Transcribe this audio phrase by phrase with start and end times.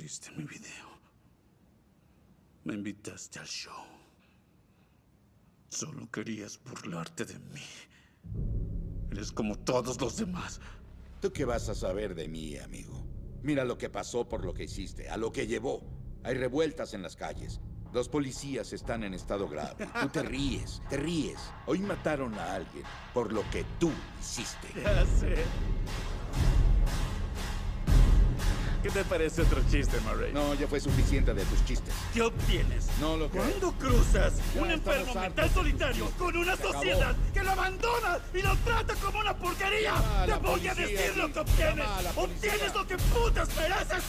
[0.00, 0.98] pusiste mi video.
[2.64, 3.84] Me invitaste al show.
[5.68, 7.60] Solo querías burlarte de mí.
[9.10, 10.60] Eres como todos los demás.
[11.20, 13.06] ¿Tú qué vas a saber de mí, amigo?
[13.42, 15.82] Mira lo que pasó por lo que hiciste, a lo que llevó.
[16.22, 17.60] Hay revueltas en las calles.
[17.92, 19.86] Los policías están en estado grave.
[20.00, 21.40] Tú te ríes, te ríes.
[21.66, 24.68] Hoy mataron a alguien por lo que tú hiciste.
[24.76, 25.44] Ya sé.
[28.82, 30.32] ¿Qué te parece otro chiste, Murray?
[30.32, 31.92] No, ya fue suficiente de tus chistes.
[32.14, 32.86] ¿Qué obtienes?
[32.98, 33.42] No lo creo.
[33.42, 36.72] Cuando cruzas Ya un enfermo mental solitario con una Se acabó.
[36.74, 39.92] sociedad que lo abandona y lo trata como una porquería,
[40.26, 41.86] Llama te voy a decir lo que obtienes.
[42.16, 44.04] Obtienes lo que putas mereces.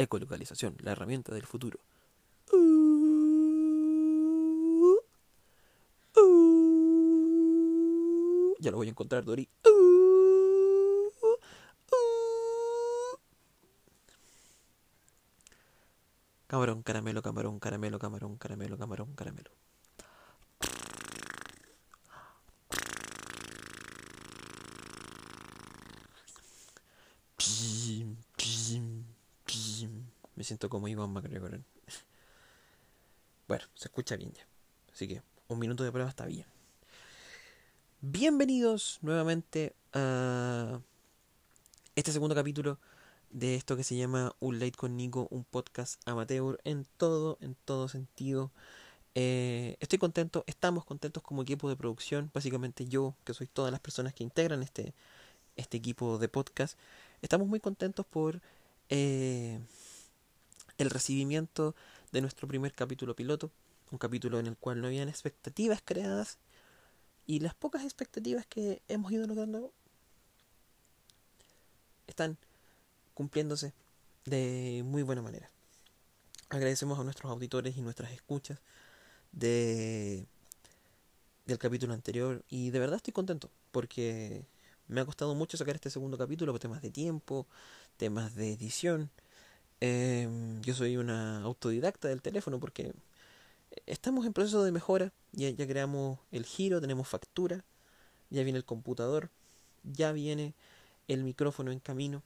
[0.00, 1.78] Ecolocalización, la herramienta del futuro.
[8.58, 9.46] Ya lo voy a encontrar, Dori.
[16.46, 19.50] Camarón, caramelo, camarón, caramelo, camarón, caramelo, camarón, caramelo.
[30.68, 31.60] Como Iwan McGregor.
[33.48, 34.46] Bueno, se escucha bien ya.
[34.92, 36.46] Así que un minuto de prueba está bien.
[38.00, 40.78] Bienvenidos nuevamente a
[41.96, 42.78] este segundo capítulo
[43.30, 47.56] de esto que se llama Un Late con Nico, un podcast amateur en todo, en
[47.64, 48.52] todo sentido.
[49.16, 53.80] Eh, estoy contento, estamos contentos como equipo de producción, básicamente yo, que soy todas las
[53.80, 54.94] personas que integran este,
[55.56, 56.78] este equipo de podcast.
[57.20, 58.40] Estamos muy contentos por
[58.90, 59.58] eh,
[60.80, 61.74] el recibimiento
[62.12, 63.50] de nuestro primer capítulo piloto,
[63.90, 66.38] un capítulo en el cual no habían expectativas creadas
[67.26, 69.72] y las pocas expectativas que hemos ido logrando
[72.06, 72.38] están
[73.14, 73.72] cumpliéndose
[74.24, 75.50] de muy buena manera.
[76.48, 78.58] Agradecemos a nuestros auditores y nuestras escuchas
[79.32, 80.26] de
[81.46, 84.44] del capítulo anterior y de verdad estoy contento porque
[84.88, 87.46] me ha costado mucho sacar este segundo capítulo por temas de tiempo,
[87.96, 89.10] temas de edición.
[89.80, 90.28] Eh,
[90.62, 92.92] yo soy una autodidacta del teléfono porque
[93.86, 95.12] estamos en proceso de mejora.
[95.32, 97.64] Ya, creamos el giro, tenemos factura,
[98.30, 99.30] ya viene el computador,
[99.84, 100.54] ya viene
[101.08, 102.22] el micrófono en camino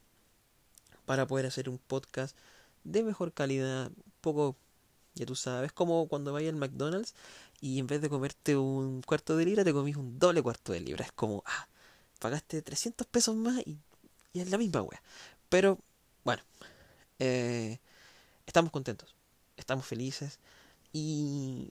[1.06, 2.36] para poder hacer un podcast
[2.84, 4.56] de mejor calidad, poco,
[5.14, 7.14] ya tú sabes, como cuando vayas al McDonald's
[7.60, 10.80] y en vez de comerte un cuarto de libra te comís un doble cuarto de
[10.80, 11.04] libra.
[11.04, 11.68] Es como, ah,
[12.18, 13.78] pagaste 300 pesos más y,
[14.32, 15.02] y es la misma wea.
[15.48, 15.78] Pero,
[16.24, 16.42] bueno,
[17.24, 17.80] eh,
[18.46, 19.14] estamos contentos,
[19.56, 20.38] estamos felices
[20.92, 21.70] y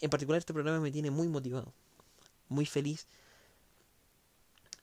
[0.00, 1.72] en particular este programa me tiene muy motivado,
[2.48, 3.06] muy feliz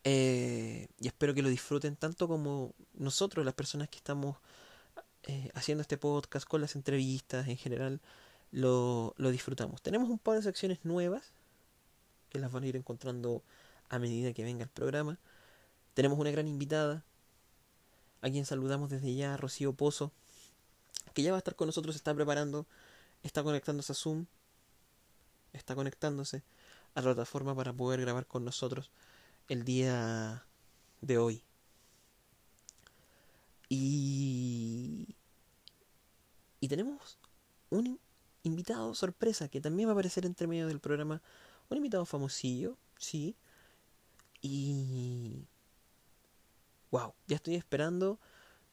[0.03, 4.37] eh, y espero que lo disfruten tanto como nosotros, las personas que estamos
[5.23, 8.01] eh, haciendo este podcast con las entrevistas en general,
[8.51, 9.81] lo, lo disfrutamos.
[9.81, 11.33] Tenemos un par de secciones nuevas
[12.29, 13.43] que las van a ir encontrando
[13.89, 15.19] a medida que venga el programa.
[15.93, 17.05] Tenemos una gran invitada,
[18.21, 20.11] a quien saludamos desde ya, Rocío Pozo,
[21.13, 22.67] que ya va a estar con nosotros, está preparando,
[23.23, 24.25] está conectándose a Zoom,
[25.53, 26.43] está conectándose
[26.93, 28.91] a la plataforma para poder grabar con nosotros
[29.47, 30.45] el día
[31.01, 31.43] de hoy.
[33.69, 35.15] Y,
[36.59, 37.17] y tenemos
[37.69, 37.99] un
[38.43, 41.21] invitado sorpresa que también va a aparecer entre medio del programa.
[41.69, 43.35] Un invitado famosillo, sí.
[44.41, 45.47] Y...
[46.91, 48.19] Wow, ya estoy esperando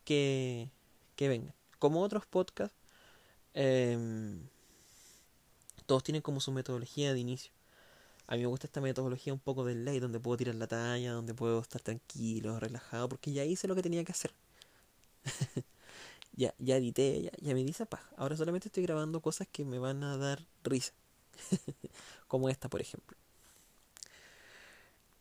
[0.05, 0.71] que,
[1.17, 1.55] que venga.
[1.79, 2.77] Como otros podcasts,
[3.55, 4.41] em,
[5.87, 7.51] todos tienen como su metodología de inicio.
[8.29, 11.13] A mí me gusta esta metodología un poco del ley, donde puedo tirar la talla,
[11.13, 14.33] donde puedo estar tranquilo, relajado, porque ya hice lo que tenía que hacer.
[16.37, 18.09] ya, ya edité, ya, ya me di esa paja.
[18.17, 20.93] Ahora solamente estoy grabando cosas que me van a dar risa.
[22.29, 23.17] Como esta, por ejemplo.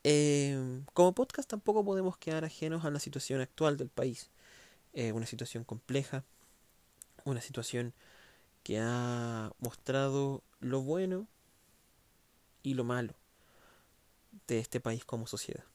[0.10, 4.32] Eh, como podcast tampoco podemos quedar ajenos a la situación actual del país.
[4.94, 6.24] eh, una situación compleja,
[7.26, 7.94] una situación
[8.64, 11.28] que ha mostrado lo bueno
[12.64, 13.16] y lo malo
[14.48, 15.66] de este país como sociedad.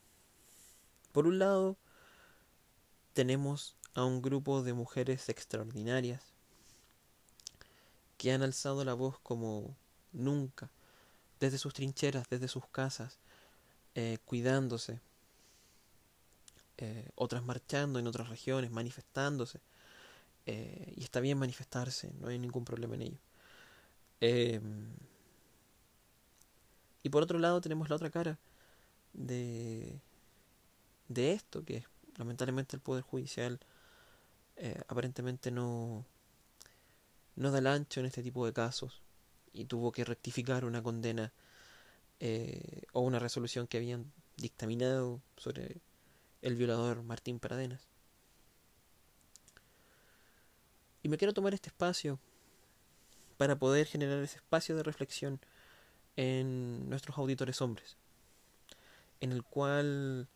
[1.12, 1.76] Por un lado,
[3.12, 6.32] tenemos a un grupo de mujeres extraordinarias
[8.16, 9.76] que han alzado la voz como
[10.12, 10.70] nunca,
[11.38, 13.18] desde sus trincheras, desde sus casas,
[13.94, 15.00] eh, cuidándose,
[16.78, 19.60] eh, otras marchando en otras regiones, manifestándose.
[20.46, 23.18] Eh, y está bien manifestarse, no hay ningún problema en ello.
[24.20, 24.92] Em,
[27.02, 28.38] y por otro lado tenemos la otra cara
[29.12, 30.00] de,
[31.08, 31.84] de esto, que
[32.16, 33.60] lamentablemente el Poder Judicial
[34.86, 36.04] aparentemente no,
[37.36, 39.02] no da el ancho en este tipo de casos
[39.52, 41.32] y tuvo que rectificar una condena
[42.24, 45.80] eh, o una resolución que habían dictaminado sobre
[46.40, 47.88] el violador Martín Pradenas.
[51.02, 52.20] Y me quiero tomar este espacio
[53.38, 55.40] para poder generar ese espacio de reflexión
[56.14, 57.96] en nuestros auditores hombres,
[59.20, 60.28] en el cual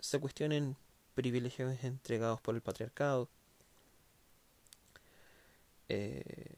[0.00, 0.76] se cuestionen
[1.14, 3.28] privilegios entregados por el patriarcado,
[5.88, 6.56] eh,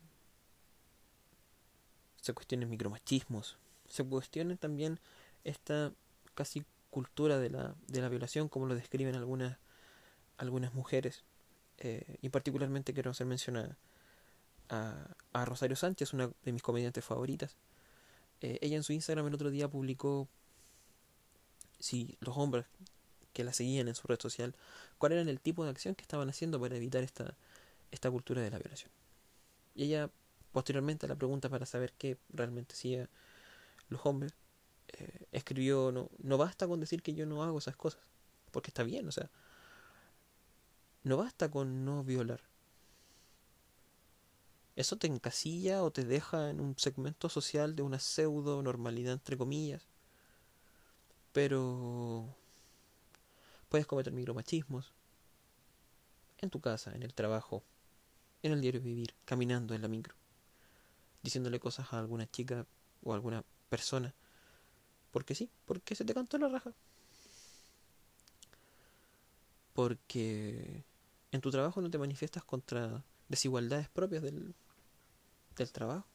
[2.22, 3.58] se cuestionen micromachismos,
[3.90, 4.98] se cuestione también
[5.44, 5.92] esta
[6.34, 9.58] casi cultura de la, de la violación, como lo describen algunas,
[10.38, 11.24] algunas mujeres.
[11.78, 13.76] Eh, y particularmente quiero hacer mención a,
[15.32, 17.56] a, Rosario Sánchez, una de mis comediantes favoritas.
[18.40, 20.28] Eh, ella en su Instagram el otro día publicó
[21.78, 22.66] si los hombres
[23.32, 24.54] que la seguían en su red social,
[24.98, 27.36] cuál era el tipo de acción que estaban haciendo para evitar esta,
[27.90, 28.90] esta cultura de la violación.
[29.74, 30.10] Y ella,
[30.52, 33.08] posteriormente a la pregunta para saber qué realmente hacía
[33.90, 34.32] los hombres,
[34.88, 38.00] eh, escribió, no, no basta con decir que yo no hago esas cosas,
[38.50, 39.30] porque está bien, o sea,
[41.04, 42.40] no basta con no violar.
[44.76, 49.36] Eso te encasilla o te deja en un segmento social de una pseudo normalidad entre
[49.36, 49.82] comillas.
[51.32, 52.34] Pero
[53.68, 54.92] puedes cometer micromachismos
[56.38, 57.62] en tu casa, en el trabajo,
[58.42, 60.14] en el diario vivir, caminando en la micro,
[61.22, 62.66] diciéndole cosas a alguna chica
[63.02, 64.14] o a alguna persona.
[65.10, 66.72] Porque sí, porque se te cantó la raja.
[69.72, 70.84] Porque
[71.32, 74.54] en tu trabajo no te manifiestas contra desigualdades propias del,
[75.56, 76.06] del trabajo.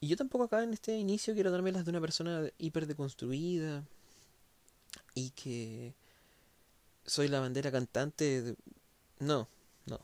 [0.00, 3.84] Y yo tampoco acá en este inicio quiero darme las de una persona hiper deconstruida
[5.14, 5.94] y que
[7.04, 8.56] soy la bandera cantante
[9.18, 9.48] no,
[9.84, 10.00] no.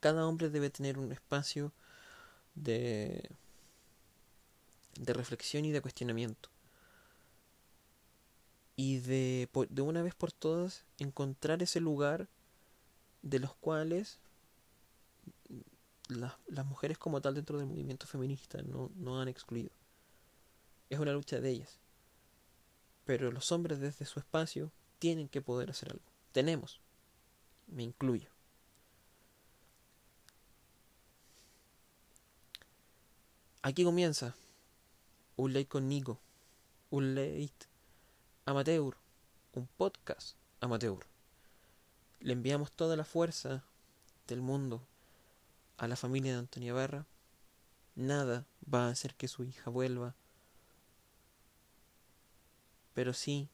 [0.00, 1.72] Cada hombre debe tener un espacio
[2.56, 3.30] de,
[4.98, 6.48] de reflexión y de cuestionamiento.
[8.74, 12.28] Y de, de una vez por todas encontrar ese lugar
[13.22, 14.18] de los cuales
[16.08, 19.70] las mujeres como tal dentro del movimiento feminista no, no han excluido.
[20.90, 21.78] Es una lucha de ellas.
[23.04, 26.04] Pero los hombres desde su espacio tienen que poder hacer algo.
[26.32, 26.80] Tenemos
[27.66, 28.30] me incluyo.
[33.66, 34.36] Aquí comienza
[35.34, 36.20] un late con Nico,
[36.90, 37.66] un late
[38.44, 38.96] amateur,
[39.54, 41.04] un podcast amateur.
[42.20, 43.64] Le enviamos toda la fuerza
[44.28, 44.86] del mundo
[45.78, 47.06] a la familia de Antonia Barra.
[47.96, 50.14] Nada va a hacer que su hija vuelva.
[52.94, 53.48] Pero sí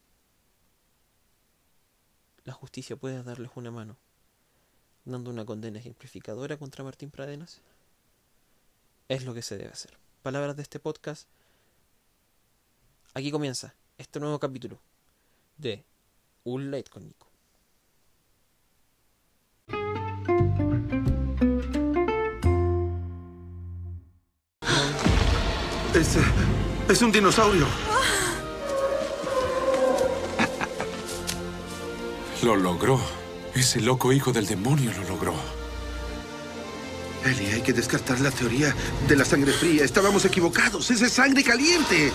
[2.45, 3.97] la justicia puede darles una mano,
[5.07, 7.63] dando una condena ejemplificadora contra Martín Pradenas,
[9.09, 10.02] es lo que se debe hacer.
[10.23, 11.27] Palabras de este podcast.
[13.13, 14.79] Aquí comienza este nuevo capítulo
[15.59, 15.85] de
[16.45, 17.27] Un Late con Nico.
[25.93, 26.17] Es,
[26.89, 27.67] es un dinosaurio.
[32.45, 33.01] Lo logró.
[33.57, 35.62] Ese loco hijo del demonio lo logró.
[37.25, 38.75] Eli, hay que descartar la teoría
[39.09, 39.85] de la sangre fría.
[39.85, 40.91] Estábamos equivocados.
[40.91, 42.13] Esa es sangre caliente.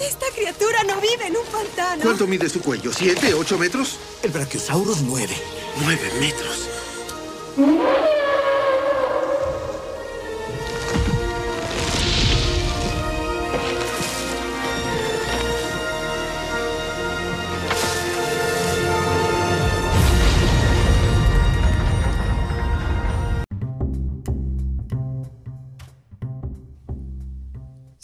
[0.00, 2.02] Esta criatura no vive en un pantano.
[2.02, 2.92] ¿Cuánto mide su cuello?
[2.92, 3.98] ¿Siete, ocho metros?
[4.22, 5.34] El Brachiosaurus nueve.
[5.82, 6.67] Nueve metros.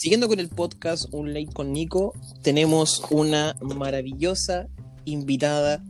[0.05, 4.67] Siguiendo con el podcast Un Late con Nico, tenemos una maravillosa
[5.03, 5.83] invitada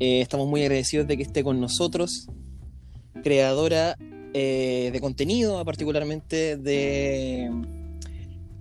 [0.00, 2.26] Eh, estamos muy agradecidos de que esté con nosotros,
[3.22, 3.96] creadora
[4.34, 7.52] eh, de contenido, particularmente de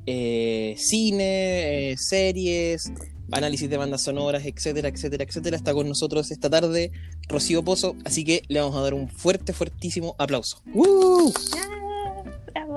[0.06, 2.92] eh, cine, series,
[3.32, 5.58] análisis de bandas sonoras, etcétera, etcétera, etcétera.
[5.58, 6.92] Está con nosotros esta tarde
[7.28, 10.62] Rocío Pozo, así que le vamos a dar un fuerte, fuertísimo aplauso.
[10.76, 11.34] ¡Woo!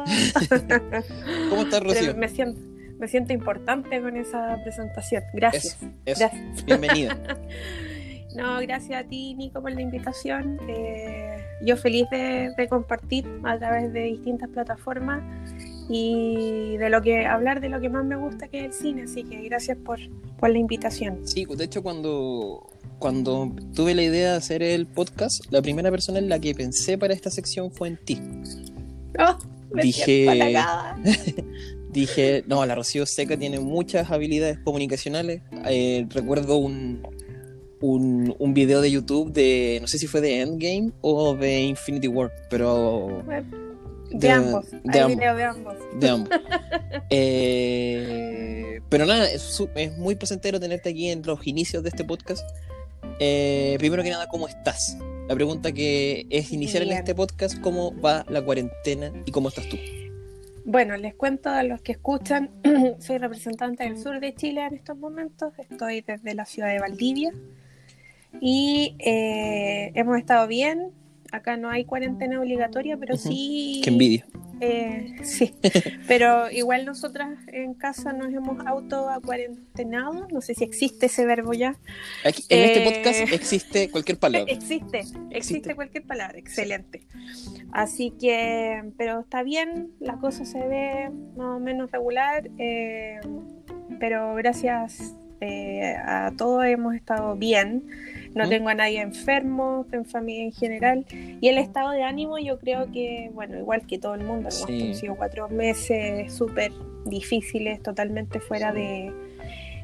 [1.50, 2.14] ¿Cómo estás, Rocío?
[2.16, 2.60] Me siento,
[2.98, 5.22] me siento importante con esa presentación.
[5.32, 5.76] Gracias.
[5.76, 6.20] Eso, eso.
[6.20, 6.64] Gracias.
[6.64, 7.16] Bienvenida.
[8.34, 10.58] No, gracias a ti, Nico, por la invitación.
[10.68, 15.22] Eh, yo feliz de, de compartir a través de distintas plataformas
[15.88, 19.02] y de lo que hablar de lo que más me gusta que es el cine.
[19.04, 20.00] Así que gracias por,
[20.38, 21.20] por la invitación.
[21.26, 22.66] Sí, de hecho cuando,
[22.98, 26.98] cuando tuve la idea de hacer el podcast, la primera persona en la que pensé
[26.98, 28.20] para esta sección fue en ti.
[29.18, 29.38] Oh,
[29.74, 30.54] me Dije-.
[31.90, 35.42] Dije, no, la Rocío Seca tiene muchas habilidades comunicacionales.
[35.66, 37.06] Eh, recuerdo un,
[37.80, 42.08] un, un video de YouTube de, no sé si fue de Endgame o de Infinity
[42.08, 43.22] War, pero
[44.10, 44.70] De, de- ambos.
[44.70, 45.18] de Hay ambos.
[45.18, 45.74] video de ambos.
[46.00, 46.28] de ambos.
[47.10, 52.44] Eh, pero nada, es, es muy placentero tenerte aquí en los inicios de este podcast.
[53.20, 54.96] Eh, primero que nada, ¿cómo estás?
[55.28, 59.66] La pregunta que es iniciar en este podcast, ¿cómo va la cuarentena y cómo estás
[59.70, 59.78] tú?
[60.66, 62.50] Bueno, les cuento a los que escuchan,
[62.98, 67.32] soy representante del sur de Chile en estos momentos, estoy desde la ciudad de Valdivia
[68.38, 70.92] y eh, hemos estado bien,
[71.34, 73.80] acá no hay cuarentena obligatoria, pero sí...
[73.84, 74.26] Qué envidia.
[74.60, 75.52] eh, sí,
[76.08, 81.52] pero igual nosotras en casa nos hemos auto cuarentenado, no sé si existe ese verbo
[81.54, 81.76] ya.
[82.24, 84.52] Aquí, en este Eh, podcast existe cualquier palabra.
[84.52, 85.74] Existe, existe, Existe.
[85.74, 87.06] cualquier palabra, excelente.
[87.72, 93.18] Así que, pero está bien, la cosa se ve más o menos regular, eh,
[93.98, 95.14] pero gracias
[96.06, 97.82] a todos hemos estado bien.
[98.34, 101.06] No tengo a nadie enfermo, en familia en general.
[101.40, 104.64] Y el estado de ánimo, yo creo que, bueno, igual que todo el mundo, hemos
[104.66, 104.94] Sí.
[104.94, 106.72] sido cuatro meses súper
[107.06, 109.12] difíciles, totalmente fuera de,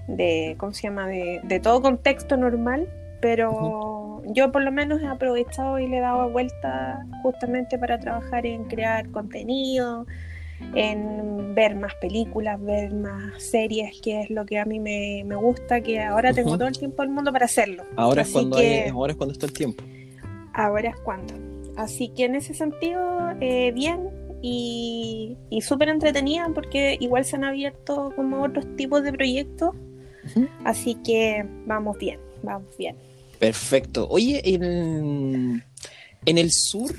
[0.09, 2.89] de, ¿cómo se llama?, de, de todo contexto normal,
[3.21, 8.47] pero yo por lo menos he aprovechado y le he dado vuelta justamente para trabajar
[8.47, 10.07] en crear contenido,
[10.75, 15.35] en ver más películas, ver más series, que es lo que a mí me, me
[15.37, 17.83] gusta, que ahora tengo todo el tiempo del mundo para hacerlo.
[17.97, 19.83] Ahora es, cuando que- hay- ahora es cuando está el tiempo.
[20.55, 21.35] Ahora es cuando.
[21.77, 23.01] Así que en ese sentido,
[23.41, 24.09] eh, bien
[24.43, 29.75] y, y súper entretenida porque igual se han abierto como otros tipos de proyectos.
[30.65, 32.97] Así que vamos bien, vamos bien.
[33.39, 34.07] Perfecto.
[34.11, 35.65] Oye, en,
[36.27, 36.91] en el sur,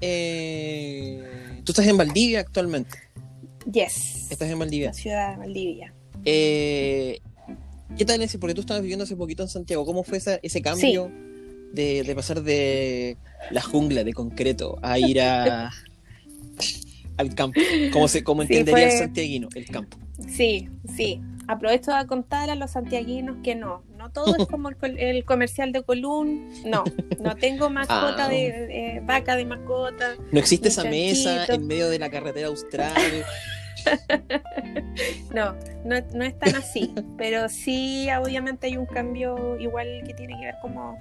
[0.00, 1.22] eh,
[1.64, 2.98] tú estás en Valdivia actualmente.
[3.70, 4.30] Yes.
[4.30, 4.88] Estás en Valdivia.
[4.88, 5.94] La ciudad de Valdivia.
[6.24, 7.20] Eh,
[7.96, 8.38] ¿Qué tal ese?
[8.38, 9.84] Porque tú estabas viviendo hace poquito en Santiago.
[9.86, 11.10] ¿Cómo fue esa- ese cambio
[11.72, 13.16] de, de pasar de
[13.50, 15.70] la jungla de concreto a ir a,
[17.16, 17.60] al campo?
[17.92, 19.48] ¿Cómo, se, cómo Sí, entendería el fue- santiaguino?
[19.54, 19.98] El campo.
[20.28, 21.20] Sí, sí.
[21.48, 23.82] Aprovecho a contar a los santiaguinos que no.
[24.06, 26.48] No todo es como el, el comercial de Colún.
[26.64, 26.84] No,
[27.20, 28.28] no tengo mascota Ah.
[28.28, 30.14] de, de vaca de mascota.
[30.32, 32.92] No existe esa mesa en medio de la carretera austral.
[35.34, 40.34] No, no, no es tan así, pero sí obviamente hay un cambio igual que tiene
[40.38, 40.98] que ver como,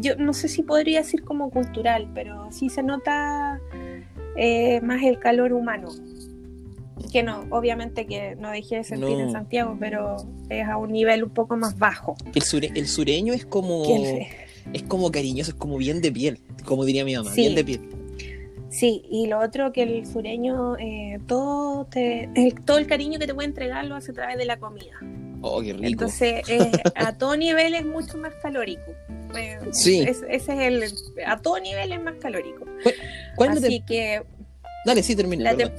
[0.00, 3.60] yo no sé si podría decir como cultural, pero sí se nota
[4.36, 5.88] eh, más el calor humano.
[7.12, 9.20] Que no, obviamente que no dejé de sentir No.
[9.20, 10.16] en Santiago, pero
[10.48, 12.16] es a un nivel un poco más bajo.
[12.34, 13.84] El, sure- el sureño es como,
[14.72, 17.40] es como cariñoso, es como bien de piel, como diría mi mamá, Sí.
[17.42, 17.80] bien de piel.
[18.70, 23.26] Sí, y lo otro que el sureño, eh, todo, te, el, todo el cariño que
[23.26, 24.92] te puede entregar lo hace a través de la comida.
[25.42, 25.86] Oh, qué rico.
[25.86, 28.92] Entonces, eh, a todo nivel es mucho más calórico.
[29.36, 30.00] Eh, Sí.
[30.02, 30.84] es- ese es el.
[31.26, 32.64] A todo nivel es más calórico.
[33.34, 34.22] ¿Cuál es la Así que
[34.86, 35.52] Dale, sí, termina.
[35.52, 35.72] la.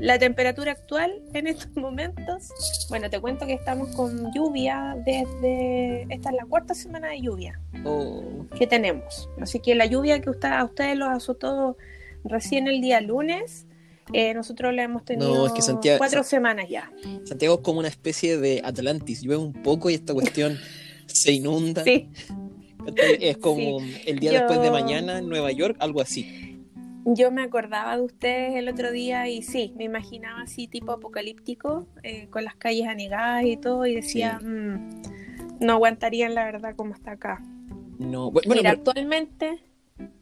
[0.00, 2.48] La temperatura actual en estos momentos.
[2.88, 6.02] Bueno, te cuento que estamos con lluvia desde.
[6.08, 9.28] Esta es la cuarta semana de lluvia Oh, que tenemos.
[9.40, 11.76] Así que la lluvia que usted, a ustedes los azotó
[12.24, 13.66] recién el día lunes.
[14.12, 16.90] eh, nosotros la hemos tenido No, es que Santiago- cuatro semanas ya.
[17.24, 19.20] Santiago es como una especie de Atlantis.
[19.22, 20.58] Llueve un poco y esta cuestión
[21.06, 21.84] se inunda.
[21.84, 22.08] Sí,
[23.20, 26.49] Es como el día Yo- después de mañana en Nueva York, algo así.
[27.04, 31.86] Yo me acordaba de ustedes el otro día y sí, me imaginaba así tipo apocalíptico,
[32.02, 34.46] eh, con las calles anegadas y todo, y decía, Sí.
[34.46, 35.02] "Mm,
[35.60, 37.42] no aguantarían la verdad como está acá.
[37.98, 39.58] No, bu- bueno, Mira, pero- actualmente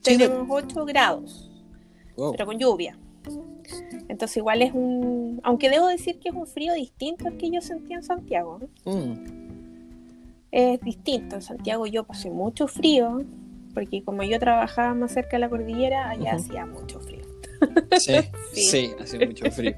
[0.02, 1.50] Sí, no- tenemos 8 grados,
[2.16, 2.32] wow.
[2.32, 2.96] pero con lluvia.
[4.08, 5.40] Entonces igual es un...
[5.42, 8.60] Aunque debo decir que es un frío distinto al que yo sentía en Santiago.
[8.84, 8.92] ¿no?
[8.92, 9.38] Mm.
[10.50, 11.36] es distinto.
[11.36, 13.20] En Santiago yo pasé mucho frío,
[13.74, 17.24] porque como yo trabajaba más cerca de la cordillera, allá hacía mucho frío.
[17.98, 18.14] Sí,
[18.52, 18.62] Sí.
[18.62, 19.74] sí, hace mucho frío.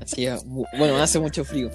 [0.00, 0.38] Hacía
[0.78, 1.70] bueno, hace mucho frío.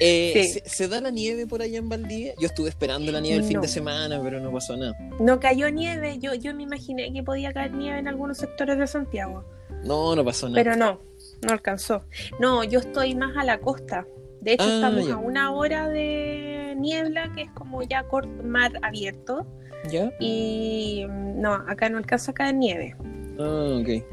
[0.00, 0.60] Eh, Sí.
[0.64, 2.34] ¿se, se da la nieve por allá en Valdivia?
[2.40, 4.96] Yo estuve esperando la nieve el fin de semana, pero no pasó nada.
[5.20, 8.86] No cayó nieve, yo, yo me imaginé que podía caer nieve en algunos sectores de
[8.86, 9.44] Santiago,
[9.84, 10.62] No, no pasó nada.
[10.62, 11.00] pero no,
[11.42, 12.04] no alcanzó.
[12.38, 14.06] No, yo estoy más a la costa.
[14.40, 15.14] De hecho, Ah, estamos ya.
[15.14, 19.46] a una hora de niebla, que es como ya cor- mar abierto.
[19.90, 20.12] ¿Ya?
[20.20, 22.96] Y mm, no, acá no alcanza a caer nieve.
[23.38, 24.04] Ah, ok.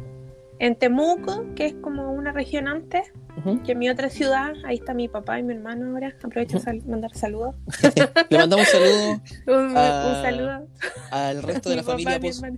[0.59, 3.11] En Temuco, que es como una región antes,
[3.63, 6.13] que en mi otra ciudad, ahí está mi papá y mi hermano ahora.
[6.21, 7.55] Aprovecho sal- mandar saludos.
[8.29, 10.67] Le mandamos saludos Un, un saludo.
[11.11, 12.57] al resto de la familia hermano.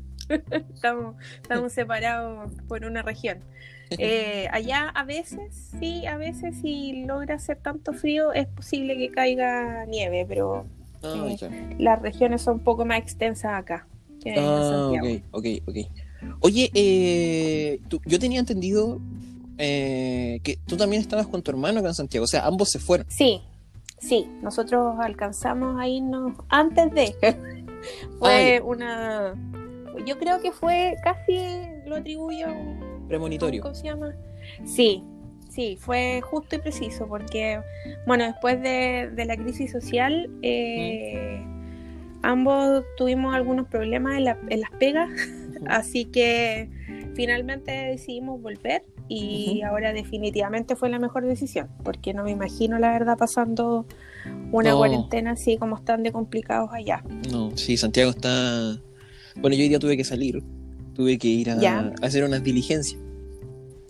[0.73, 3.39] estamos, estamos separados por una región.
[3.97, 5.39] Eh, allá a veces,
[5.79, 10.65] sí, a veces si logra hacer tanto frío es posible que caiga nieve, pero
[11.03, 13.87] Ah, eh, las regiones son un poco más extensas acá
[14.23, 15.07] que en Ah, Santiago.
[15.07, 15.77] ok, ok, ok.
[16.41, 18.99] Oye, eh, tú- yo tenía entendido
[19.57, 22.79] eh, que tú también estabas con tu hermano acá en Santiago, o sea, ambos se
[22.79, 23.05] fueron.
[23.09, 23.41] Sí,
[23.99, 27.15] sí, nosotros alcanzamos a irnos antes de.
[28.19, 29.35] Fue una.
[30.05, 31.35] Yo creo que fue casi
[31.85, 32.79] lo atribuyo a un
[33.11, 33.61] Premonitorio.
[33.61, 34.15] ¿Cómo se llama?
[34.65, 35.03] Sí,
[35.49, 37.59] sí, fue justo y preciso, porque,
[38.07, 41.45] bueno, después de, de la crisis social, eh,
[42.23, 45.09] ambos tuvimos algunos problemas en, la- en las pegas,
[45.67, 46.69] así que
[47.15, 52.91] finalmente decidimos volver y ahora definitivamente fue la mejor decisión, porque no me imagino la
[52.93, 53.85] verdad pasando
[54.53, 54.77] una No.
[54.77, 57.03] cuarentena así como están de complicados allá.
[57.29, 58.77] No, sí, Santiago está.
[59.35, 60.41] Bueno, yo hoy día tuve que salir,
[60.93, 62.99] tuve que ir a, hacer unas diligencias.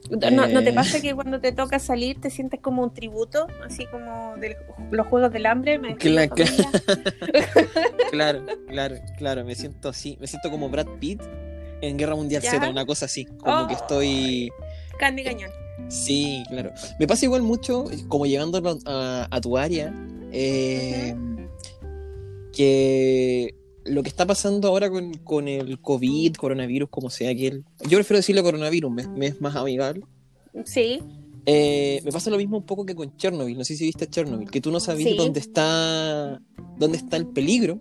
[0.09, 0.63] ¿No, ¿No Eh.
[0.63, 4.57] te pasa que cuando te toca salir te sientes como un tributo, así como de
[4.91, 5.79] los Juegos del Hambre?
[5.79, 6.27] Me Cla-.
[8.11, 11.21] Claro, claro, claro, me siento así, me siento como Brad Pitt
[11.81, 12.51] en Guerra Mundial ¿Ya?
[12.51, 13.77] Z, una cosa así, como que Oh.
[13.77, 14.51] estoy.
[14.99, 15.49] Candy Cañón.
[15.87, 16.71] Sí, claro.
[16.99, 19.93] Me pasa igual mucho, como llegando a, a tu área,
[20.33, 21.15] eh,
[22.53, 27.65] que lo que está pasando ahora con, con el COVID, coronavirus, como sea que el...
[27.87, 30.05] Yo prefiero decirle coronavirus, me, me es más amigable.
[30.65, 30.99] Sí,
[31.47, 34.51] Eh, me pasa lo mismo un poco que con Chernobyl, no sé si viste Chernobyl,
[34.51, 35.17] que tú no sabías Sí.
[35.17, 36.39] dónde está
[36.77, 37.79] dónde está el peligro,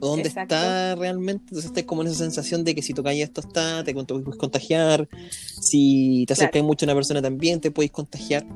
[0.00, 0.54] o dónde Exacto.
[0.54, 3.92] está realmente, entonces estás como en esa sensación de que si tocáis esto está, te
[3.94, 5.08] puedes contagiar,
[5.60, 6.66] si te Claro.
[6.66, 8.46] mucho a una persona también te puedes contagiar.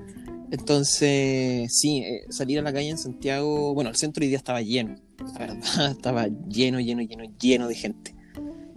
[0.51, 4.61] Entonces, sí, eh, salir a la calle en Santiago, bueno, el centro hoy día estaba
[4.63, 4.97] lleno,
[5.33, 5.59] la verdad,
[5.91, 8.15] estaba lleno, lleno, lleno, lleno de gente.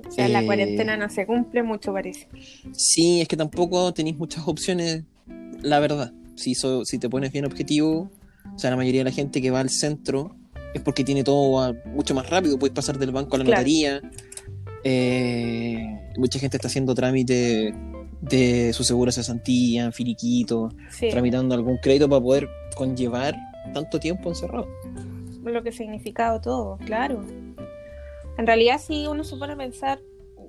[0.08, 2.28] o sea, la Eh, cuarentena no se cumple mucho, parece.
[2.74, 5.04] Sí, es que tampoco tenéis muchas opciones,
[5.62, 6.14] la verdad.
[6.36, 8.12] Si, so- si te pones bien objetivo,
[8.56, 10.36] o sea, la mayoría de la gente que va al centro
[10.74, 12.60] es porque tiene todo a- mucho más rápido.
[12.60, 13.62] Puedes pasar del banco a la Claro.
[13.62, 14.02] notaría.
[14.84, 15.86] Eh,
[16.18, 17.74] mucha gente está haciendo trámite
[18.30, 23.36] de su seguro de cesantía, finiquito, Sí, tramitando algún crédito para poder conllevar
[23.74, 24.68] tanto tiempo encerrado.
[25.44, 27.24] lo que significado todo, claro.
[28.38, 30.00] En realidad, si uno se pone a pensar,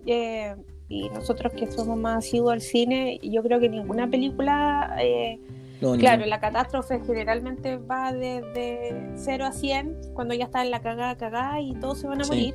[0.07, 0.55] eh,
[0.89, 5.39] y nosotros que somos más asiduos al cine, yo creo que ninguna película, eh,
[5.81, 10.71] No, claro, la catástrofe generalmente va de, de 0 a 100, cuando ya está en
[10.71, 12.31] la cagada, cagada y todos se van a Sí.
[12.31, 12.55] morir.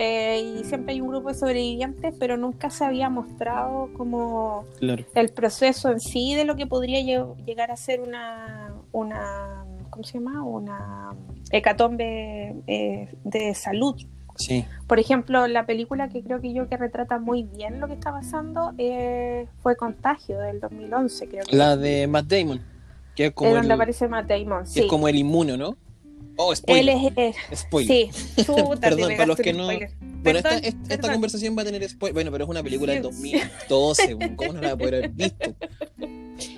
[0.00, 5.04] Eh, y siempre hay un grupo de sobrevivientes, pero nunca se había mostrado como claro.
[5.16, 10.04] el proceso en sí de lo que podría lle- llegar a ser una, una ¿cómo
[10.04, 10.44] se llama?
[10.44, 11.14] Una
[11.50, 13.96] hecatombe eh, de salud.
[14.36, 17.94] Sí, Por ejemplo, la película que creo que yo que retrata muy bien lo que
[17.94, 21.56] está pasando eh, fue Contagio del 2011, creo que.
[21.56, 22.60] la de Matt Damon,
[23.16, 24.64] que es como, es donde el, aparece Matt Damon.
[24.64, 24.78] Sí.
[24.78, 25.76] es como el inmuno, ¿no?
[26.40, 26.96] Oh, Él spoiler.
[27.16, 27.36] es.
[27.50, 28.12] es- spoiler.
[28.14, 29.90] sí, chuta, Perdón, para los que no- spoiler.
[30.22, 32.14] Bueno, esta, Perdón, esta- conversación va a tener spoiler.
[32.14, 33.32] Bueno, pero es una película del Sí.
[33.32, 34.14] 2012.
[34.14, 34.36] weón.
[34.36, 35.54] ¿Cómo no la va a poder haber visto?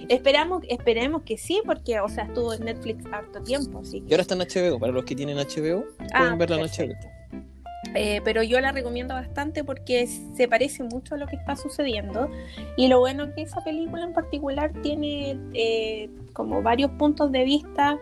[0.08, 4.14] Esperamos, esperemos que sí, porque, o sea, estuvo en Netflix harto tiempo, así Y que-
[4.14, 4.78] ahora está en HBO.
[4.78, 6.62] Para los que tienen HBO, pueden Ah, verla en.
[6.62, 6.94] HBO.
[7.94, 12.30] Eh, pero yo la recomiendo bastante porque se parece mucho a lo que está sucediendo
[12.76, 17.42] y lo bueno es que esa película en particular tiene eh, como varios puntos de
[17.44, 17.98] vista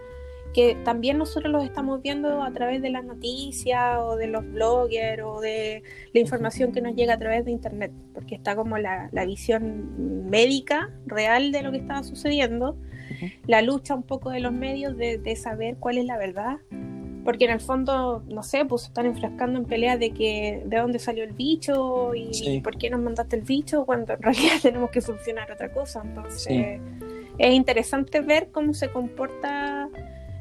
[0.59, 5.23] que también nosotros los estamos viendo a través de las noticias o de los bloggers
[5.25, 9.09] o de la información que nos llega a través de internet porque está como la,
[9.13, 12.77] la visión médica real de lo que estaba sucediendo
[13.47, 16.57] la lucha un poco de los medios de, de saber cuál es la verdad
[17.25, 20.99] porque en el fondo, no sé, pues están enfrascando en peleas de que de dónde
[20.99, 22.61] salió el bicho y Sí.
[22.63, 26.01] por qué nos mandaste el bicho cuando en realidad tenemos que solucionar otra cosa.
[26.05, 26.65] Entonces, Sí.
[27.37, 29.68] es interesante ver cómo se comporta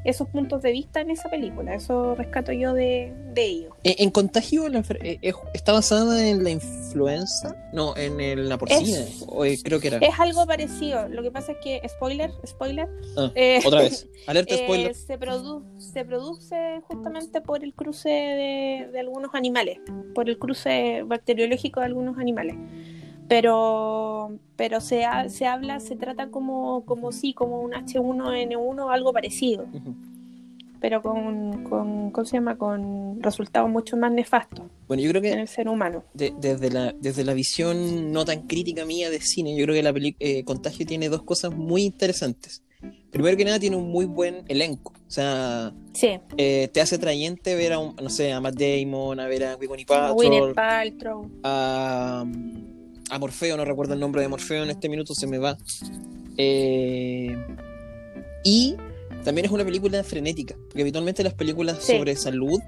[0.10, 1.74] esos puntos de vista en esa película.
[1.76, 3.76] Eso rescato yo de, de ello.
[3.84, 9.00] En, Contagio la eh, eh, está basada en la influenza, no, en el- la porcina,
[9.00, 9.98] Es- o, eh, creo que era.
[9.98, 11.08] Es algo parecido.
[11.10, 14.96] Lo que pasa es que, spoiler, spoiler, Ah, eh, Otra vez, alerta eh, spoiler.
[14.96, 19.80] se, produ- se produce justamente por el cruce de, de algunos animales,
[20.16, 22.56] por el cruce bacteriológico de algunos animales.
[23.28, 29.12] Pero, pero se, ha- se habla, se trata como, como sí, como un H1N1, algo
[29.14, 29.66] parecido,
[30.80, 32.56] pero con, con, ¿cómo se llama?
[32.58, 36.04] con resultados mucho más nefastos Bueno, yo creo en que el ser humano.
[36.14, 39.84] de- desde, la, desde la visión no tan crítica mía de cine, yo creo que
[39.84, 42.64] la película Contagio tiene dos cosas muy interesantes.
[43.12, 44.94] Primero que nada, tiene un muy buen elenco.
[45.08, 49.20] O sea, Sí, eh, te hace atrayente ver a, un, no sé, a Matt Damon,
[49.20, 51.30] a ver a Gwyneth Paltrow, Gwyneth Paltrow.
[51.44, 52.24] a,
[53.10, 55.58] a Morfeo, no recuerdo el nombre de Morfeo en este minuto, se me va.
[56.38, 57.36] Eh,
[58.44, 58.76] y
[59.24, 61.94] también es una película frenética, porque habitualmente las películas Sí.
[61.98, 62.60] sobre salud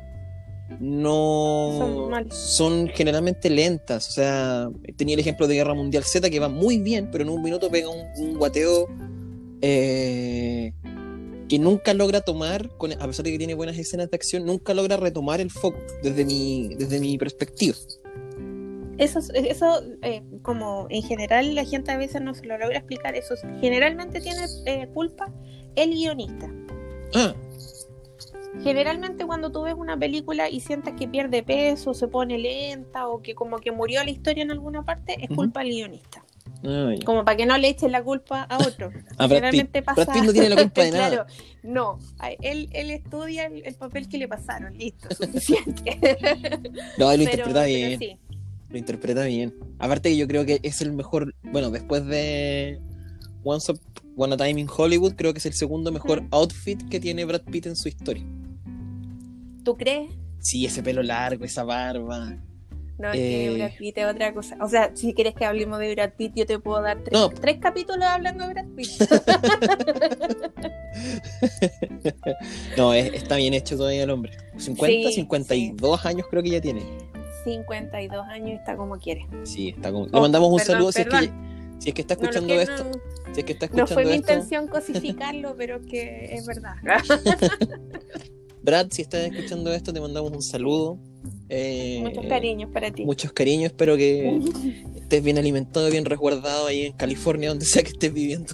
[0.80, 4.08] no Son son generalmente lentas.
[4.08, 7.30] O sea, tenía el ejemplo de Guerra Mundial Z que va muy bien, pero en
[7.30, 8.88] un minuto pega un, un guateo
[9.62, 10.73] eh,
[11.49, 14.73] que nunca logra tomar, con- a pesar de que tiene buenas escenas de acción, nunca
[14.73, 17.75] logra retomar el foco desde mi, desde mi perspectiva.
[19.00, 22.78] Eso, es- eso eh, como en general la gente a veces no se lo logra
[22.78, 25.32] explicar, eso es- generalmente tiene eh, culpa
[25.76, 26.48] el guionista.
[27.16, 27.34] Ah,
[28.64, 33.22] Generalmente cuando tú ves una película y sientes que pierde peso, se pone lenta o
[33.22, 36.26] que como que murió la historia en alguna parte, es culpa del guionista.
[36.66, 36.92] ah.
[37.06, 38.88] Como para que no le echen la culpa a otro.
[39.18, 39.30] A Brad Pitt.
[39.30, 40.04] Generalmente pasa...
[40.04, 41.28] Brad Pitt no tiene la culpa de claro, nada.
[41.64, 42.00] no,
[42.42, 46.00] él, él estudia el, el papel que le pasaron, listo, suficiente.
[46.98, 48.00] No, él lo interpreta pero bien.
[48.00, 48.18] sí.
[48.69, 49.53] Lo interpreta bien.
[49.79, 52.79] Aparte que yo creo que es el mejor, bueno, después de
[53.43, 56.27] Once Upon a Time in Hollywood, creo que es el segundo mejor Mm.
[56.32, 58.23] outfit que tiene Brad Pitt en su historia.
[59.63, 60.12] ¿Tú crees?
[60.39, 62.38] Sí, ese pelo largo, esa barba.
[62.99, 64.58] No, es Eh, que Brad Pitt es otra cosa.
[64.62, 67.29] O sea, si quieres que hablemos de Brad Pitt, yo te puedo dar tres, No.
[67.29, 68.89] tres capítulos hablando de Brad Pitt.
[72.77, 74.32] No, es- está bien hecho todavía el hombre.
[74.58, 76.82] 50, Sí, 52 años creo que ya tiene.
[77.43, 79.28] 52 años y está como quiere.
[79.43, 80.06] Sí, está como...
[80.06, 81.75] Le Oh, mandamos un perdón, saludo si es, que, perdón.
[81.80, 82.84] si es que está No, escuchando que esto.
[82.84, 84.32] no, Si es que está no escuchando fue mi esto.
[84.34, 86.75] intención cosificarlo, pero que es verdad.
[88.62, 90.99] Brad, si estás escuchando esto, te mandamos un saludo.
[91.47, 93.06] Eh, Muchos cariños para ti.
[93.06, 94.39] Muchos cariños, espero que
[94.95, 98.54] estés bien alimentado, bien resguardado ahí en California, donde sea que estés viviendo.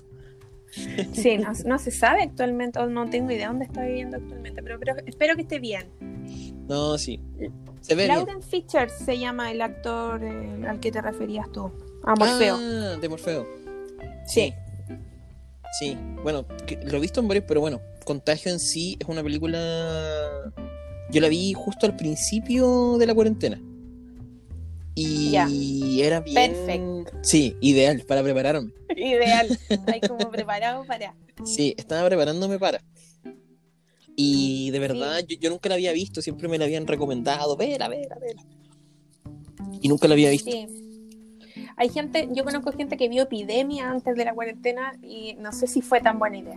[1.14, 4.96] Sí, no, no se sabe actualmente, no tengo idea dónde está viviendo actualmente, pero, pero
[5.06, 5.88] espero que esté bien.
[6.68, 7.20] No, sí.
[7.82, 8.08] Se ve.
[8.08, 11.72] Lauren Fisher se llama el actor eh, al que te referías tú,
[12.04, 12.58] a Morfeo.
[12.60, 13.48] Ah, de Morfeo.
[14.28, 14.54] sí.
[15.80, 15.98] Sí.
[16.24, 20.52] Bueno, que- lo he visto en varios, pero bueno, Contagio en sí es una película.
[21.12, 23.62] Yo la vi justo al principio de la cuarentena.
[24.96, 26.54] Y era bien.
[26.54, 27.18] Perfecto.
[27.22, 28.72] Sí, ideal para prepararme.
[28.96, 29.48] Ideal.
[29.88, 31.14] Ahí como preparado para.
[31.44, 32.82] Sí, estaba preparándome para.
[34.16, 35.36] Y de verdad, Sí.
[35.36, 38.44] yo, yo nunca la había visto, siempre me la habían recomendado, vela, vela, vela.
[39.82, 40.52] Y nunca la había visto.
[40.52, 40.68] Sí.
[41.78, 45.68] Hay gente, yo conozco gente que vio Epidemia antes de la cuarentena y no sé
[45.68, 46.56] si fue tan buena idea.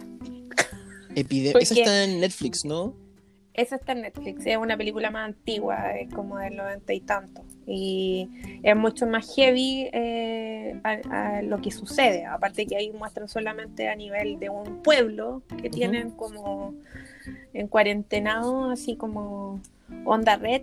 [1.15, 2.95] Epide- Porque- Esa está en Netflix, ¿no?
[3.55, 7.43] Esa está en Netflix, es una película más antigua, es como del noventa y tanto.
[7.67, 8.29] Y
[8.63, 12.25] es mucho más heavy eh, a, a lo que sucede.
[12.25, 16.75] Aparte que ahí muestran solamente a nivel de un pueblo que tienen como
[17.53, 19.61] en cuarentenado, así como
[20.05, 20.63] onda red,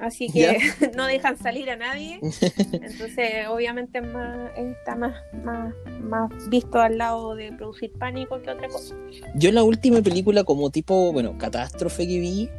[0.00, 0.58] así que
[0.96, 2.20] no dejan salir a nadie.
[2.72, 8.50] Entonces, obviamente es más, está más, más, más visto al lado de producir pánico que
[8.50, 8.94] otra cosa.
[9.34, 12.50] Yo la última película como tipo, bueno, catástrofe que vi,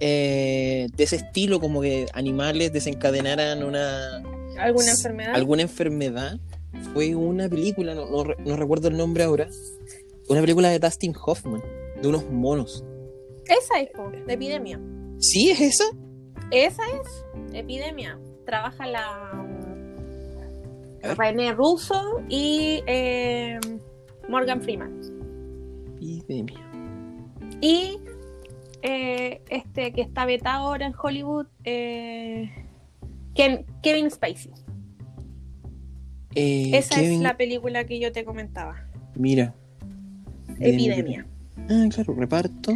[0.00, 4.22] eh, de ese estilo, como que animales desencadenaran una
[4.58, 5.34] ¿Alguna enfermedad?
[5.34, 6.38] alguna enfermedad,
[6.92, 9.48] fue una película, no, no no recuerdo el nombre ahora,
[10.28, 11.62] una película de Dustin Hoffman,
[12.02, 12.84] de unos monos.
[13.46, 14.80] Esa es, po, de epidemia.
[15.18, 15.84] ¿Sí es esa?
[16.50, 18.18] Esa es epidemia.
[18.46, 19.46] Trabaja la.
[21.16, 23.58] René Russo y eh,
[24.28, 25.00] Morgan Freeman.
[25.96, 26.60] Epidemia.
[27.62, 27.98] Y
[28.82, 32.50] eh, este que está vetado ahora en Hollywood, eh,
[33.34, 34.52] Ken- Kevin Spacey.
[36.34, 38.86] Esa Kevin- es la película que yo te comentaba.
[39.14, 39.54] Mira.
[40.58, 41.26] Epidemia.
[41.68, 42.72] Ah, claro, reparto.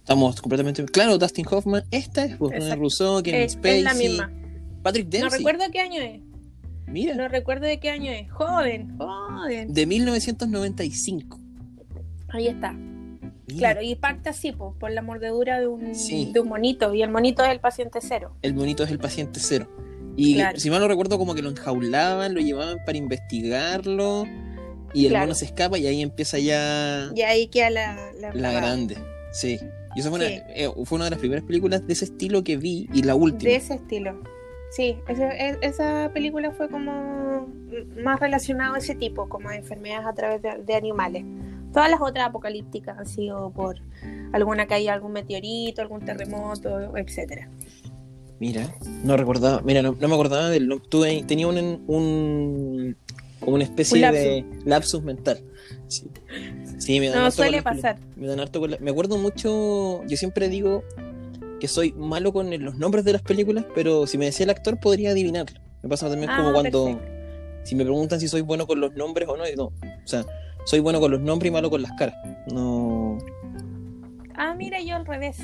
[0.00, 0.84] Estamos completamente.
[0.86, 1.84] Claro, Dustin Hoffman.
[1.90, 2.76] Esta es Exacto.
[2.76, 3.78] Russo, Kevin Es, Spacey.
[3.78, 4.32] es la misma.
[4.82, 5.38] Patrick No Dempsey.
[5.38, 6.20] recuerdo qué año es.
[6.88, 7.14] Mira.
[7.14, 8.30] No recuerdo de qué año es.
[8.32, 9.72] Joven, joven.
[9.72, 11.38] De 1995.
[12.28, 12.72] Ahí está.
[12.72, 16.30] Mira, Claro, y parte así, po, por la mordedura de un, Sí.
[16.32, 16.92] de un monito.
[16.94, 18.34] Y el monito es el paciente cero.
[18.42, 19.68] El bonito es el paciente cero.
[20.16, 20.58] Y Claro.
[20.58, 24.24] si mal no recuerdo, como que lo enjaulaban, lo llevaban para investigarlo.
[24.94, 28.96] Y el mono se escapa y ahí empieza ya Y ahí queda la, la, grande.
[29.32, 29.58] Sí.
[29.94, 32.56] Y eso fue, una, eh, fue una de las primeras películas de ese estilo que
[32.56, 33.50] vi y la última.
[33.50, 34.20] De ese estilo.
[34.70, 37.46] Sí, e- esa película fue como
[38.02, 41.24] más relacionado a ese tipo, como a enfermedades a través de, de animales.
[41.74, 43.80] Todas las otras apocalípticas han sido por
[44.32, 47.48] alguna caída, algún meteorito, algún terremoto, etcétera.
[48.40, 48.74] Mira,
[49.04, 52.96] no recordaba, mira, no, no me acordaba del tuve- tenía un, un
[53.42, 54.22] como una especie Un lapsus.
[54.24, 55.44] de lapsus mental.
[55.88, 56.10] Sí,
[56.78, 57.96] Sí, me dan No harto suele pasar.
[58.16, 60.82] Me dan harto con la- Me acuerdo mucho, yo siempre digo
[61.60, 64.80] que soy malo con los nombres de las películas, pero si me decía el actor
[64.80, 65.60] podría adivinarlo.
[65.82, 67.08] Me pasa también Ah, como cuando perfecto.
[67.62, 69.72] si me preguntan si soy bueno con los nombres o no, no, o
[70.06, 70.24] sea,
[70.64, 72.16] soy bueno con los nombres y malo con las caras.
[72.52, 73.18] No,
[74.34, 75.38] Ah, mira, yo al revés.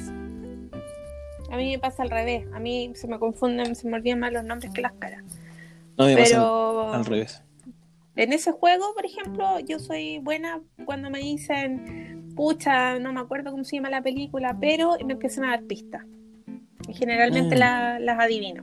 [1.51, 2.47] A mí me pasa al revés.
[2.53, 5.23] A mí se me confunden, se me olvidan más los nombres que las caras.
[5.97, 7.43] no me pasa Pero al revés.
[8.23, 13.51] En ese juego, por ejemplo, yo soy buena cuando me dicen, pucha, no me acuerdo
[13.51, 16.03] cómo se llama la película, pero me empiezan a dar pistas.
[16.89, 17.59] Y generalmente Mm.
[17.59, 18.63] la- las adivino.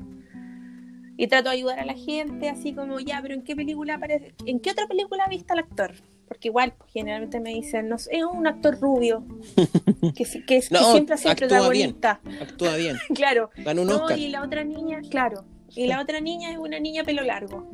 [1.18, 4.36] Y trato de ayudar a la gente, así como, ya, pero ¿en qué película aparece?
[4.46, 5.94] ¿En qué otra película viste al actor?
[6.28, 9.24] Porque igual, pues, generalmente me dicen, no sé, es un actor rubio,
[10.16, 11.94] que, que, que No, siempre ha sido actúa bien.
[11.96, 12.20] protagonista.
[12.42, 12.98] Actúa bien.
[13.16, 13.50] claro.
[13.58, 14.20] Ganó un No, Oscar.
[14.20, 15.46] y la otra niña, claro.
[15.76, 17.70] Y la otra niña es una niña pelo largo.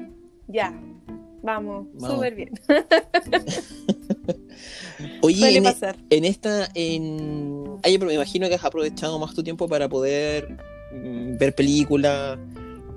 [0.47, 0.79] Ya.
[1.43, 2.15] Vamos, Vamos.
[2.15, 2.49] súper bien.
[5.21, 5.95] Oye, Suele en, pasar.
[6.09, 7.77] en esta, en...
[7.83, 10.57] Ay, pero me imagino que has aprovechado más tu tiempo para poder
[10.91, 12.37] mm, ver películas,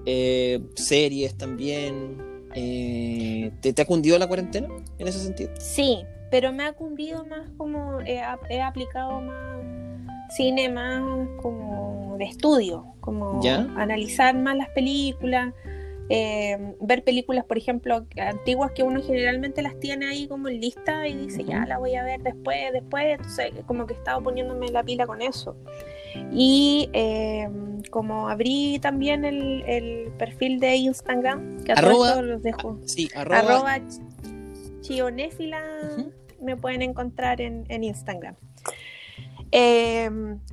[0.07, 2.22] eh, series también.
[2.54, 5.50] Eh, ¿te, ¿Te ha cundido la cuarentena en ese sentido?
[5.59, 9.54] Sí, pero me ha cundido más como he, ap- he aplicado más
[10.37, 11.02] cine más
[11.42, 13.66] como de estudio, como ¿Ya?
[13.76, 15.52] analizar más las películas,
[16.10, 21.08] eh, ver películas, por ejemplo, antiguas que uno generalmente las tiene ahí como en lista
[21.08, 24.68] y dice, ya la voy a ver después, después, entonces como que he estado poniéndome
[24.68, 25.56] la pila con eso.
[26.32, 27.48] Y eh,
[27.90, 32.78] como abrí también el, el perfil de Instagram, que a Arroba- esto los dejo.
[32.84, 35.60] Sí, arroba, Arroba ch- chionéfila
[36.40, 38.36] me pueden encontrar en, en Instagram.
[39.56, 40.10] Eh,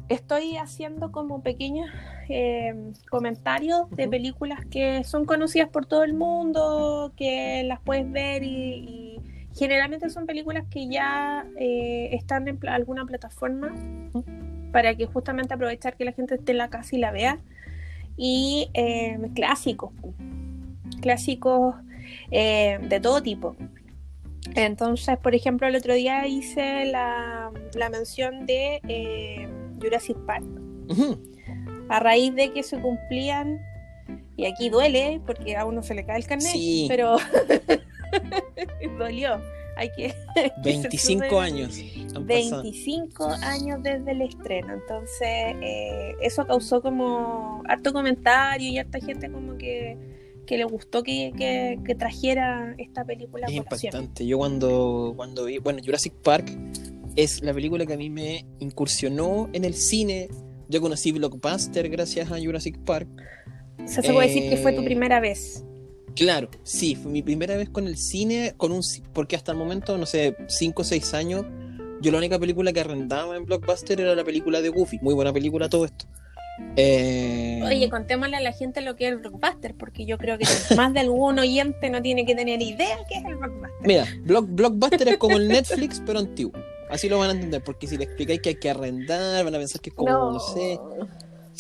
[0.10, 1.90] estoy haciendo como pequeños
[2.30, 8.44] eh, comentarios de películas que son conocidas por todo el mundo, que las puedes ver
[8.44, 9.22] y, y
[9.58, 13.74] generalmente son películas que ya eh, están en alguna plataforma
[14.72, 17.40] para que justamente aprovechar que la gente esté en la casa y la vea.
[18.18, 19.94] Y eh, clásicos,
[21.02, 21.74] clásicos
[22.30, 23.56] de todo tipo.
[24.56, 29.48] Entonces, por ejemplo, el otro día hice la, la mención de eh,
[29.82, 30.44] Jurassic Park.
[31.90, 33.60] A raíz de que se cumplían,
[34.38, 36.86] y aquí duele porque a uno se le cae el carnet, Sí.
[36.90, 37.18] pero
[38.98, 39.42] dolió.
[39.78, 40.14] Hay que.
[40.36, 41.80] que ser 25 súper- años
[42.16, 42.64] han pasado.
[42.64, 44.74] 25 años desde el estreno.
[44.74, 49.98] Entonces, eh, eso causó como harto comentario y harta gente como que,
[50.46, 53.48] que le gustó que, que- que trajera esta película.
[53.48, 54.26] Es impactante.
[54.26, 56.52] Yo cuando, cuando vi, bueno, Jurassic Park
[57.16, 60.30] es la película que a mí me incursionó en el cine.
[60.70, 63.08] Yo conocí Blockbuster gracias a Jurassic Park.
[63.84, 65.64] O sea, se puede decir que fue tu Eh, primera vez.
[66.16, 68.82] Claro, sí, fue mi primera vez con el cine, con un
[69.14, 71.46] porque hasta el momento, no sé, 5 o 6 años,
[72.02, 75.00] yo la única película que arrendaba en Blockbuster era la película de Goofy.
[75.02, 76.06] Muy buena película todo esto.
[76.78, 80.46] Eh, Oye, contémosle a la gente lo que es el blockbuster, porque yo creo que
[80.78, 83.70] más de algún oyente no tiene que tener idea qué es el blockbuster.
[83.84, 86.54] Mira, Block- Blockbuster es como el Netflix, pero antiguo.
[86.90, 89.58] Así lo van a entender, porque si le explicáis que hay que arrendar, van a
[89.58, 90.78] pensar que es como, no, sé.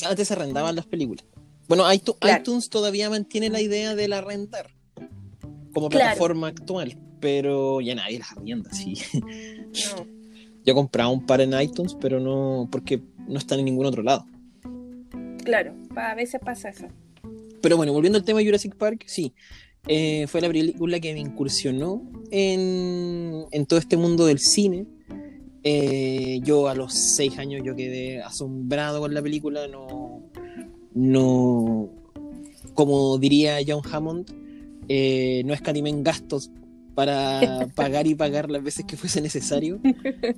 [0.05, 1.25] Antes se arrendaban las películas.
[1.67, 1.83] Bueno,
[2.19, 2.41] Claro.
[2.41, 4.67] iTunes todavía mantiene la idea del arrendar
[5.73, 6.05] como Claro.
[6.05, 8.95] plataforma actual, pero ya nadie las arrienda, sí.
[9.13, 10.05] No.
[10.65, 14.25] Yo compraba un par en iTunes, pero no, porque no están en ningún otro lado.
[15.43, 16.87] Claro, a veces pasa eso.
[17.61, 19.33] Pero bueno, volviendo al tema de Jurassic Park, sí.
[19.87, 22.01] eh, fue la película que me incursionó
[22.31, 24.85] en, en todo este mundo del cine.
[25.63, 29.67] Eh, yo a los seis años yo quedé asombrado con la película.
[29.67, 30.23] No,
[30.93, 31.89] no
[32.73, 34.31] como diría John Hammond,
[34.87, 36.49] eh, no escatimé en gastos
[36.95, 39.79] para pagar y pagar las veces que fuese necesario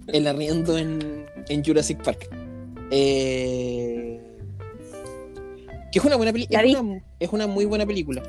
[0.07, 2.29] el arriendo en, en Jurassic Park.
[2.91, 4.02] Eh,
[5.93, 6.61] que es una buena película.
[6.61, 8.21] ¿La Es, una- es una muy buena película.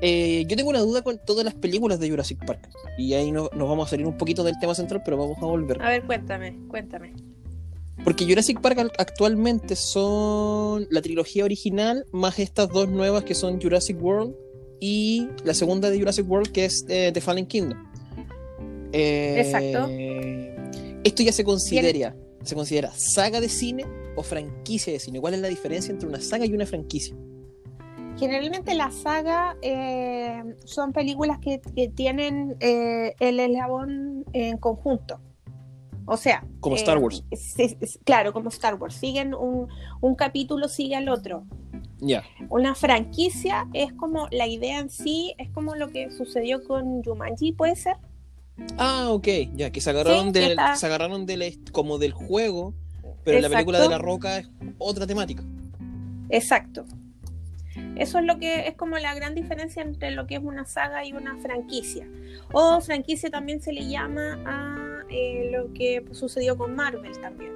[0.00, 2.68] eh, yo tengo una duda con todas las películas de Jurassic Park.
[2.96, 5.46] Y ahí no- nos vamos a salir un poquito del tema central, pero vamos a
[5.46, 5.82] volver.
[5.82, 7.12] A ver, cuéntame, cuéntame.
[8.04, 13.60] Porque Jurassic Park al- actualmente son la trilogía original más estas dos nuevas que son
[13.60, 14.34] Jurassic World
[14.80, 17.76] y la segunda de Jurassic World que es eh, The Fallen Kingdom.
[18.92, 19.88] Eh, Exacto.
[21.04, 23.84] Esto ya se considera, se considera saga de cine
[24.16, 25.20] o franquicia de cine.
[25.20, 27.14] ¿Cuál es la diferencia entre una saga y una franquicia?
[28.18, 35.20] Generalmente la saga eh, son películas que, que tienen eh, el eslabón en conjunto.
[36.04, 37.22] O sea, Como eh, Star Wars.
[38.04, 38.94] claro, como Star Wars.
[38.94, 39.68] Siguen un,
[40.00, 41.44] un capítulo, sigue al otro.
[42.00, 42.24] Ya.
[42.48, 47.52] Una franquicia es como la idea en sí, es como lo que sucedió con Jumanji,
[47.52, 47.96] puede ser.
[48.76, 52.74] Ah, ok, ya, que se agarraron, Sí, del, se agarraron del, como del juego,
[53.24, 53.88] pero en la película de.
[53.88, 55.42] La Roca es otra temática.
[56.30, 56.84] Exacto.
[57.96, 61.04] Eso es lo que es como la gran diferencia entre lo que es una saga
[61.04, 62.06] y una franquicia.
[62.52, 67.52] O franquicia también se le llama a eh, lo que sucedió con Marvel también.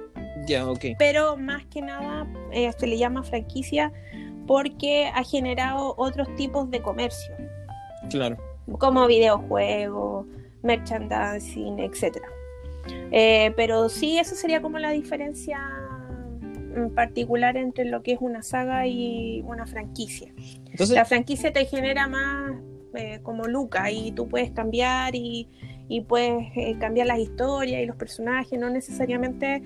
[0.47, 0.85] Ya, ok.
[0.99, 3.91] Pero más que nada eh, se le llama franquicia
[4.47, 7.33] porque ha generado otros tipos de comercio,
[8.09, 8.37] Claro.
[8.79, 10.25] como videojuegos,
[10.63, 12.17] merchandising, etc.
[13.11, 15.59] Eh, pero sí, esa sería como la diferencia
[16.75, 20.33] en particular entre lo que es una saga y una franquicia.
[20.65, 22.55] Entonces, La franquicia te genera más
[22.95, 25.47] eh, como Luca y tú puedes cambiar y,
[25.87, 29.61] y puedes eh, cambiar las historias y los personajes, no necesariamente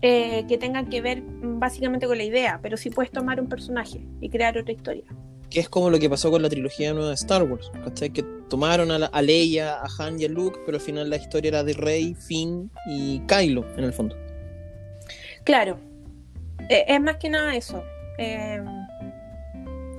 [0.00, 3.48] eh, que tengan que ver mm, básicamente con la idea, pero sí puedes tomar un
[3.48, 5.04] personaje y crear otra historia.
[5.52, 8.10] Que es como lo que pasó con la trilogía nueva de Star Wars, ¿cachai?
[8.10, 11.16] Que tomaron a, la- a Leia, a Han y a Luke, pero al final la
[11.16, 14.16] historia era de Rey, Finn y Kylo, en el fondo.
[15.44, 15.78] Claro,
[16.68, 17.82] Eh, es más que nada eso.
[18.18, 18.62] Eh,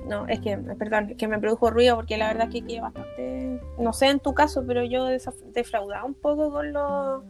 [0.08, 3.60] no, es que, perdón, es que me produjo ruido porque la verdad que quedé bastante,
[3.78, 5.06] no sé en tu caso, pero yo
[5.52, 7.24] defraudaba un poco con lo,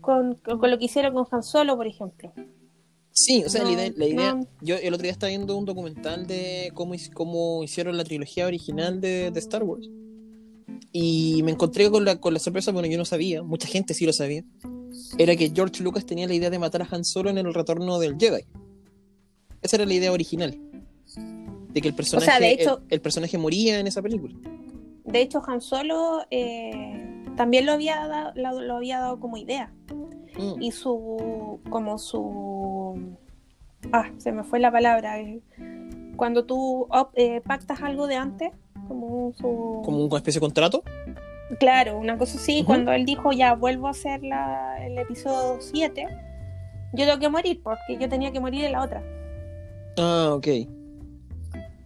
[0.00, 2.32] con- con lo que hicieron con Han Solo, por ejemplo.
[3.14, 4.46] Sí, o sea, la idea, la idea- no.
[4.62, 9.00] yo el otro día estaba viendo un documental de cómo, cómo hicieron la trilogía original
[9.00, 9.88] de, de Star Wars.
[10.92, 14.04] Y me encontré con la, con la sorpresa, bueno, yo no sabía, mucha gente sí
[14.06, 14.44] lo sabía,
[15.18, 17.98] era que George Lucas tenía la idea de matar a Han Solo en el retorno
[17.98, 18.44] del Jedi.
[19.62, 20.58] Esa era la idea original.
[21.72, 24.34] De que el personaje, de hecho- el, el personaje moría en esa película.
[25.04, 29.72] De hecho, Han Solo eh, también lo había, dado, lo, lo había dado como idea.
[30.38, 30.62] Mm.
[30.62, 33.16] Y su, como su,
[33.92, 35.20] ah, se me fue la palabra.
[35.20, 35.40] eh,
[36.16, 38.50] Cuando tú eh, pactas algo de antes,
[38.88, 39.82] como su...
[39.84, 40.82] Como una especie de contrato.
[41.60, 46.06] Claro, una cosa así, cuando él dijo ya vuelvo a hacer la, el episodio 7,
[46.94, 49.02] yo tengo que morir porque yo tenía que morir en la otra.
[49.98, 50.46] Ah, ok.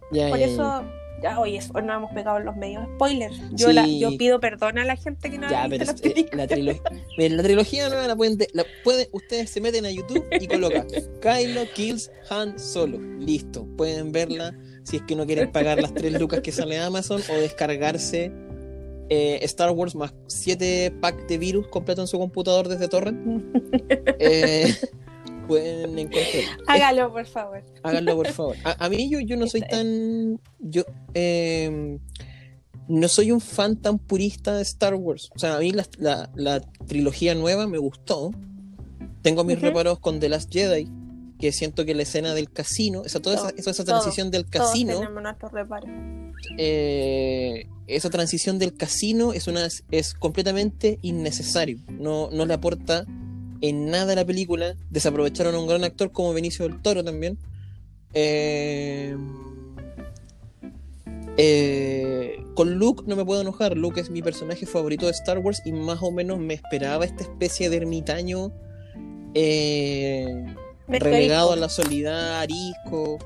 [0.09, 0.83] Por eso,
[1.23, 3.35] ya, oye, eso, no hemos pegado en los medios spoilers.
[3.53, 3.99] Yo, la, Sí.
[3.99, 6.37] yo pido perdón a la gente que no Ya, ha pero visto es- eh, películas.
[6.37, 6.81] la, trilogía,
[7.29, 10.87] la trilogía nueva la pueden, de- la pueden- ustedes se meten a YouTube y colocan
[11.21, 12.99] Kylo Kills Han Solo.
[13.19, 17.21] Listo, pueden verla si es que no quieren pagar las tres lucas que sale Amazon
[17.29, 18.31] o descargarse
[19.09, 23.41] eh, Star Wars más 7 packs de virus completo en su computador desde torrent.
[24.19, 24.73] Eh,
[25.47, 26.43] pueden encontrar.
[26.67, 27.63] Hágalo, por favor.
[27.83, 28.55] Háganlo, por favor.
[28.63, 30.39] A, a mí yo, yo no soy tan.
[30.59, 30.83] Yo
[31.13, 31.97] eh,
[32.89, 35.29] no soy un fan tan purista de Star Wars.
[35.35, 38.31] O sea, a mí la, la- la trilogía nueva me gustó.
[39.21, 40.87] Tengo mis reparos con The Last Jedi,
[41.37, 44.47] que siento que la escena del casino, esa, toda esa, esa, esa Todo, transición del
[44.47, 45.01] casino,
[46.57, 51.79] eh, esa transición del casino es una es completamente innecesario.
[51.89, 53.05] No, no le aporta
[53.61, 54.75] en nada la película.
[54.89, 57.37] Desaprovecharon a un gran actor como Benicio del Toro también.
[58.13, 59.15] Eh,
[61.39, 63.77] eh, con Luke no me puedo enojar.
[63.77, 67.23] Luke es mi personaje favorito de Star Wars y más o menos me esperaba esta
[67.23, 68.51] especie de ermitaño
[69.35, 70.55] eh,
[70.87, 73.19] relegado a la soledad, arisco.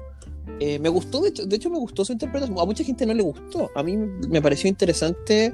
[0.60, 2.60] Eh, me gustó, de hecho, de hecho me gustó su interpretación.
[2.60, 3.72] A mucha gente no le gustó.
[3.76, 5.54] A mí me pareció interesante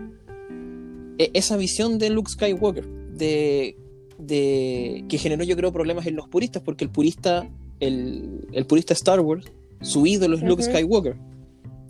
[1.19, 3.75] esa visión de Luke Skywalker, de,
[4.17, 7.47] de que generó yo creo problemas en los puristas, porque el purista,
[7.79, 9.45] el, el purista Star Wars,
[9.81, 10.71] su ídolo es Luke Ujú.
[10.71, 11.15] Skywalker.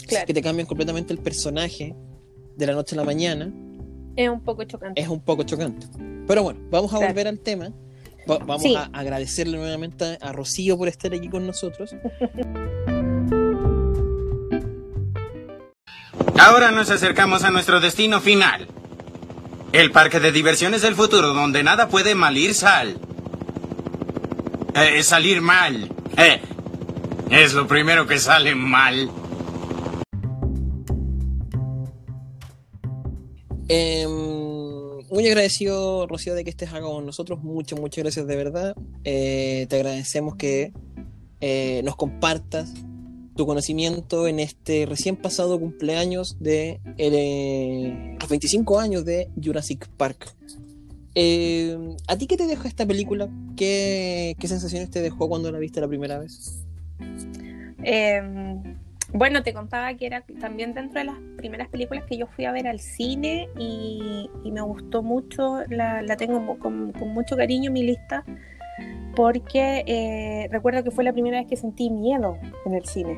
[0.08, 0.26] Claro.
[0.26, 1.96] Que te cambian completamente el personaje
[2.56, 3.52] de la noche a la mañana
[4.16, 5.00] Es un poco chocante.
[5.02, 5.88] es un poco chocante.
[6.28, 7.14] Pero bueno, vamos a Claro.
[7.14, 7.72] volver al tema.
[8.30, 8.76] Va- vamos Sí.
[8.76, 11.96] a agradecerle nuevamente a Rocío por estar aquí con nosotros.
[16.40, 18.68] Ahora nos acercamos a nuestro destino final.
[19.78, 22.98] El parque de diversiones del futuro, donde nada puede malir sal.
[24.74, 25.92] Eh, salir mal.
[26.18, 26.42] Eh,
[27.30, 29.12] es lo primero que sale mal.
[33.68, 34.10] Em,
[35.12, 37.44] muy agradecido, Rocío, de que estés acá con nosotros.
[37.44, 38.76] Muchas, muchas gracias de verdad.
[39.04, 40.72] Eh, te agradecemos que
[41.84, 42.74] nos compartas
[43.38, 50.36] tu conocimiento en este recién pasado cumpleaños de eh, los 25 años de Jurassic Park.
[51.16, 51.78] Eh,
[52.08, 53.30] ¿A ti qué te dejó esta película?
[53.56, 56.64] ¿Qué, ¿Qué sensaciones te dejó cuando la viste la primera vez?
[57.84, 58.22] Eh,
[59.14, 62.52] bueno, te contaba que era también dentro de las primeras películas que yo fui a
[62.52, 67.84] ver al cine y, me gustó mucho, la, tengo con, con mucho cariño en mi
[67.84, 68.26] lista,
[69.16, 73.18] porque eh, recuerdo que fue la primera vez que sentí miedo en el cine.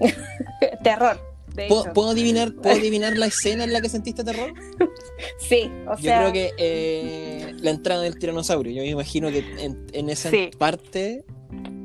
[0.82, 1.18] Terror,
[1.54, 1.92] de ¿Puedo, hecho.
[1.94, 4.52] puedo adivinar, ¿Puedo adivinar la escena en la que sentiste terror?
[5.38, 8.72] Sí, o Yo sea, creo que eh, la entrada del tiranosaurio.
[8.72, 10.50] Yo me imagino que en, en esa Sí.
[10.58, 11.24] parte.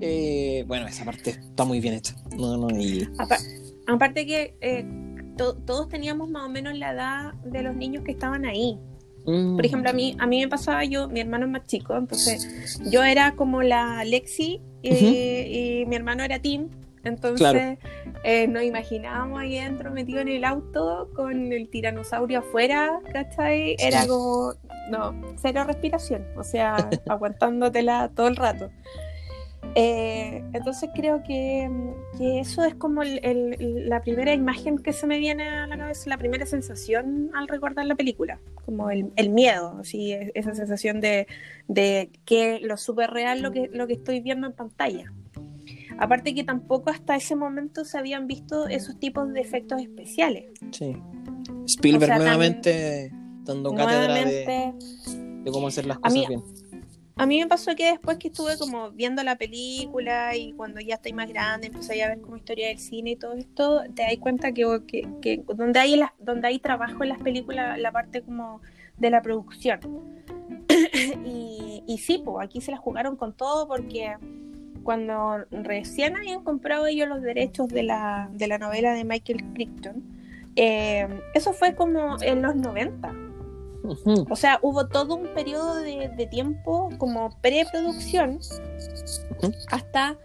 [0.01, 2.15] eh, bueno, esa parte está muy bien hecha.
[2.37, 3.07] No, no, y.
[3.17, 3.37] apa-
[3.87, 4.85] aparte que eh,
[5.37, 8.77] to- todos teníamos más o menos la edad de los niños que estaban ahí.
[9.25, 11.95] Mm, Por ejemplo, a mí, a mí me pasaba yo, mi hermano es más chico,
[11.95, 15.05] entonces yo era como la Lexi y, Ujú.
[15.05, 16.69] y mi hermano era Tim.
[17.03, 17.77] Entonces Claro.
[18.23, 23.75] eh, nos imaginábamos ahí adentro metido en el auto con el tiranosaurio afuera, ¿cachai?
[23.79, 24.53] Era como,
[24.91, 26.75] no, cero respiración, o sea,
[27.09, 28.69] aguantándotela todo el rato.
[29.75, 31.69] Eh, entonces creo que,
[32.17, 35.77] que eso es como el- el- la primera imagen que se me viene a la
[35.77, 40.99] cabeza, la primera sensación al recordar la película, como el, el miedo, así, esa sensación
[40.99, 41.25] de,
[41.67, 45.11] de que lo súper real lo que, lo que estoy viendo en pantalla.
[45.97, 50.45] Aparte que tampoco hasta ese momento se habían visto esos tipos de efectos especiales.
[50.71, 50.97] Sí.
[51.65, 53.11] Spielberg O sea, nuevamente
[53.43, 54.73] dando cátedra de, Nuevamente,
[55.43, 56.41] de cómo hacer las cosas mí- bien.
[57.17, 60.95] A mí me pasó que después que estuve como viendo la película y cuando ya
[60.95, 64.15] estoy más grande, empecé a ver como historia del cine y todo esto, te das
[64.19, 64.63] cuenta que,
[65.55, 68.61] donde, hay las- donde hay trabajo en las películas, la parte como
[68.97, 69.79] de la producción.
[71.25, 74.15] y, y sí, pues aquí se la jugaron con todo porque
[74.83, 80.01] cuando recién habían comprado ellos los derechos de la, de la novela de Michael Crichton,
[80.55, 83.13] eh, eso fue como en los 90.
[84.29, 88.39] O sea, hubo todo un periodo de, de tiempo como preproducción
[89.71, 90.17] hasta,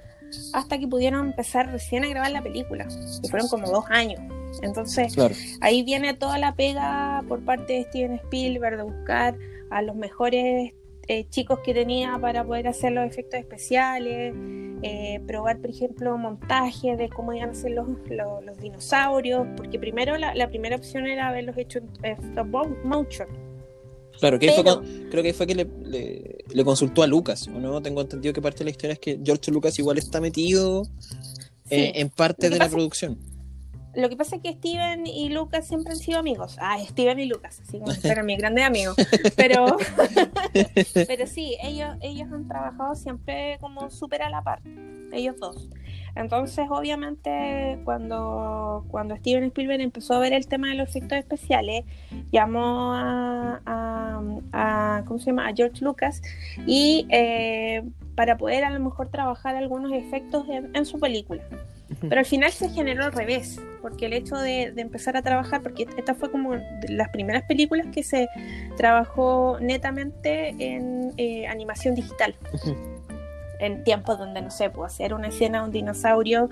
[0.52, 2.86] hasta que pudieron empezar recién a grabar la película,
[3.22, 4.20] que fueron como dos años.
[4.62, 5.34] Entonces, Claro.
[5.60, 9.36] ahí viene toda la pega por parte de Steven Spielberg de buscar
[9.70, 10.72] a los mejores
[11.08, 14.34] eh, chicos que tenía para poder hacer los efectos especiales,
[14.82, 19.78] eh, probar, por ejemplo, montajes de cómo iban a ser los, los, los dinosaurios, porque
[19.78, 23.28] primero la, la primera opción era haberlos hecho en stop mo- motion.
[24.20, 24.64] Claro, que fue
[25.10, 27.80] creo que fue que le, le- le consultó a Lucas, ¿o no?
[27.82, 30.82] Tengo entendido que parte de la historia es que George Lucas igual está metido
[31.70, 33.18] eh, en parte de la producción.
[33.94, 36.56] Lo que pasa es que Steven y Lucas siempre han sido amigos.
[36.60, 38.94] Ah, Steven y Lucas, así como si fueran mis grandes amigos.
[39.36, 39.76] Pero,
[41.06, 44.60] pero sí, ellos, ellos han trabajado siempre como súper a la par,
[45.12, 45.68] ellos dos.
[46.16, 51.84] Entonces, obviamente, cuando, cuando Steven Spielberg empezó a ver el tema de los efectos especiales,
[52.32, 54.20] llamó a, a,
[54.52, 55.46] a- ¿cómo se llama?
[55.48, 56.22] a George Lucas
[56.66, 57.82] y eh,
[58.14, 61.42] para poder a lo mejor trabajar algunos efectos en- en su película.
[62.00, 65.62] Pero al final se generó al revés, porque el hecho de, de empezar a trabajar,
[65.62, 68.28] porque esta fue como de las primeras películas que se
[68.76, 72.34] trabajó netamente en eh, animación digital.
[72.52, 72.74] Ujú.
[73.60, 76.50] En tiempos donde, no sé, pues hacer una escena de un dinosaurio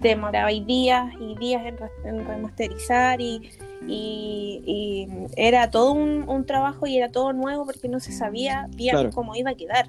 [0.00, 3.50] te demoraba y días y días en, re- en remasterizar y,
[3.88, 8.66] y- y era todo un, un trabajo y era todo nuevo porque no se sabía
[8.70, 9.10] bien Claro.
[9.10, 9.86] cómo iba a quedar.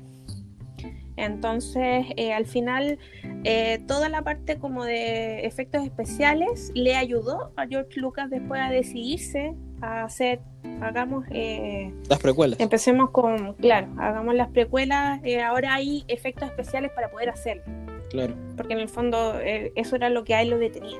[1.18, 3.00] Entonces, eh, al final,
[3.46, 8.70] eh, toda la parte como de efectos especiales le ayudó a George Lucas después a
[8.70, 10.40] decidirse a hacer,
[10.82, 12.60] hagamos, eh, Las precuelas.
[12.60, 17.64] empecemos con, claro, hagamos las precuelas, eh, ahora hay efectos especiales para poder hacerlo,
[18.10, 18.34] Claro.
[18.58, 20.98] porque en el fondo eh, eso era lo que a él lo detenía.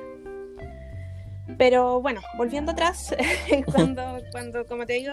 [1.58, 3.14] Pero bueno, volviendo atrás,
[3.72, 5.12] cuando, cuando, como te digo,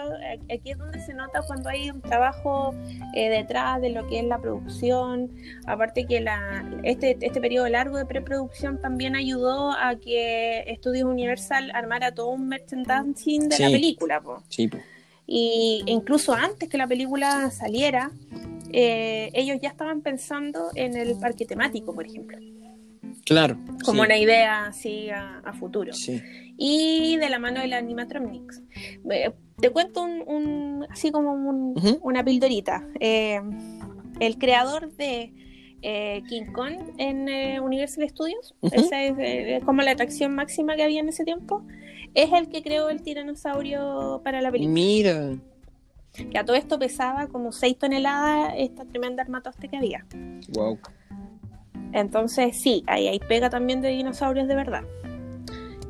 [0.52, 2.74] aquí es donde se nota cuando hay un trabajo
[3.14, 5.30] eh, detrás de lo que es la producción.
[5.66, 11.70] Aparte que la, este, este periodo largo de preproducción también ayudó a que Estudios Universal
[11.72, 14.20] armara todo un merchandising de la película.
[14.20, 14.42] po.
[14.48, 14.78] Sí, po.
[15.26, 18.10] Y incluso antes que la película saliera,
[18.72, 22.36] eh, ellos ya estaban pensando en el parque temático, por ejemplo,
[23.24, 23.56] Claro.
[23.84, 25.92] como sí, una idea así a, a futuro.
[25.92, 26.20] Sí.
[26.56, 28.62] Y de la mano de la animatronics.
[29.10, 32.86] Eh, te cuento un, un- así como un- una pildorita.
[33.00, 33.40] Eh,
[34.20, 35.32] el creador de
[35.82, 37.28] eh, King Kong en
[37.62, 41.62] Universal Studios, esa es como la atracción máxima que había en ese tiempo,
[42.14, 44.72] es el que creó el tiranosaurio para la película.
[44.74, 45.34] Mira.
[46.30, 50.06] Que a todo esto pesaba como 6 toneladas esta tremenda armatoste que había.
[50.54, 50.78] Wow.
[51.92, 54.82] Entonces, sí, ahí hay pega también de dinosaurios de verdad.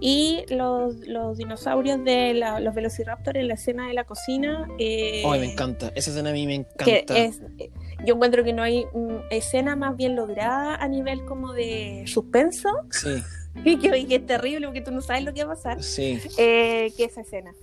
[0.00, 4.68] Y los, los dinosaurios de la- los Velociraptor en la escena de la cocina.
[4.78, 5.92] eh, Ay, me encanta.
[5.94, 7.18] Esa escena a mí me que encanta.
[7.18, 7.70] es, eh,
[8.04, 12.68] yo encuentro que no hay mm, escena más bien lograda a nivel como de suspenso
[12.90, 13.22] Sí,
[13.64, 15.82] y que, y que es terrible porque tú no sabes lo que va a pasar
[15.82, 16.20] sí.
[16.36, 17.54] eh, que esa escena.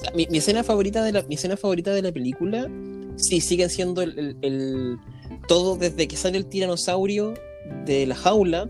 [0.00, 2.68] O sea, Mi, mi escena favorita de la, mi escena favorita de la película,
[3.16, 4.98] sí, sigue siendo el, el- el-
[5.46, 7.34] todo desde que sale el tiranosaurio
[7.84, 8.68] de la jaula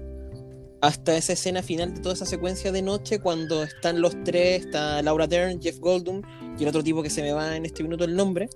[0.83, 5.03] hasta esa escena final de toda esa secuencia de noche cuando están los tres, está
[5.03, 6.22] Laura Dern, Jeff Goldblum
[6.59, 8.49] y el otro tipo que se me va en este minuto el nombre.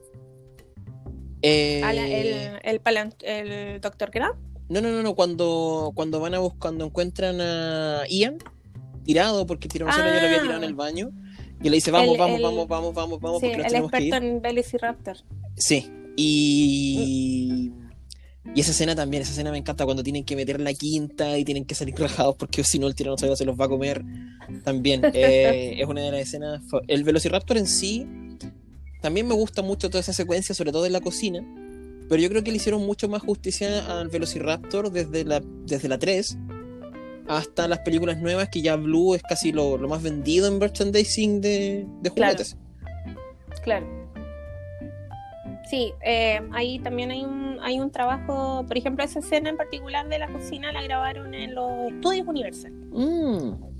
[1.42, 2.26] Eh, A la- el,
[2.64, 4.36] el, el doctor Grant.
[4.70, 8.38] No, no, no, no, cuando, cuando van a buscar, cuando encuentran a Ian
[9.04, 10.42] tirado porque el tiranosaurio ya lo había Ah.
[10.42, 11.10] tirado en el baño
[11.64, 13.72] y le dice vamos, El- vamos, el- vamos, vamos, vamos, vamos, Sí, porque nos el
[13.72, 14.02] tenemos que ir.
[14.14, 15.16] experto en Velociraptor.
[15.56, 17.72] Sí, y...
[18.54, 21.44] Y esa escena también, esa escena me encanta cuando tienen que meter la quinta y
[21.44, 24.04] tienen que salir rajados porque si no el tiranosaurio se los va a comer.
[24.62, 26.62] También eh, es una de las escenas.
[26.86, 28.06] El Velociraptor en sí
[29.00, 31.40] también me gusta mucho toda esa secuencia, sobre todo en la cocina.
[32.08, 35.98] Pero yo creo que le hicieron mucho más justicia al Velociraptor desde la, desde la
[35.98, 36.36] 3
[37.28, 41.40] hasta las películas nuevas, que ya Blue es casi lo, lo más vendido en merchandising
[41.40, 42.32] de, de Claro.
[42.32, 42.56] juguetes.
[43.62, 43.86] Claro.
[45.68, 50.08] Sí, eh, ahí también hay un, hay un trabajo, por ejemplo, esa escena en particular
[50.08, 52.72] de la cocina la grabaron en los estudios Universal.
[52.92, 53.73] Mm.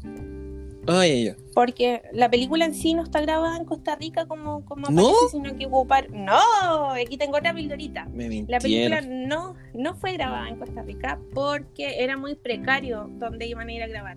[1.55, 5.03] Porque la película en sí no está grabada en Costa Rica como, como ¿No?
[5.09, 6.11] aparece, sino que ocupar.
[6.11, 6.91] ¡No!
[6.93, 8.07] Aquí tengo otra pildorita.
[8.07, 13.47] Me La película no, no fue grabada en Costa Rica porque era muy precario donde
[13.47, 14.17] iban a ir a grabar.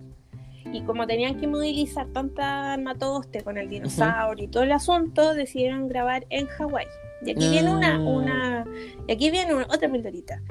[0.72, 5.88] Y como tenían que movilizar tanta armatoste con el dinosaurio y todo el asunto, decidieron
[5.88, 6.86] grabar en Hawái.
[7.24, 7.98] Y aquí viene una, Ah.
[8.00, 8.64] una,
[9.06, 10.42] y aquí viene una- otra pildorita.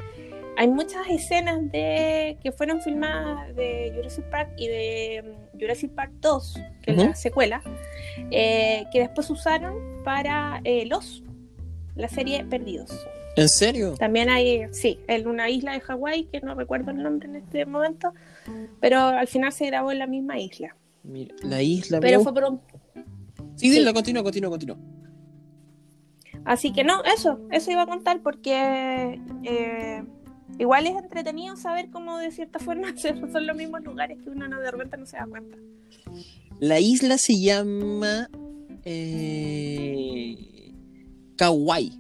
[0.58, 6.60] Hay muchas escenas de que fueron filmadas de Jurassic Park y de Jurassic Park 2,
[6.82, 7.62] que es la secuela,
[8.32, 11.24] eh, que después usaron para eh, Los,
[11.96, 12.92] la serie Perdidos.
[13.36, 13.94] ¿En serio?
[13.98, 17.66] También hay, sí, en una isla de Hawái, que no recuerdo el nombre en este
[17.66, 18.14] momento,
[18.80, 20.76] pero al final se grabó en la misma isla.
[21.04, 22.00] Mira, la isla.
[22.00, 22.62] Pero fue por un...
[23.56, 24.78] Sí, dile, continúa, continúa, continúa.
[26.46, 30.04] Así que no, eso, eso iba a contar porque eh,
[30.60, 34.60] igual es entretenido saber cómo de cierta forma son los mismos lugares que uno no
[34.60, 35.58] de repente no se da cuenta.
[36.60, 38.30] La isla se llama.
[38.84, 40.74] Eh,
[41.36, 41.92] Kauai.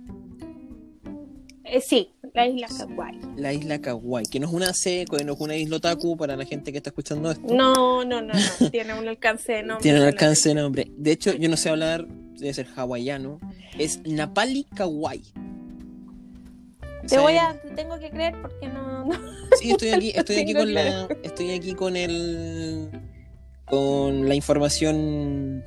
[1.69, 3.19] Eh, sí, la isla Hawái.
[3.35, 4.25] La isla Kauai.
[4.25, 6.77] Que no es una C, que no es una isla otaku para la gente que
[6.77, 7.53] está escuchando esto.
[7.53, 9.83] No, no, no, no, tiene un alcance de nombre.
[9.83, 10.91] Tiene un alcance de nombre.
[10.95, 13.39] De hecho, yo no sé hablar, debe ser hawaiano.
[13.77, 15.21] Es Napali Kauai.
[17.07, 19.19] Te voy a, te tengo que creer porque no, no.
[19.59, 21.07] Sí, estoy aquí, estoy aquí con la.
[21.23, 22.89] Estoy aquí con el.
[23.65, 25.63] con la información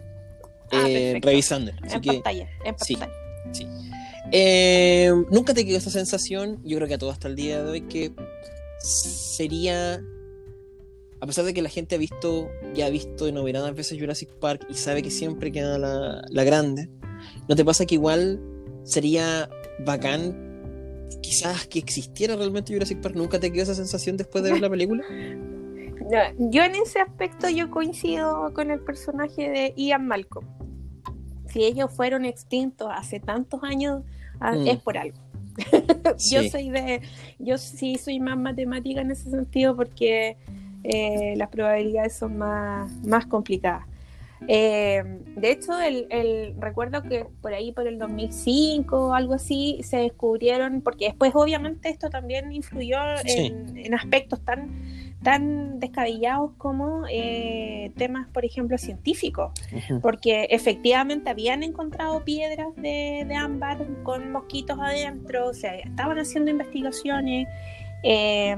[0.73, 1.29] Ah, eh, perfecto.
[1.29, 1.73] revisando.
[1.83, 2.95] Así en que pantalla, en sí.
[2.97, 3.13] pantalla.
[3.53, 3.67] sí.
[4.33, 7.71] Eh, nunca te quedó esa sensación, yo creo que a todo hasta el día de
[7.71, 8.13] hoy, que
[8.79, 10.01] sería.
[11.23, 14.65] A pesar de que la gente ha visto, ya ha visto enumeradas veces Jurassic Park
[14.71, 16.89] y sabe que siempre queda la, la grande,
[17.49, 18.41] ¿no te pasa que igual
[18.85, 19.51] sería
[19.85, 20.50] bacán
[21.23, 23.15] quizás que existiera realmente Jurassic Park?
[23.17, 25.05] ¿Nunca te quedó esa sensación después de ver la película?
[26.11, 30.45] No, Yo en ese aspecto yo coincido con el personaje de Ian Malcolm.
[31.53, 34.03] Si ellos fueron extintos hace tantos años,
[34.41, 34.67] ah, Mm.
[34.67, 35.17] es por algo.
[36.31, 37.03] Yo soy de,
[37.39, 40.37] yo sí soy más matemática en ese sentido porque
[40.85, 43.85] eh, las probabilidades son más, más complicadas.
[44.49, 45.03] Eh,
[45.37, 49.99] de hecho, el, el- recuerdo que por ahí, por el 2005 o algo así, se
[49.99, 53.47] descubrieron, porque después obviamente esto también influyó Sí.
[53.47, 54.71] en, en aspectos tan,
[55.23, 59.53] tan descabellados como eh, temas, por ejemplo, científicos,
[60.01, 66.51] porque efectivamente habían encontrado piedras de, de ámbar con mosquitos adentro, o sea, estaban haciendo
[66.51, 67.47] investigaciones.
[68.03, 68.57] eh,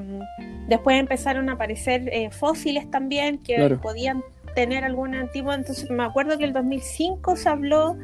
[0.68, 3.80] después empezaron a aparecer eh, fósiles también que Claro.
[3.80, 4.22] podían
[4.54, 5.52] tener algún antiguo.
[5.52, 7.96] Entonces me acuerdo que el 2005 se habló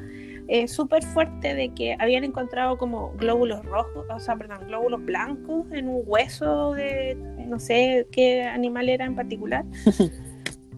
[0.51, 5.71] eh, súper fuerte de que habían encontrado como glóbulos rojos, o sea, perdón, glóbulos blancos
[5.73, 9.65] en un hueso de no sé qué animal era en particular.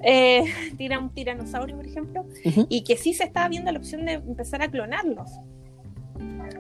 [0.03, 0.45] Eh,
[0.79, 2.25] tira un tiranosaurio, por ejemplo,
[2.71, 5.31] y que sí se estaba viendo la opción de empezar a clonarlos.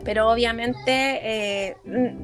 [0.05, 1.77] Pero obviamente eh,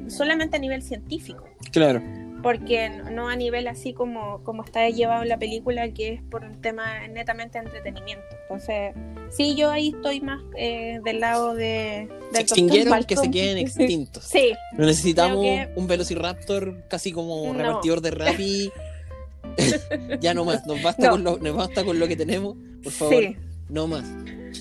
[0.09, 1.43] solamente a nivel científico.
[1.71, 2.03] Claro.
[2.43, 6.43] Porque no- a nivel así como, como está llevado en la película, que es por
[6.43, 8.23] un tema netamente de entretenimiento.
[8.43, 8.93] Entonces,
[9.29, 12.07] sí, yo ahí estoy más eh, del lado de...
[12.31, 14.23] Se extinguieron que se queden extintos.
[14.23, 17.53] Sí, No necesitamos que- un Velociraptor casi como No.
[17.53, 18.71] repartidor de Rappi.
[20.19, 21.11] ya no más, nos basta, No.
[21.11, 23.35] con lo, nos basta con lo que tenemos, por favor, sí.
[23.69, 24.03] no más.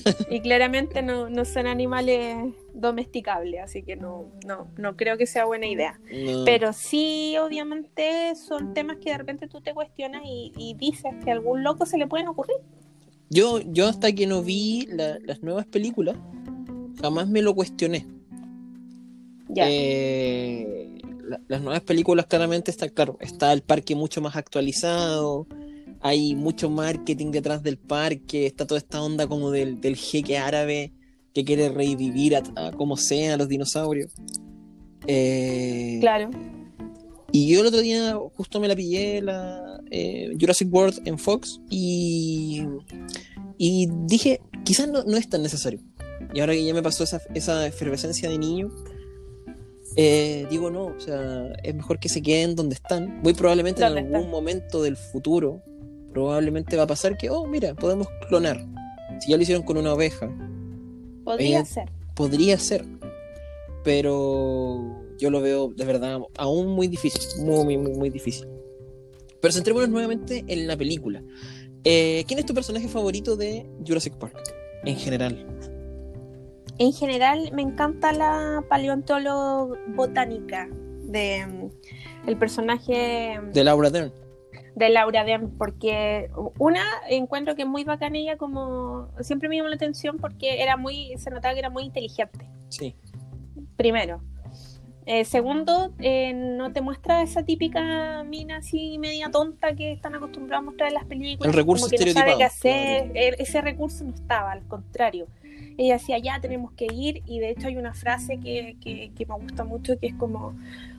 [0.30, 2.36] Y claramente no, no son animales
[2.74, 5.98] domesticables, así que no, no, no creo que sea buena idea.
[6.12, 6.44] No.
[6.44, 11.30] Pero sí, obviamente, son temas que de repente tú te cuestionas y, y dices que
[11.30, 12.57] a algún loco se le pueden ocurrir.
[13.30, 16.16] Yo, yo hasta que no vi la- las nuevas películas,
[17.00, 18.07] jamás me lo cuestioné.
[19.48, 19.66] Ya.
[19.68, 25.46] Eh, la- las nuevas películas claramente está claro, está el parque mucho más actualizado,
[26.07, 30.92] hay mucho marketing detrás del parque, está toda esta onda como del, del jeque árabe
[31.34, 34.12] que quiere revivir a, a como sea a los dinosaurios.
[35.09, 36.30] Eh, claro.
[37.32, 41.61] y yo el otro día justo me la pillé la eh, Jurassic World en Fox
[41.70, 42.62] y,
[43.59, 45.80] y dije, quizás no, no es tan necesario.
[46.34, 48.70] Y ahora que ya me pasó esa, esa efervescencia de niño,
[49.96, 53.20] eh, digo no, o sea, es mejor que se queden donde están.
[53.22, 54.30] Muy probablemente en ¿Dónde algún están?
[54.30, 55.62] momento del futuro,
[56.17, 58.64] probablemente va a pasar que, oh, mira, podemos clonar.
[59.21, 60.31] Si ya lo hicieron con una oveja,
[61.25, 61.91] Podría eh, ser.
[62.14, 62.87] podría ser.
[63.85, 67.21] Pero yo lo veo de verdad aún muy difícil.
[67.45, 68.49] Muy, muy, muy, muy difícil.
[69.43, 71.23] Pero centrémonos nuevamente en la película.
[71.85, 74.43] Eh, ¿Quién es tu personaje favorito de Jurassic Park?
[74.87, 75.47] En general.
[76.79, 80.67] En general, me encanta la paleontóloga botánica
[81.03, 84.26] de mm, el personaje mm, De Laura Dern.
[84.77, 89.70] De Laura Dern, porque una encuentro que es muy bacana ella como siempre me llamó
[89.70, 92.47] la atención porque era muy se notaba que era muy inteligente.
[92.68, 92.95] Sí.
[93.77, 94.20] primero.
[95.09, 100.64] Eh, segundo eh, no te muestra esa típica mina así media tonta que están acostumbrados
[100.64, 103.16] a mostrar en las películas El recurso como que no sabe estereotipado, qué hacer.
[103.16, 105.29] E- ese recurso no estaba al contrario.
[105.79, 109.27] Ella decía ya tenemos que ir y de hecho hay una frase que, que, que
[109.27, 110.55] me gusta mucho que es como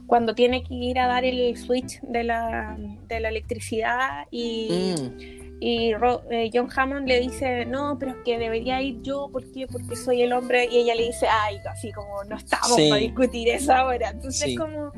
[0.08, 2.78] cuando tiene que ir a dar el switch de la,
[3.08, 8.18] de la electricidad y, Mm, y Ro- eh, John Hammond le dice, no, pero es
[8.24, 9.68] que debería ir yo, ¿por qué?
[9.68, 10.66] Porque soy el hombre.
[10.72, 12.90] Y ella le dice, ay, así como no estamos Sí.
[12.90, 14.12] para discutir eso ahora.
[14.12, 14.56] Entonces Sí.
[14.56, 14.92] como,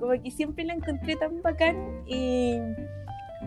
[0.00, 2.02] como que siempre la encontré tan bacán.
[2.06, 2.58] Y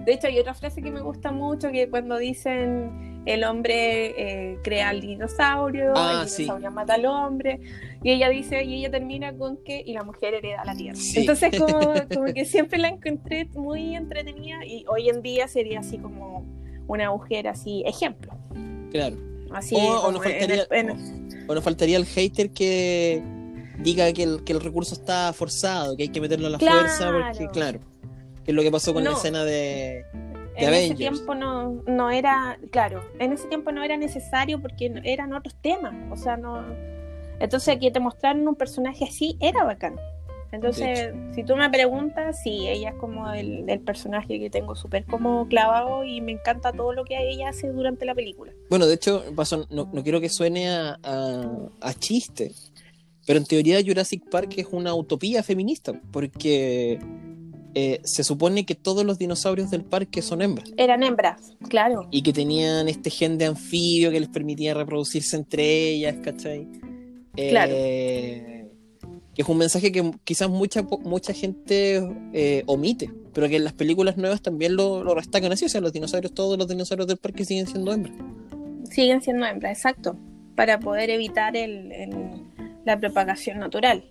[0.05, 4.57] de hecho hay otra frase que me gusta mucho, que cuando dicen el hombre eh,
[4.63, 6.43] crea al dinosaurio, Ah, el sí.
[6.43, 7.59] dinosaurio mata al hombre.
[8.03, 10.95] Y ella dice, y ella termina con que, y la mujer hereda la tierra.
[10.95, 11.19] Sí.
[11.19, 15.97] Entonces como, como que siempre la encontré muy entretenida y hoy en día sería así
[15.97, 16.45] como
[16.87, 18.31] una mujer así, ejemplo.
[18.91, 19.17] claro.
[19.51, 20.93] Así O, o nos faltaría, el-
[21.47, 23.23] o nos faltaría el hater que
[23.79, 26.79] diga que el, que el recurso está forzado, que hay que meterlo a la Claro.
[26.79, 27.79] fuerza, porque claro,
[28.43, 30.03] que es lo que pasó con la escena de,
[30.57, 35.33] en ese tiempo no, no era, claro, en ese tiempo no era necesario porque eran
[35.33, 36.63] otros temas, o sea, no...
[37.39, 39.95] Entonces que te mostraran un personaje así era bacán.
[40.51, 45.03] Entonces, si tú me preguntas, sí, ella es como el, el personaje que tengo súper
[45.05, 48.53] como clavado y me encanta todo lo que ella hace durante la película.
[48.69, 52.53] Bueno, de hecho, pasó- no, no quiero que suene a, a- a chiste,
[53.27, 56.97] pero en teoría Jurassic Park es una utopía feminista, porque
[57.79, 62.07] eh, se supone que todos los dinosaurios del parque son hembras Eran hembras, claro.
[62.11, 66.67] y que tenían este gen de anfibio que les permitía reproducirse entre ellas, ¿cachai?
[67.35, 67.73] Eh, Claro.
[69.35, 72.01] Que es un mensaje que quizás mucha, mucha gente
[72.33, 75.79] eh, omite, pero que en las películas nuevas también lo, lo destacan así, o sea,
[75.79, 78.15] los dinosaurios, todos los dinosaurios del parque siguen siendo hembras.
[78.89, 80.17] Siguen siendo hembras, exacto,
[80.55, 82.41] para poder evitar el- el-
[82.83, 84.05] la propagación natural.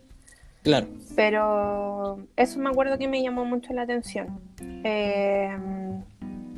[0.67, 0.89] Claro.
[1.14, 4.41] Pero eso me acuerdo que me llamó mucho la atención.
[4.83, 5.49] Eh,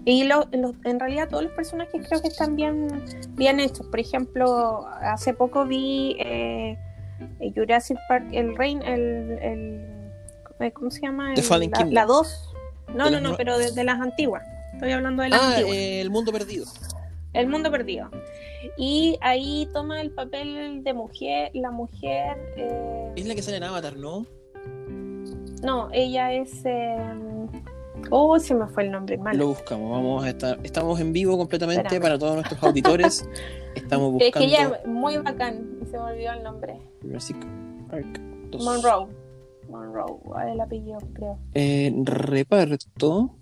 [0.07, 2.89] y lo- lo- en realidad todos los personajes creo que están bien,
[3.33, 3.87] bien hechos.
[3.87, 6.79] Por ejemplo, hace poco vi eh,
[7.55, 10.11] Jurassic Park, el Rein, el, el-
[10.61, 11.35] eh, ¿cómo se llama?
[11.35, 11.91] El- la, Kingdom.
[11.93, 12.55] la 2.
[12.95, 14.43] No, no, no, pero de, de las antiguas.
[14.73, 15.77] Estoy hablando de las Ah, antiguas.
[15.77, 16.65] eh, el mundo perdido.
[17.35, 18.11] El mundo perdido.
[18.77, 22.37] Y ahí toma el papel de mujer, la mujer...
[22.57, 24.27] eh, Es la que sale en Avatar, ¿no?
[25.63, 26.65] No, ella es.
[26.65, 26.97] eh,
[28.11, 29.37] Oh, se me fue el nombre mal.
[29.37, 32.03] Lo buscamos, vamos a estar, estamos en vivo completamente Espérame.
[32.03, 33.29] para todos nuestros auditores.
[33.75, 36.79] Estamos Es que buscando ella es muy bacán y se me olvidó el nombre.
[37.03, 37.37] Jurassic
[37.91, 38.65] Park 2.
[38.65, 39.07] Monroe.
[39.69, 41.39] Monroe, ¿cuál es el apellido, creo.
[41.55, 43.37] Eh, reparto.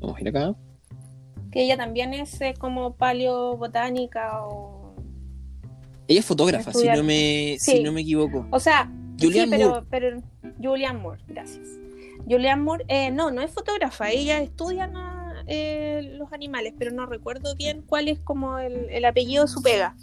[0.00, 0.54] Vamos a ir acá.
[1.56, 4.94] Que ella también es eh, como paleobotánica o.
[6.06, 8.46] Ella es fotógrafa, si no me, si no me equivoco.
[8.50, 9.86] O sea, Julianne sí, pero, Moore.
[9.88, 10.22] pero.
[10.62, 11.66] Julianne Moore, gracias.
[12.28, 17.06] Julianne Moore, eh, no, no es fotógrafa, ella estudia na- eh, los animales, pero no
[17.06, 19.96] recuerdo bien cuál es como el, el apellido de su pega.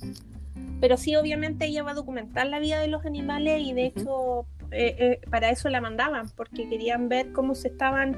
[0.81, 4.47] Pero sí, obviamente ella va a documentar la vida de los animales y de hecho
[4.71, 8.17] eh, para eso la mandaban, porque querían ver cómo se estaban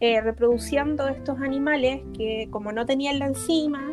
[0.00, 3.90] eh, reproduciendo estos animales que como no tenían la enzima,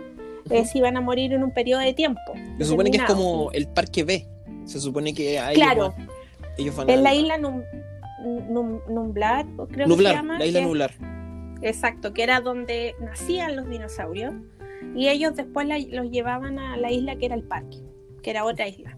[0.49, 2.19] eh, se iban a morir en un periodo de tiempo.
[2.57, 4.27] Se supone que es como el parque B.
[4.65, 6.07] Se supone que ellos Claro, van-
[6.57, 7.63] ellos van en la isla Num-
[8.49, 10.37] Num- Numblar, creo que se Nublar, llama.
[10.39, 10.91] la isla que- Nublar.
[11.63, 14.33] Exacto, que era donde nacían los dinosaurios.
[14.95, 17.77] Y ellos después la- los llevaban a la isla que era el parque,
[18.23, 18.97] que era otra isla.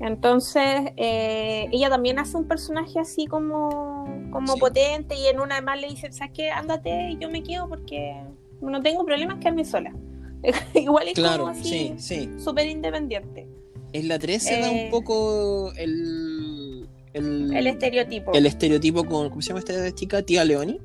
[0.00, 3.93] Entonces, eh, ella también hace un personaje así como,
[4.34, 4.60] como Sí.
[4.60, 6.50] potente y en una además le dice, ¿sabes qué?
[6.50, 8.14] Ándate y yo me quedo porque
[8.60, 9.94] no tengo problemas quedarme sola.
[10.74, 12.30] Igual es Claro, como sí, así, sí.
[12.38, 13.48] súper independiente.
[13.92, 16.86] En la 3 se da un Eh, poco el.
[17.14, 18.32] El, El estereotipo.
[18.34, 19.30] el estereotipo con.
[19.30, 20.22] ¿Cómo se llama esta chica?
[20.22, 20.80] Tía Leoni.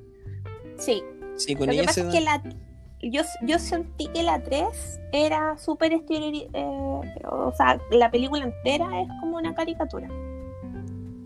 [0.78, 1.02] Sí,
[1.36, 2.44] Sí, con Lo que pasa se es que la,
[3.02, 9.02] yo, yo sentí que la 3 era súper estere- eh, o sea, la película entera
[9.02, 10.08] es como una caricatura.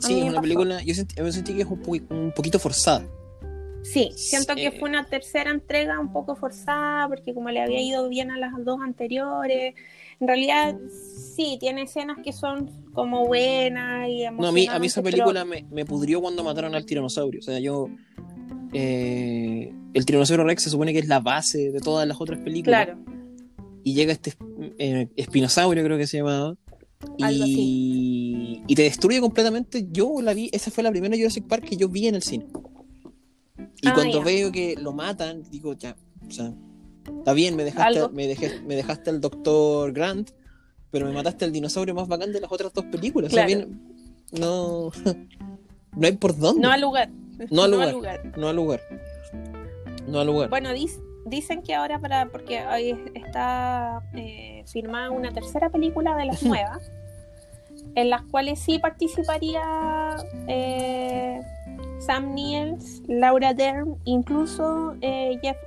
[0.08, 0.42] Sí, es una pasó.
[0.42, 0.84] película.
[0.84, 3.06] Yo sentí, yo sentí que es un, po- un poquito forzada.
[3.84, 8.08] Sí, siento que fue una tercera entrega un poco forzada porque como le había ido
[8.08, 9.76] bien a las dos anteriores,
[10.22, 10.76] en realidad
[11.36, 15.04] sí, tiene escenas que son como buenas y No, a mí, a mí esa emocionantes,
[15.04, 17.40] película me, me pudrió cuando mataron al tiranosaurio.
[17.42, 17.90] O sea, yo.
[18.74, 22.86] eh, el tiranosaurio Rex se supone que es la base de todas las otras películas.
[22.86, 23.00] Claro,
[23.84, 24.34] Y llega este
[24.78, 26.56] eh, espinosaurio, creo que se llamaba.
[27.22, 29.88] Algo Y, y te destruye completamente.
[29.92, 32.48] Yo la vi, esa fue la primera Jurassic Park que yo vi en el cine.
[33.82, 34.24] Y Ah, cuando ya.
[34.26, 35.96] veo que lo matan, digo, ya,
[36.28, 36.54] o sea,
[37.20, 38.10] está bien, me dejaste, Algo.
[38.14, 40.32] me dejé- me dejaste al Doctor Grant,
[40.90, 43.32] pero me mataste al dinosaurio más bacán de las otras dos películas.
[43.32, 43.68] O sea, Claro.
[43.68, 43.82] bien,
[44.40, 44.90] no,
[45.98, 46.62] no hay por dónde.
[46.62, 47.10] no al lugar.
[47.52, 47.88] No al No lugar.
[47.90, 48.34] al lugar.
[48.38, 48.82] No al lugar.
[50.08, 50.50] No al lugar.
[50.50, 56.26] Bueno, dis- dicen que ahora para, porque hoy está eh, firmada una tercera película de
[56.26, 56.92] las nuevas,
[57.96, 60.16] en las cuales sí participaría
[60.48, 61.40] eh,
[62.00, 62.76] Sam Neill,
[63.08, 65.58] Laura Dern, incluso eh, Jeff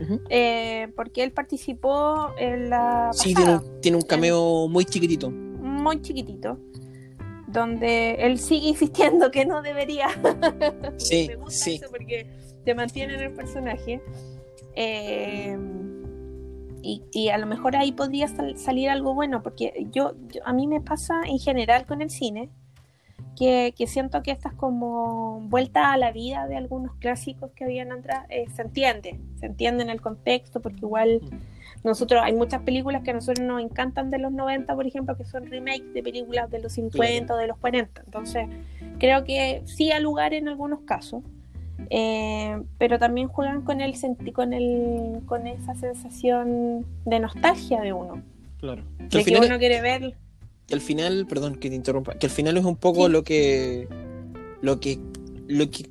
[0.00, 0.20] Ujú.
[0.30, 5.30] eh, porque él participó en la sí, tiene un, tiene un cameo muy chiquitito.
[5.30, 6.58] muy chiquitito,
[7.46, 10.08] donde él sigue insistiendo que no debería
[10.96, 11.74] Sí, me gusta sí.
[11.76, 12.26] eso porque
[12.64, 14.00] te mantiene en el personaje.
[14.74, 15.56] Eh,
[16.82, 20.52] y, y a lo mejor ahí podría sal- salir algo bueno, porque yo, yo- a
[20.52, 22.48] mí me pasa en general con el cine
[23.38, 27.92] que, que siento que estas como vuelta a la vida de algunos clásicos que habían
[27.92, 31.20] atrás eh, se entiende, se entiende en el contexto, porque igual
[31.84, 35.24] nosotros hay muchas películas que a nosotros nos encantan de los 90, por ejemplo, que
[35.24, 38.02] son remakes de películas de los 50 o de los 40.
[38.04, 38.48] Entonces,
[38.98, 41.22] creo que sí ha lugar en algunos casos.
[41.94, 47.92] Eh, pero también juegan con el senti- con el con esa sensación de nostalgia de
[47.92, 48.22] uno
[48.58, 48.82] Claro.
[48.96, 50.14] Que de que final, uno quiere ver
[50.66, 53.12] que al final, perdón que te interrumpa, que al final es un poco Sí.
[53.12, 53.88] lo que
[54.62, 54.98] lo que
[55.48, 55.86] lo que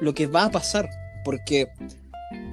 [0.00, 0.88] lo que va a pasar,
[1.24, 1.68] porque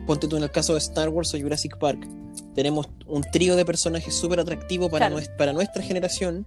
[0.08, 2.08] ponte tú en el caso de Star Wars o Jurassic Park,
[2.56, 5.22] tenemos un trío de personajes súper atractivo para, Claro.
[5.22, 6.46] nues- para nuestra generación,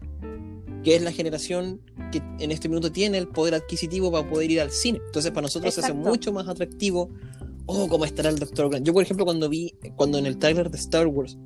[0.84, 1.80] que es la generación
[2.12, 5.00] que en este minuto tiene el poder adquisitivo para poder ir al cine.
[5.06, 7.10] Entonces para nosotros se hace mucho más atractivo,
[7.66, 8.86] oh, cómo estará el Doctor Grant.
[8.86, 11.36] Yo, por ejemplo, cuando vi, cuando en el tráiler de Star Wars,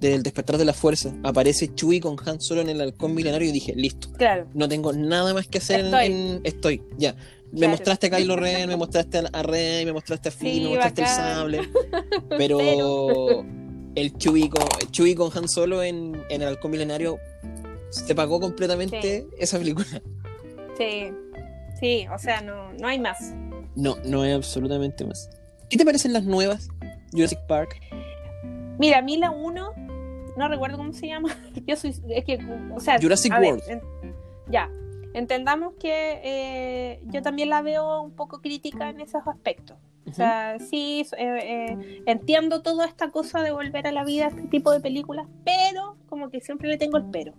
[0.00, 3.52] del despertar de la fuerza, aparece Chewie con Han Solo en el halcón milenario y
[3.52, 6.06] dije, listo, claro no tengo nada más que hacer en- Estoy.
[6.06, 7.14] en, estoy, ya.
[7.52, 7.70] Me Claro.
[7.72, 11.02] mostraste a Kylo Ren, me mostraste a, Rey, me mostraste a Finn, Sí, me mostraste
[11.02, 11.18] bacán.
[11.20, 11.60] el sable,
[12.38, 13.44] pero,
[13.96, 14.62] el Chewie con,
[14.92, 17.18] Chewie con Han Solo en, en el halcón milenario
[17.90, 19.86] se pagó completamente esa película.
[20.78, 21.12] sí
[21.78, 23.34] sí o sea no no hay más
[23.76, 25.30] No, no hay absolutamente más.
[25.68, 26.68] ¿Qué te parecen las nuevas
[27.12, 27.80] Jurassic Park?
[28.78, 29.72] mira a mí la 1
[30.36, 31.36] no recuerdo cómo se llama
[31.66, 32.38] yo soy es que
[32.74, 33.62] o sea Jurassic ver, World.
[33.68, 33.82] en-
[34.48, 34.68] ya
[35.14, 39.76] entendamos que eh, yo también la veo un poco crítica en esos aspectos
[40.08, 41.38] O sea, sí, eh,
[41.78, 45.96] eh, entiendo toda esta cosa de volver a la vida este tipo de películas, pero
[46.08, 47.32] como que siempre le tengo el pero.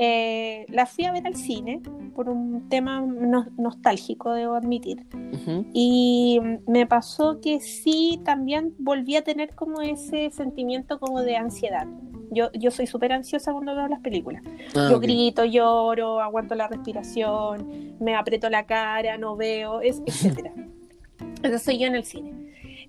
[0.00, 1.82] Eh, la fui a ver al cine
[2.14, 5.04] por un tema no- nostálgico, debo admitir.
[5.32, 5.66] Ujú.
[5.74, 11.86] Y me pasó que sí, también volví a tener como ese sentimiento como de ansiedad.
[12.30, 14.42] Yo, yo soy súper ansiosa cuando veo las películas.
[14.76, 20.52] Ah, yo grito, lloro, aguanto la respiración, me aprieto la cara, no veo, es, etcétera.
[21.42, 22.32] Eso soy yo en el cine.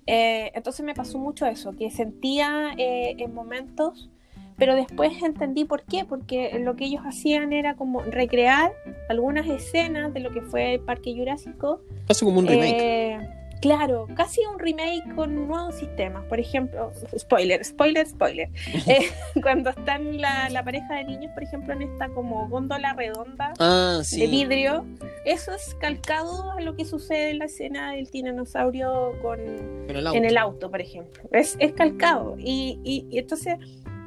[0.06, 4.10] Eh, entonces me pasó mucho eso, que sentía eh, en momentos
[4.60, 8.70] pero después entendí por qué, porque lo que ellos hacían era como recrear
[9.08, 11.80] algunas escenas de lo que fue el Parque Jurásico.
[12.08, 12.76] Hace como un remake.
[12.78, 13.18] Eh,
[13.62, 16.24] claro, casi un remake con nuevos sistemas.
[16.26, 18.48] Por ejemplo, spoiler, spoiler, spoiler.
[18.86, 19.10] Eh,
[19.42, 24.00] cuando están la, la pareja de niños, por ejemplo, en esta como góndola redonda ah,
[24.04, 24.20] sí.
[24.20, 24.84] de vidrio,
[25.24, 30.24] eso es calcado a lo que sucede en la escena del tiranosaurio con, el en
[30.26, 31.22] el auto, por ejemplo.
[31.32, 32.36] Es, es calcado.
[32.38, 33.56] Y, y- y entonces,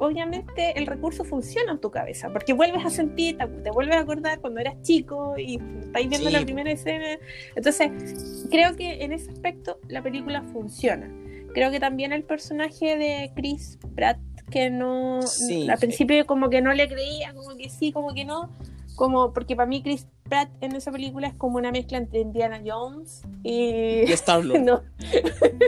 [0.05, 4.39] obviamente, el recurso funciona en tu cabeza, porque vuelves a sentir, te, vuelves a acordar
[4.39, 6.33] cuando eras chico y estáis viendo Sí.
[6.35, 7.17] la primera escena.
[7.55, 11.09] Entonces, creo que en ese aspecto la película funciona.
[11.53, 14.17] Creo que también el personaje de Chris Pratt,
[14.49, 15.69] que no, Sí.
[15.69, 18.49] al principio como que no le creía, como que sí, como que no,
[18.95, 22.61] como porque para mí Chris Pratt en esa película es como una mezcla entre Indiana
[22.65, 24.01] Jones y...
[24.07, 24.61] Y Star-Lord.
[24.63, 24.81] no,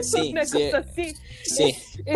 [0.02, 1.14] Sí, una sí, cosa así.
[1.44, 1.74] sí.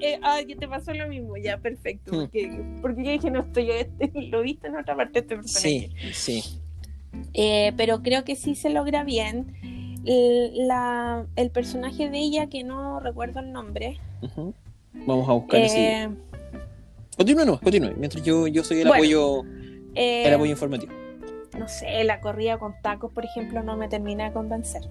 [0.00, 2.12] Eh, ah, que te pasó lo mismo, ya, perfecto.
[2.12, 2.18] Hmm.
[2.20, 5.90] Porque, porque yo dije, no, estoy, este, lo viste en otra parte este personaje.
[6.12, 6.60] Sí, sí.
[7.32, 9.54] Eh, pero creo que sí se logra bien.
[10.04, 13.98] El, la, el personaje de ella, que no recuerdo el nombre.
[15.06, 16.02] Vamos a buscar ese.
[16.04, 16.08] eh,
[17.16, 17.92] Continúa nomás, continúa.
[17.96, 19.42] Mientras yo, yo soy el Bueno, apoyo,
[19.98, 20.92] eh, el apoyo informativo.
[21.58, 24.82] no sé, la corrida con tacos, por ejemplo, no me termina de convencer.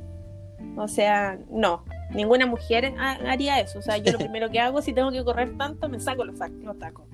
[0.75, 1.83] O sea, no,
[2.13, 3.79] ninguna mujer ha- haría eso.
[3.79, 6.37] O sea, yo lo primero que hago, si tengo que correr tanto, me saco los,
[6.79, 7.05] tacos.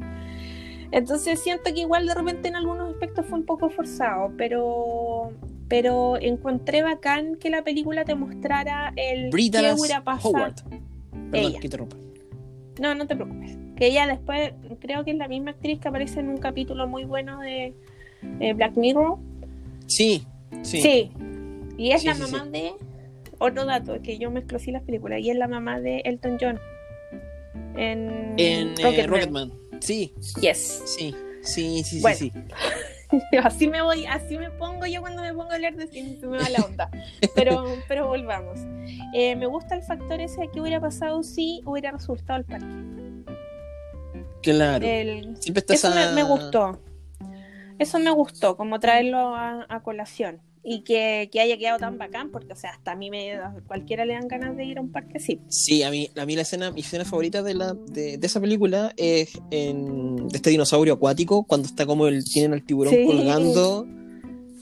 [0.91, 5.31] Entonces siento que igual de repente en algunos aspectos fue un poco forzado, pero
[5.67, 10.35] pero encontré bacán que la película te mostrara el Brie qué hubiera pasado.
[10.35, 10.55] Howard.
[11.31, 11.95] Perdón, que interrumpa.
[12.79, 13.57] No, no te preocupes.
[13.76, 17.05] Que ella después, creo que es la misma actriz que aparece en un capítulo muy
[17.05, 17.74] bueno de
[18.39, 19.17] eh, Black Mirror.
[19.88, 20.26] Sí,
[20.61, 20.82] sí.
[20.82, 21.11] Sí.
[21.78, 22.74] Y es Sí, la sí, mamá de.
[23.39, 25.19] Otro dato, que yo mezclo así las películas.
[25.21, 26.59] Y es la mamá de Elton John.
[27.76, 29.09] En, En eh, Rocketman.
[29.09, 29.51] Rocketman.
[29.82, 30.84] Sí, Yes.
[30.86, 32.17] sí, sí, sí, Bueno.
[32.17, 33.19] sí, sí.
[33.43, 36.28] así me voy, así me pongo yo cuando me pongo a hablar de cine, se
[36.28, 36.89] me va la onda.
[37.36, 38.59] Pero, pero volvamos.
[39.13, 42.65] Eh, me gusta el factor ese de que hubiera pasado si hubiera resultado el parque.
[44.43, 44.85] Claro.
[44.85, 46.79] El- Siempre está Eso me, me gustó.
[47.79, 50.39] Eso me gustó, como traerlo a, a colación.
[50.65, 53.53] Y que, que haya quedado tan bacán, porque, o sea, hasta a mí me, a
[53.67, 55.41] cualquiera le dan ganas de ir a un parque así.
[55.49, 58.39] Sí, a mí, a mí la escena, mi escena favorita de, la, de, de esa
[58.39, 63.03] película es en, de este dinosaurio acuático, cuando está como el, tienen al tiburón Sí.
[63.05, 63.85] colgando.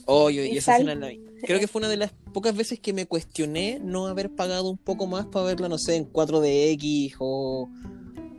[0.08, 1.22] Oh, yo- y Y esa sal- escena la vi.
[1.44, 4.78] Creo que fue una de las pocas veces que me cuestioné no haber pagado un
[4.80, 7.70] poco más para verla, no sé, en 4DX o,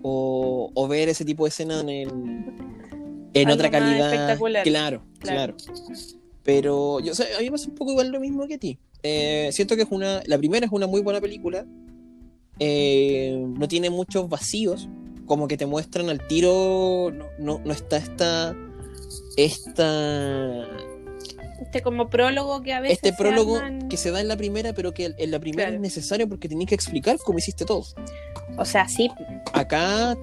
[0.02, 2.10] o, o ver ese tipo de escena en, el-
[3.34, 4.12] en otra calidad.
[4.12, 4.64] espectacular.
[4.64, 5.56] Claro, Claro.
[5.56, 5.66] claro.
[6.42, 8.58] Pero yo, o sea, a mí me pasa un poco igual lo mismo que a
[8.58, 8.78] ti.
[9.04, 10.22] Eh, siento que es una.
[10.26, 11.64] La primera es una muy buena película.
[12.58, 14.88] Eh, no tiene muchos vacíos.
[15.26, 17.10] Como que te muestran al tiro.
[17.12, 18.56] No, no, no está esta.
[19.36, 20.66] Esta.
[21.62, 22.98] Este como prólogo que a veces.
[23.02, 25.76] Este prólogo que se da en la primera, pero que en la primera Claro.
[25.76, 27.84] es necesario porque tenías que explicar cómo hiciste todo.
[28.58, 29.10] O sea, sí.
[29.52, 30.16] Acá.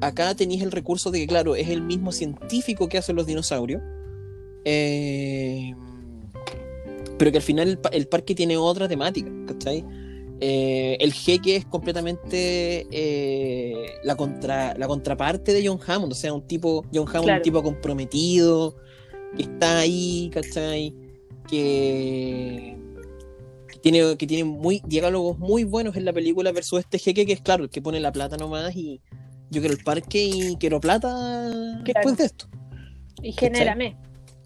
[0.00, 3.80] Acá tenéis el recurso de que, claro, es el mismo científico que hace los dinosaurios.
[4.64, 5.72] Eh,
[7.18, 9.84] pero que al final el, el parque tiene otra temática, ¿cachai?
[10.40, 16.32] Eh, el jeque es completamente eh, la, contra, la contraparte de John Hammond, o sea,
[16.34, 17.38] un tipo, John Hammond, Claro.
[17.38, 18.76] un tipo comprometido,
[19.36, 20.94] que está ahí, ¿cachai?
[21.48, 22.76] Que,
[23.68, 27.32] que tiene, que tiene muy, diálogos muy buenos en la película versus este jeque que
[27.32, 29.00] es claro, el que pone la plata nomás y
[29.50, 31.50] yo quiero el parque y quiero plata
[31.84, 32.48] después de esto.
[33.22, 33.96] Y genérame.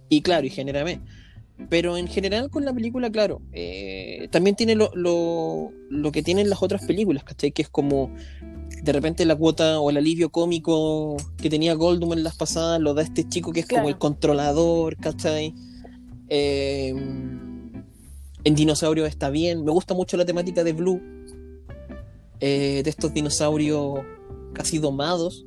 [0.08, 1.00] Y claro, y genérame.
[1.70, 6.50] Pero en general con la película, claro, eh, también tiene lo, lo, lo que tienen
[6.50, 7.52] las otras películas, ¿cachai?
[7.52, 8.10] Que es como
[8.86, 12.94] de repente la cuota o el alivio cómico que tenía Goldum en las pasadas, lo
[12.94, 15.52] da este chico que es como el controlador, ¿cachai?
[16.28, 16.90] Eh,
[18.44, 21.02] en Dinosaurio está bien, me gusta mucho la temática de Blue,
[22.38, 23.98] eh, de estos dinosaurios
[24.52, 25.45] casi domados,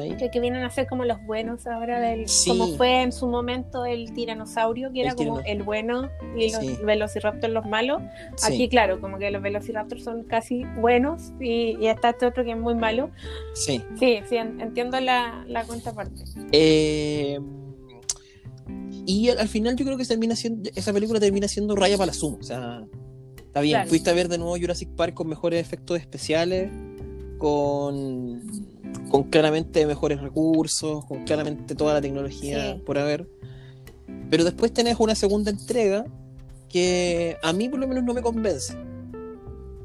[0.00, 0.16] ¿cachai?
[0.16, 2.28] Que, que vienen a ser como los buenos ahora del.
[2.28, 2.50] Sí.
[2.50, 6.60] Como fue en su momento el tiranosaurio, que El era como el bueno y los
[6.60, 6.78] Sí.
[6.84, 8.02] velociraptors los malos.
[8.36, 8.54] Sí.
[8.54, 12.52] Aquí, claro, como que los velociraptors son casi buenos y, y está este otro que
[12.52, 13.10] es muy malo.
[13.54, 13.82] Sí.
[13.98, 16.22] Sí, sí, en- entiendo la, la contraparte.
[16.52, 17.38] Eh,
[19.06, 22.06] y al, al final yo creo que termina siendo, esa película termina siendo raya para
[22.08, 22.38] la suma.
[22.40, 22.84] O sea,
[23.36, 23.74] está bien.
[23.76, 23.88] Claro.
[23.88, 26.70] Fuiste a ver de nuevo Jurassic Park con mejores efectos especiales,
[27.38, 28.42] con,
[29.10, 32.82] con claramente mejores recursos, con claramente toda la tecnología Sí.
[32.84, 33.26] por haber.
[34.30, 36.04] Pero después tenés una segunda entrega
[36.68, 38.74] que a mí por lo menos no me convence.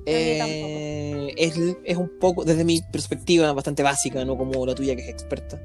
[0.06, 1.54] Eh, es,
[1.84, 5.62] es un poco, desde mi perspectiva, bastante básica, no como la tuya que es experta.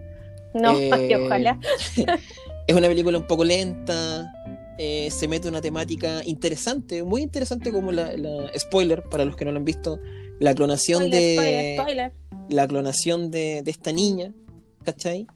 [0.54, 1.58] No, Eh, ojalá.
[2.68, 4.28] Es una película un poco lenta,
[4.76, 9.44] eh, se mete una temática interesante, muy interesante como la, la- spoiler para los que
[9.44, 10.00] no lo han visto,
[10.40, 12.12] la clonación Spoiler, de spoiler, spoiler.
[12.48, 14.32] La clonación de, de esta niña,
[14.84, 15.26] ¿cachai?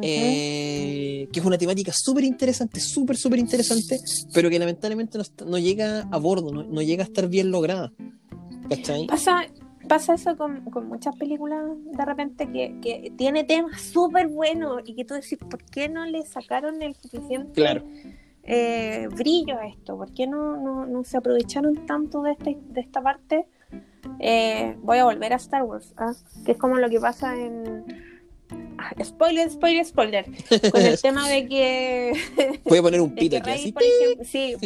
[0.00, 4.00] Eh, que es una temática súper interesante, súper, súper interesante,
[4.32, 7.50] pero que lamentablemente no, está- no llega a bordo, no, no llega a estar bien
[7.50, 7.92] lograda.
[8.70, 9.06] ¿Cachai?
[9.06, 9.42] Pasa,
[9.88, 14.94] pasa eso con, con muchas películas de repente que, que tiene temas súper buenos y
[14.94, 17.84] que tú decís, ¿por qué no le sacaron el suficiente Claro.
[18.44, 19.96] eh, brillo a esto?
[19.98, 23.46] ¿Por qué no, no, no se aprovecharon tanto de, este, de esta parte?
[24.18, 26.12] Eh, voy a volver a Star Wars, ¿ah?
[26.44, 27.84] que es como lo que pasa en...
[28.78, 30.24] ah, Spoiler, spoiler, spoiler.
[30.70, 32.12] Con el tema de que
[32.64, 33.72] Voy a poner un pito aquí Rey, así.
[33.72, 34.56] por ejemplo, sí,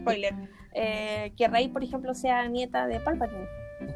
[0.00, 0.34] spoiler.
[0.74, 3.46] Eh, que Rey, por ejemplo, sea nieta de Palpatine.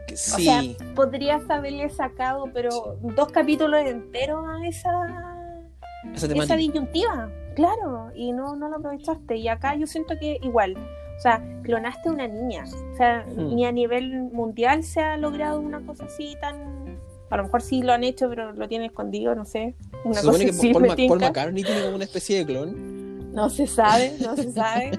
[0.06, 0.62] que O Sí, sea,
[0.94, 4.90] podrías haberle sacado, pero dos capítulos enteros a esa,
[6.14, 7.30] esa esa disyuntiva.
[7.54, 9.36] Claro, y no, no lo aprovechaste.
[9.36, 10.76] Y acá yo siento que igual.
[11.22, 12.64] O sea, clonaste a una niña.
[12.92, 13.54] O sea, Hmm.
[13.54, 16.56] ni a nivel mundial se ha logrado una cosa así tan.
[17.30, 19.76] A lo mejor sí lo han hecho, pero lo tienen escondido, no sé.
[20.04, 21.14] Una Se cosa supone que así, Paul, Paul tinca.
[21.28, 23.32] McCartney tiene como una especie de clon.
[23.32, 24.90] No se sabe, no se sabe.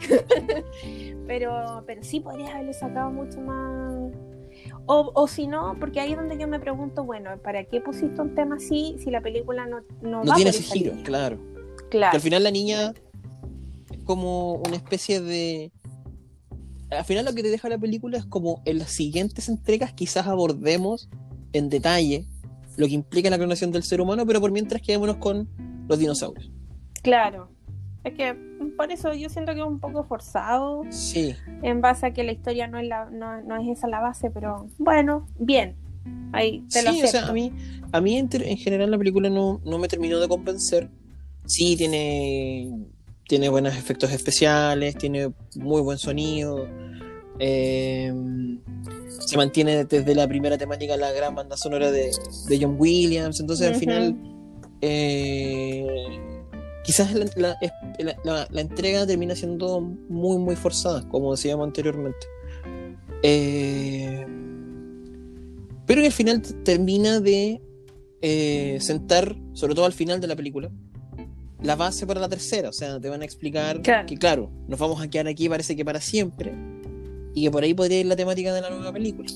[1.27, 3.93] pero, pero sí podrías haberle sacado mucho más.
[4.85, 8.21] O, o si no, porque ahí es donde yo me pregunto, bueno, ¿para qué pusiste
[8.21, 11.03] un tema así si la película no, no, No va tiene por ese giro, línea?
[11.05, 11.37] claro.
[11.89, 12.15] Que Claro.
[12.15, 12.93] al final la niña
[13.91, 15.71] es como una especie de.
[16.97, 20.27] Al final lo que te deja la película es como en las siguientes entregas quizás
[20.27, 21.09] abordemos
[21.53, 22.25] en detalle
[22.77, 25.47] lo que implica la clonación del ser humano, pero por mientras quedémonos con
[25.87, 26.51] los dinosaurios.
[27.03, 27.49] Claro.
[28.03, 28.33] Es que
[28.75, 32.33] por eso yo siento que es un poco forzado Sí, en base a que la
[32.33, 35.75] historia no es, la, no, no es esa la base, pero bueno, bien.
[36.33, 37.25] Ahí te lo sí, o acepto.
[37.25, 37.53] sea, a mí,
[37.91, 40.89] a mí en, en general la película no, no me terminó de convencer.
[41.45, 42.87] Sí, tiene,
[43.27, 46.67] tiene buenos efectos especiales, tiene muy buen sonido.
[47.39, 48.13] eh,
[49.07, 52.11] se mantiene desde la primera temática la gran banda sonora de,
[52.47, 53.39] de John Williams.
[53.39, 54.15] Entonces, al final,
[54.81, 55.87] eh,
[56.83, 61.65] quizás la, la- es- la- la- la entrega termina siendo muy, muy forzada, como decíamos
[61.67, 62.25] anteriormente.
[63.23, 64.25] Eh,
[65.85, 67.61] pero que al final termina de
[68.79, 70.69] sentar, sobre todo al final de la película,
[71.63, 72.69] la base para la tercera.
[72.69, 74.05] O sea, te van a explicar Claro.
[74.05, 76.53] que, claro, nos vamos a quedar aquí, parece que para siempre,
[77.33, 79.29] y que por ahí podría ir la temática de la nueva película.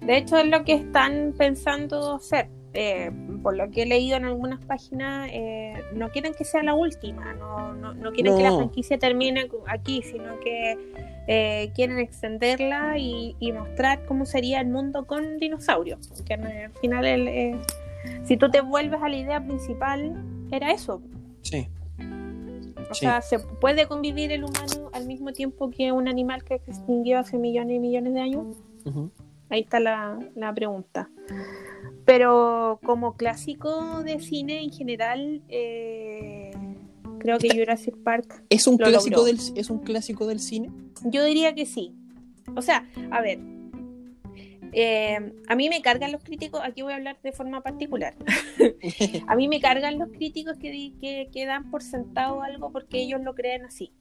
[0.00, 2.48] De hecho, es lo que están pensando hacer.
[2.78, 3.10] Eh,
[3.42, 7.32] por lo que he leído en algunas páginas, eh, no quieren que sea la última,
[7.32, 10.76] no, no, no quieren que la franquicia termine aquí, sino que
[11.26, 16.22] eh, quieren extenderla y, y mostrar cómo sería el mundo con dinosaurios.
[16.26, 17.56] Que al final, el,
[18.24, 20.12] si tú te vuelves a la idea principal,
[20.50, 21.00] era eso.
[21.42, 21.68] Sí.
[22.90, 23.00] O Sí.
[23.00, 27.18] sea, se puede convivir el humano al mismo tiempo que un animal que se extinguió
[27.18, 28.56] hace millones y millones de años.
[29.48, 31.08] Ahí está la, la pregunta.
[32.04, 36.52] Pero como clásico de cine en general, eh,
[37.18, 39.24] creo que Jurassic Park, ¿Es un, Lo clásico logró.
[39.24, 40.70] del, ¿Es un clásico del cine?
[41.04, 41.92] yo diría que sí.
[42.56, 43.40] O sea, a ver,
[44.72, 48.14] eh, a mí me cargan los críticos, aquí voy a hablar de forma particular.
[49.26, 53.20] a mí me cargan los críticos que, que, que dan por sentado algo porque ellos
[53.22, 53.92] lo creen así.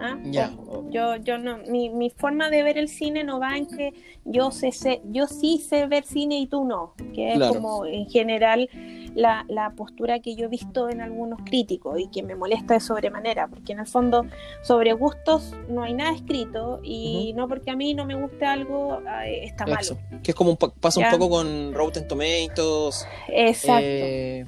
[0.00, 0.18] ¿Ah?
[0.24, 0.54] Ya.
[0.90, 3.92] Yo, yo no, mi, mi forma de ver el cine no va en que
[4.24, 7.54] yo sé, sé- yo sí sé ver cine y tú no, que es Claro.
[7.54, 8.68] como en general
[9.14, 12.80] la, la postura que yo he visto en algunos críticos y que me molesta de
[12.80, 14.26] sobremanera, porque en el fondo
[14.62, 19.00] sobre gustos no hay nada escrito y no porque a mí no me guste algo
[19.24, 19.98] eh, está malo.
[20.22, 21.06] Que es como un pa- pasa Ya.
[21.12, 23.82] un poco con Rotten Tomatoes, Exacto.
[23.84, 24.46] eh,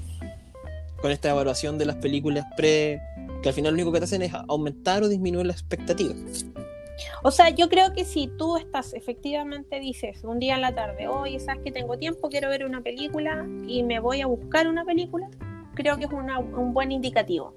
[1.01, 3.01] con esta evaluación de las películas pre,
[3.43, 6.15] que al final lo único que te hacen es aumentar o disminuir la expectativa.
[7.23, 11.09] O sea, yo creo que si tú estás, efectivamente dices un día en la tarde,
[11.09, 14.85] oye, sabes que tengo tiempo, quiero ver una película y me voy a buscar una
[14.85, 15.29] película,
[15.75, 17.55] creo que es una- un buen indicativo.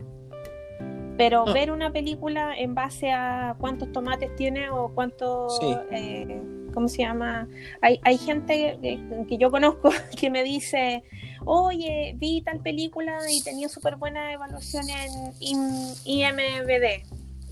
[1.18, 5.76] Pero ver una película en base a cuántos tomates tiene o cuántos, Sí.
[5.92, 6.42] eh,
[6.74, 7.48] ¿cómo se llama?
[7.82, 9.90] Hay, hay gente que, que yo conozco
[10.20, 11.04] que me dice,
[11.46, 17.04] oye, vi tal película y tenía súper buena evaluación en IM- IMBD.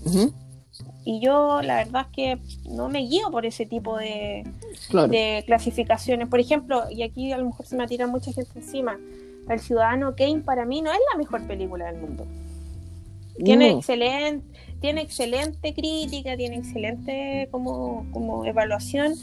[0.06, 0.32] Ujú.
[1.04, 2.38] Y yo la verdad es que
[2.70, 4.44] no me guío por ese tipo de,
[4.88, 5.08] Claro.
[5.08, 6.28] de clasificaciones.
[6.28, 8.98] Por ejemplo, y aquí a lo mejor se me tira mucha gente encima,
[9.48, 12.24] El Ciudadano Kane para mí no es la mejor película del mundo.
[13.44, 13.78] Tiene No.
[13.78, 14.46] excelente,
[14.80, 19.14] tiene excelente crítica, tiene excelente como, como evaluación,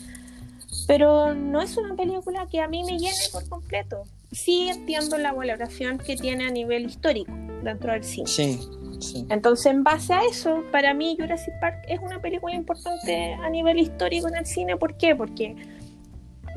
[0.87, 4.03] pero no es una película que a mí me llene por completo.
[4.31, 7.31] Sí entiendo la valoración que tiene a nivel histórico
[7.63, 8.27] dentro del cine.
[8.27, 8.59] Sí,
[8.99, 9.25] sí.
[9.29, 13.79] Entonces, en base a eso, para mí Jurassic Park es una película importante a nivel
[13.79, 14.77] histórico en el cine.
[14.77, 15.15] ¿Por qué?
[15.15, 15.55] Porque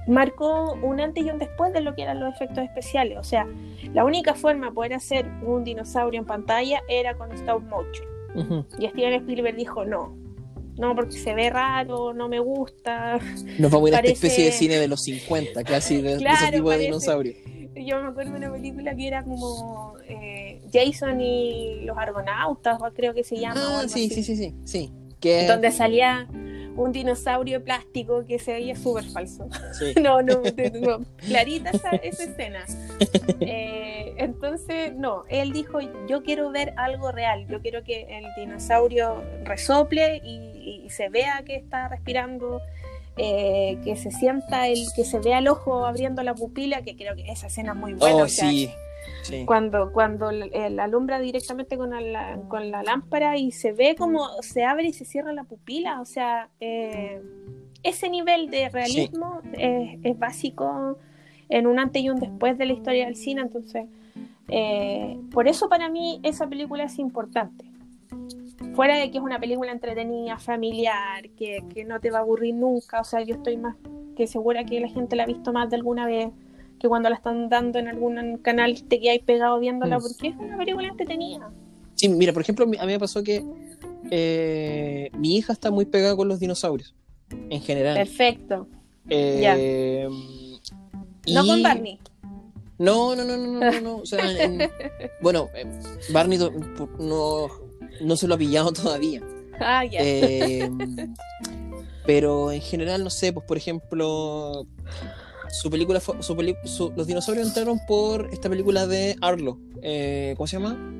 [0.06, 3.18] marcó un antes y un después de lo que eran los efectos especiales.
[3.18, 3.46] O sea,
[3.94, 8.66] la única forma de poder hacer un dinosaurio en pantalla era con stop motion.
[8.78, 10.16] Y Steven Spielberg dijo no.
[10.78, 13.18] No, porque se ve raro, no me gusta.
[13.58, 16.16] Nos vamos a ir a esta especie de cine de los 50, casi de, de
[16.16, 17.32] Claro, ese tipo de parece- dinosaurio.
[17.74, 22.90] Yo me acuerdo de una película que era como eh, Jason y los argonautas, o
[22.92, 23.80] creo que se llama.
[23.80, 24.92] Ah, sí, sí, sí, sí, sí.
[25.20, 26.26] Que, Donde salía
[26.76, 29.48] un dinosaurio plástico que se veía súper falso.
[29.78, 29.94] sí.
[30.02, 30.42] No, no,
[30.80, 32.64] no, clarita esa, esa escena.
[33.40, 39.22] Eh, entonces, no, él dijo, yo quiero ver algo real, yo quiero que el dinosaurio
[39.44, 42.60] resople y, y se vea que está respirando,
[43.16, 47.14] eh, que se sienta, el, que se vea el ojo abriendo la pupila, que creo
[47.14, 48.16] que esa escena es muy buena.
[48.16, 48.70] Oh, o sea, sí.
[49.22, 49.44] sí.
[49.44, 54.64] Cuando, cuando el alumbra directamente con la, con la lámpara y se ve como se
[54.64, 57.20] abre y se cierra la pupila, o sea, eh,
[57.82, 60.98] ese nivel de realismo es, es básico
[61.48, 63.84] en un antes y un después de la historia del cine, entonces,
[64.48, 67.66] eh, por eso para mí esa película es importante.
[68.74, 72.54] Fuera de que es una película entretenida, familiar, que, que no te va a aburrir
[72.54, 73.76] nunca, o sea, yo estoy más
[74.16, 76.28] que segura que la gente la ha visto más de alguna vez,
[76.78, 80.02] que cuando la están dando en algún canal te quedáis pegado viéndola, Mm.
[80.02, 81.50] porque es una película entretenida.
[81.94, 83.44] Sí, mira, por ejemplo, a mí me pasó que
[84.10, 86.94] eh, mi hija está muy pegada con los dinosaurios,
[87.50, 87.94] en general.
[87.96, 88.66] Perfecto.
[89.08, 91.98] Eh, No y- con Barney.
[92.78, 93.96] No, no, no, no, no, no, no.
[93.98, 94.58] O sea, en-
[95.22, 95.66] bueno, eh,
[96.12, 97.48] Barney no,
[98.00, 99.22] no se lo ha pillado todavía.
[99.60, 100.00] Ah, ya.
[100.02, 100.68] Eh,
[102.06, 104.66] pero en general, no sé, pues por ejemplo,
[105.50, 106.34] su película, fue- su
[106.96, 109.58] los dinosaurios entraron por esta película de Arlo.
[109.82, 110.96] Eh, ¿Cómo se llama?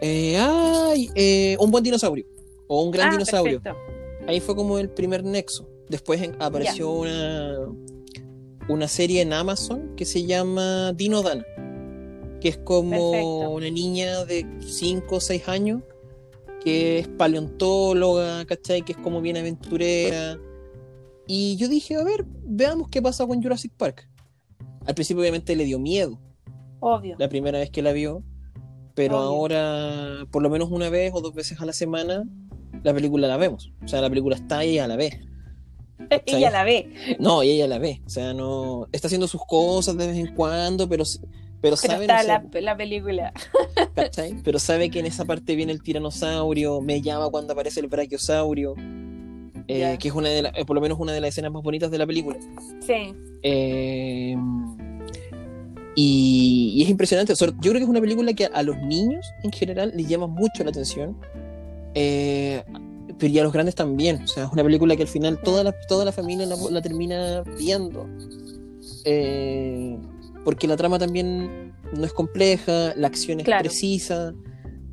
[0.00, 2.26] Eh, ay, eh, un buen dinosaurio.
[2.66, 3.60] O un gran Ah, dinosaurio.
[3.62, 3.92] perfecto.
[4.26, 5.68] Ahí fue como el primer nexo.
[5.88, 7.58] Después en- apareció una,
[8.68, 11.44] una serie en Amazon que se llama Dino Dana,
[12.40, 13.50] que es como Perfecto.
[13.50, 15.82] una niña de 5 o 6 años
[16.62, 18.82] que es paleontóloga, ¿cachai?
[18.82, 20.38] Que es como bien aventurera.
[21.26, 24.08] Y yo dije, a ver, veamos qué pasa con Jurassic Park.
[24.86, 26.18] Al principio obviamente le dio miedo
[26.80, 27.14] Obvio.
[27.18, 28.24] la primera vez que la vio,
[28.94, 29.28] pero Obvio.
[29.28, 32.24] ahora por lo menos una vez o dos veces a la semana
[32.82, 33.72] la película la vemos.
[33.84, 35.20] O sea, la película está y ella la ve.
[36.26, 37.16] Ella la ve.
[37.20, 38.02] No, y ella la ve.
[38.04, 41.04] O sea, no está haciendo sus cosas de vez en cuando, pero
[41.62, 43.32] pero Pero sabe, está no sé, la, la película.
[43.94, 44.34] ¿cachai?
[44.44, 48.74] Pero sabe que en esa parte viene el tiranosaurio, me llama cuando aparece el brachiosaurio,
[49.68, 51.62] eh, que es una de la- eh, por lo menos una de las escenas más
[51.62, 52.36] bonitas de la película.
[52.86, 53.14] Sí.
[53.42, 54.36] Eh,
[55.94, 57.34] y, y es impresionante.
[57.34, 60.26] Yo creo que es una película que a, a los niños en general les llama
[60.26, 61.16] mucho la atención.
[61.94, 62.62] Eh,
[63.18, 64.22] pero y a los grandes también.
[64.22, 66.80] O sea, es una película que al final toda la, toda la familia la, la
[66.82, 68.08] termina viendo.
[69.04, 69.98] Eh,
[70.44, 73.62] porque la trama también no es compleja, la acción es Claro.
[73.62, 74.34] precisa.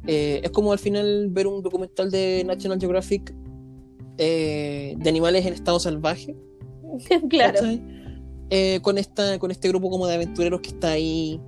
[0.07, 3.33] Eh, es como al final ver un documental de National Geographic
[4.17, 6.35] eh, de animales en estado salvaje.
[7.29, 7.59] claro.
[8.49, 11.39] Eh, con, esta, con este grupo como de aventureros que está ahí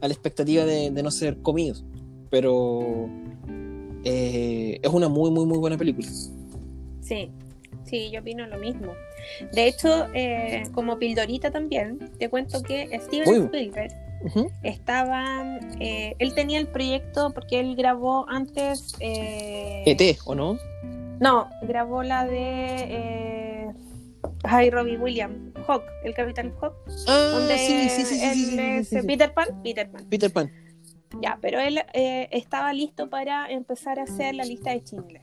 [0.00, 1.84] a la expectativa de, de no ser comidos.
[2.30, 3.08] Pero
[4.04, 6.08] eh, es una muy, muy, muy buena película.
[7.02, 7.30] Sí.
[7.88, 8.92] Sí, yo opino lo mismo.
[9.52, 13.36] De hecho, eh, como pildorita también, te cuento que Steven Uy.
[13.46, 13.92] Spielberg
[14.62, 15.58] estaba.
[15.80, 18.94] eh, él tenía el proyecto porque él grabó antes.
[19.00, 20.58] eh, ET, ¿o no?
[21.20, 22.76] No, grabó la de.
[22.88, 23.66] Eh,
[24.44, 26.74] ay, Robbie Williams, Hawk, el Capitán Hawk.
[27.06, 29.06] Ah, donde sí, sí, sí, él.
[29.06, 30.04] Peter Pan, Peter Pan.
[30.08, 30.50] Peter Pan.
[31.22, 35.22] Ya, pero él eh, estaba listo para empezar a hacer la lista de Schindler.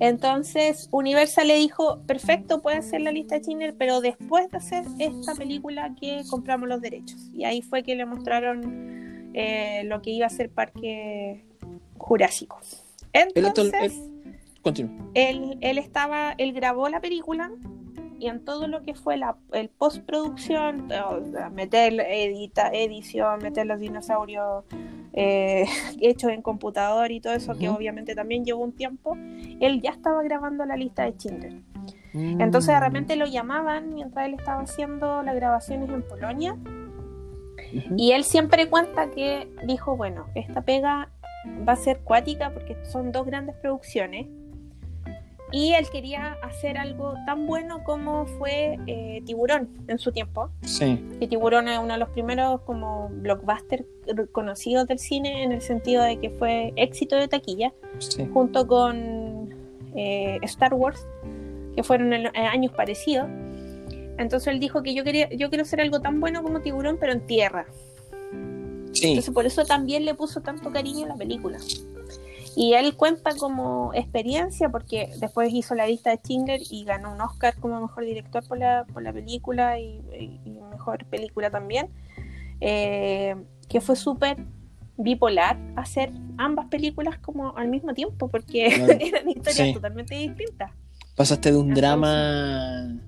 [0.00, 4.84] Entonces, Universal le dijo, perfecto, puede hacer la lista de Schindler, pero después de hacer
[4.98, 7.30] esta película que compramos los derechos.
[7.34, 11.44] Y ahí fue que le mostraron eh, lo que iba a ser Parque
[11.96, 12.60] Jurásico.
[13.12, 14.00] Él Entonces,
[15.14, 17.50] él, él estaba, él grabó la película
[18.18, 20.88] y en todo lo que fue la el postproducción,
[21.52, 24.64] meter edita, edición, meter los dinosaurios
[25.12, 25.66] eh,
[26.00, 29.16] hechos en computador y todo eso, que obviamente también llevó un tiempo,
[29.60, 31.54] él ya estaba grabando la lista de Schindler.
[32.12, 32.40] Mm.
[32.40, 36.56] Entonces de repente lo llamaban mientras él estaba haciendo las grabaciones en Polonia
[37.96, 41.10] y él siempre cuenta que dijo, bueno, esta pega
[41.68, 44.26] va a ser cuática porque son dos grandes producciones.
[45.50, 50.50] Y él quería hacer algo tan bueno como fue eh, Tiburón en su tiempo.
[50.62, 51.02] Sí.
[51.18, 53.84] Que Tiburón es uno de los primeros como blockbusters
[54.32, 58.26] conocidos del cine en el sentido de que fue éxito de taquilla, Sí.
[58.32, 59.54] junto con
[59.94, 61.06] eh, Star Wars,
[61.74, 63.28] que fueron en, en años parecidos.
[64.18, 67.12] Entonces él dijo que yo quería, yo quiero hacer algo tan bueno como Tiburón, pero
[67.12, 67.66] en tierra.
[68.92, 69.08] Sí.
[69.10, 71.58] Entonces por eso también le puso tanto cariño a la película.
[72.56, 77.20] Y él cuenta como experiencia porque después hizo la lista de Schindler y ganó un
[77.20, 81.88] Oscar como mejor director por la, por la película y, y- y mejor película también.
[82.60, 83.36] Eh,
[83.68, 84.38] que fue súper
[84.96, 88.92] bipolar hacer ambas películas como al mismo tiempo porque Claro.
[89.00, 89.74] eran historias Sí.
[89.74, 90.72] totalmente distintas.
[91.14, 93.00] Pasaste de un Entonces- drama.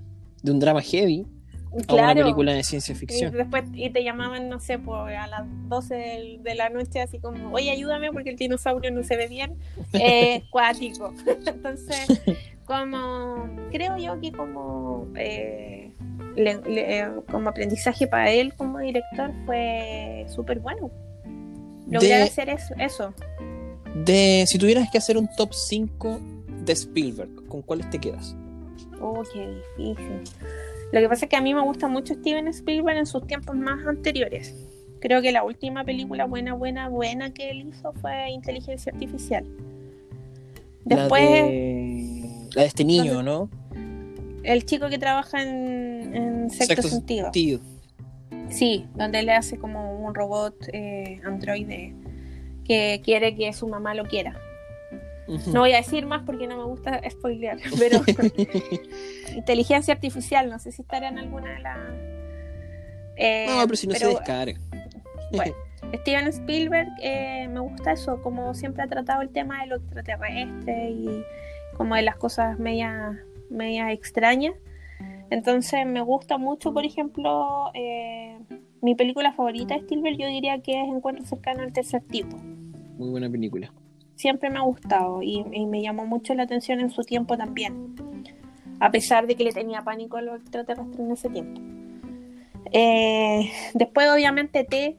[0.43, 1.25] de un drama heavy
[1.71, 2.21] a una Claro.
[2.21, 3.31] película de ciencia Y ficción.
[3.31, 7.19] después y te llamaban, no sé, pues, a las 12 del- de la noche, así
[7.19, 9.55] como, oye, ayúdame porque el dinosaurio no se ve bien.
[9.93, 11.13] Eh, cuático.
[11.47, 12.21] Entonces,
[12.65, 15.91] como, creo yo que como, eh,
[16.35, 20.89] le- le- como aprendizaje para él como director fue súper bueno.
[21.87, 22.73] Lograr De- hacer eso.
[22.77, 23.13] eso.
[23.95, 26.19] De, si tuvieras que hacer un top 5
[26.65, 28.35] de Spielberg, ¿con cuáles te quedas?
[29.01, 30.21] Oh, qué difícil.
[30.91, 33.55] Lo que pasa es que a mí me gusta mucho Steven Spielberg en sus tiempos
[33.55, 34.55] más anteriores.
[34.99, 39.45] Creo que la última película buena, buena, buena que él hizo fue Inteligencia Artificial.
[40.83, 43.49] Después, La de, la de este niño, ¿no?
[44.43, 47.25] el chico que trabaja en, en sexto, sentido.
[47.25, 47.59] sentido.
[48.49, 51.93] Sí, donde le hace como un robot eh, androide
[52.65, 54.39] que quiere que su mamá lo quiera.
[55.47, 58.01] No voy a decir más porque no me gusta spoilear, pero
[59.35, 61.77] inteligencia artificial, no sé si estará en alguna de las...
[63.17, 64.59] Eh, no, pero si no se descarga.
[65.31, 65.53] bueno,
[66.01, 70.91] Steven Spielberg eh, me gusta eso, como siempre ha tratado el tema de lo extraterrestre
[70.91, 71.23] y
[71.75, 74.53] como de las cosas media, media extrañas.
[75.29, 78.37] Entonces me gusta mucho, por ejemplo, eh,
[78.81, 82.37] mi película favorita de Spielberg yo diría que es Encuentro cercano al tercer tipo.
[82.37, 83.73] Muy buena película.
[84.15, 87.95] Siempre me ha gustado y, y me llamó mucho la atención en su tiempo también,
[88.81, 91.61] a pesar de que le tenía pánico a los extraterrestres en ese tiempo.
[92.73, 94.97] Eh, después obviamente T,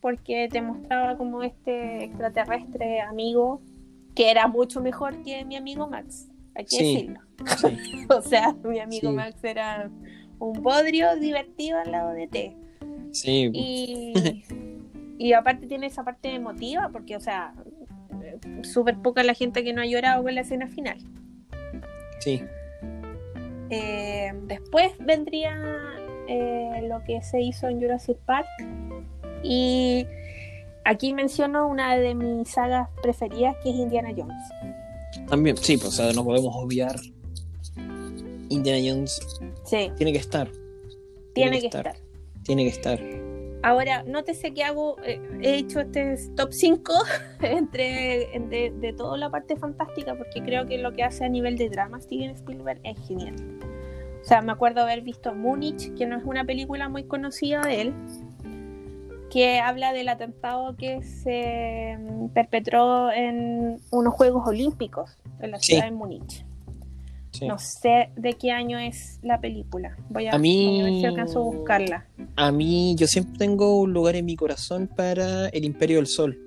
[0.00, 3.60] porque te mostraba como este extraterrestre amigo
[4.14, 6.94] que era mucho mejor que mi amigo Max, hay que Sí.
[6.94, 7.20] decirlo.
[7.56, 8.06] Sí.
[8.10, 9.16] O sea, mi amigo Sí.
[9.16, 9.90] Max era
[10.38, 12.56] un bodrio divertido al lado de T.
[13.12, 13.50] Sí.
[13.52, 14.12] Y,
[15.18, 17.54] y aparte tiene esa parte emotiva, porque, o sea,
[18.22, 20.98] eh, súper poca la gente que no ha llorado con la escena final.
[22.20, 22.42] sí.
[23.70, 25.56] Eh, después vendría
[26.28, 28.46] eh, lo que se hizo en Jurassic Park.
[29.42, 30.06] Y
[30.84, 34.42] aquí menciono una de mis sagas preferidas, que es Indiana Jones.
[35.28, 36.96] También, sí, pues, o sea, no podemos obviar.
[38.48, 39.20] Indiana Jones
[39.64, 40.48] Sí, tiene que estar.
[41.34, 41.96] tiene que estar.
[42.44, 43.00] Tiene que estar.
[43.62, 46.92] Ahora, nótese que hago, eh, he hecho este top 5
[47.40, 51.56] entre de, de toda la parte fantástica, porque creo que lo que hace a nivel
[51.56, 53.34] de drama Steven Spielberg es genial.
[54.24, 57.82] O sea, me acuerdo haber visto Múnich, que no es una película muy conocida de
[57.82, 57.94] él,
[59.30, 65.72] que habla del atentado que se mm, perpetró en unos Juegos Olímpicos en la Sí.
[65.72, 66.46] ciudad de Múnich.
[67.32, 67.46] Sí.
[67.48, 69.96] No sé de qué año es la película.
[70.08, 72.06] Voy a, A mí- voy a ver si alcanzo a buscarla.
[72.36, 76.38] A mí, yo siempre tengo un lugar en mi corazón para El Imperio del Sol.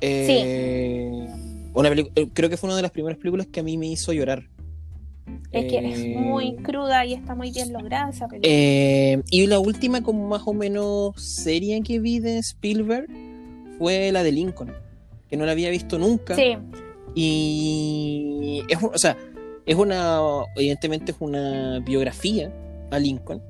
[0.00, 1.28] Eh,
[1.74, 4.12] una eh, creo que fue una de las primeras películas que a mí me hizo
[4.12, 4.48] llorar.
[5.52, 8.50] Es que Eh, es muy cruda y está muy bien lograda esa película.
[8.52, 13.06] eh, y la última, como más o menos seria que vi de Spielberg
[13.78, 14.72] fue la de Lincoln,
[15.28, 16.34] que no la había visto nunca.
[16.36, 16.56] sí,
[17.14, 19.16] Y es, o sea,
[19.66, 20.18] es una,
[20.56, 22.52] evidentemente es una biografía
[22.90, 23.42] a Lincoln,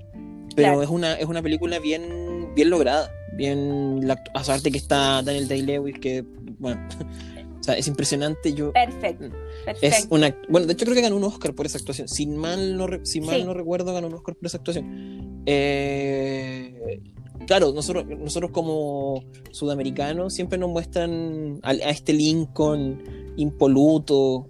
[0.55, 0.83] pero Claro.
[0.83, 5.23] es una es una película bien bien lograda, bien la, actu- a saber que está
[5.23, 6.23] Daniel Day Lewis que
[6.59, 6.81] bueno,
[7.63, 8.53] o sea, es impresionante.
[8.53, 9.31] Yo perfecto.
[9.65, 9.87] Perfecto.
[9.97, 12.09] es una bueno, de hecho creo que ganó un Oscar por esa actuación.
[12.09, 13.45] Sin mal no si mal Sí.
[13.45, 15.43] no recuerdo ganó un Oscar por esa actuación.
[15.47, 17.01] Eh,
[17.47, 24.49] claro, nosotros nosotros como sudamericanos siempre nos muestran a, a este Lincoln impoluto,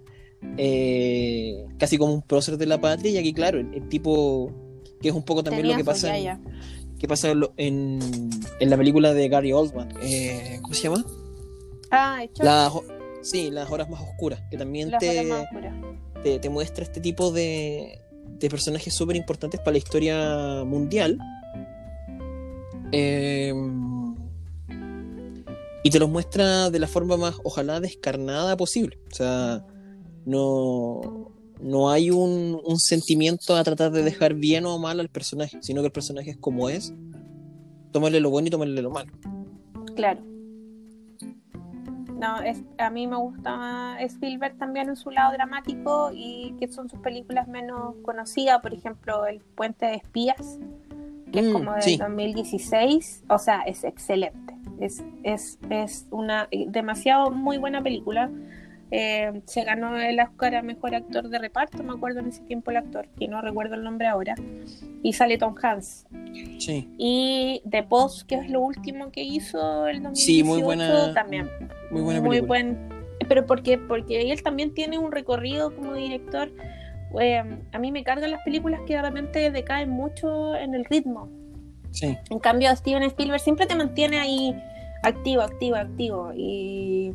[0.57, 4.51] eh, casi como un prócer de la patria, y aquí, claro, el, el tipo
[5.01, 6.39] que es un poco también Tenía lo que pasa, en,
[6.97, 7.99] que pasa en,
[8.59, 9.89] en, la película de Gary Oldman.
[10.01, 11.05] Eh, ¿Cómo se llama?
[11.91, 12.25] Ah,
[12.73, 12.83] ho-
[13.23, 15.27] sí, las horas más oscuras, que también las te,
[16.21, 17.99] te, te muestra este tipo de,
[18.39, 21.17] de personajes súper importantes para la historia mundial.
[22.91, 23.53] Eh,
[25.83, 28.99] y te los muestra de la forma más, ojalá, descarnada posible.
[29.11, 29.65] O sea,
[30.25, 35.57] no, no hay un, un sentimiento a tratar de dejar bien o mal al personaje,
[35.61, 36.93] sino que el personaje es como es.
[37.91, 39.11] Tómale lo bueno y tómale lo malo.
[39.95, 40.32] Claro.
[42.19, 46.89] No, es, a mí me gusta Spielberg también en su lado dramático y que son
[46.89, 50.59] sus películas menos conocidas, por ejemplo, El Puente de Espías,
[51.31, 51.97] que es Mm, como sí.
[51.97, 54.55] 2016, o sea, es excelente.
[54.79, 58.29] Es, es, es una eh, demasiado muy buena película.
[58.95, 62.69] Eh, se ganó el Oscar a Mejor Actor de Reparto, me acuerdo en ese tiempo
[62.69, 64.35] el actor, que no recuerdo el nombre ahora,
[65.01, 66.05] y sale Tom Hanks.
[66.59, 71.11] Sí, Y The Post, que es lo último que hizo el 2018, Sí, muy buena-
[71.15, 71.49] también.
[71.89, 72.47] muy buena Muy película.
[72.47, 72.89] buen.
[73.27, 76.51] Pero porque, porque él también tiene un recorrido como director.
[77.19, 77.41] Eh,
[77.71, 81.29] a mí me cargan las películas que de repente decaen mucho en el ritmo.
[81.91, 84.55] Sí, En cambio, Steven Spielberg siempre te mantiene ahí
[85.03, 86.31] activo, activo, activo.
[86.35, 87.13] Y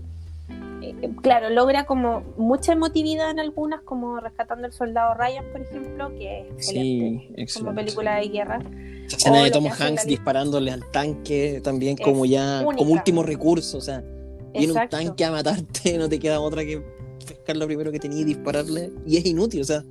[0.83, 6.09] eh, claro, logra como mucha emotividad en algunas, como Rescatando al Soldado Ryan, por ejemplo,
[6.17, 6.69] que es excelente.
[6.71, 7.75] sí, como excelente.
[7.83, 8.59] película de guerra.
[9.07, 12.77] Esa escena de Tom Hanks la- disparándole al tanque también como ya, única.
[12.77, 14.03] como último recurso, o sea,
[14.53, 16.83] viene un tanque a matarte, no te queda otra que
[17.27, 19.83] pescar lo primero que tenía y dispararle, y es inútil, o sea,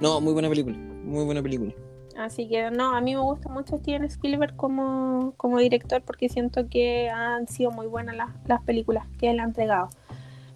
[0.00, 1.74] no, muy buena película, muy buena película.
[2.20, 6.68] Así que no, a mí me gusta mucho Steven Spielberg como, como director porque siento
[6.68, 9.88] que han sido muy buenas las, las películas que él ha entregado.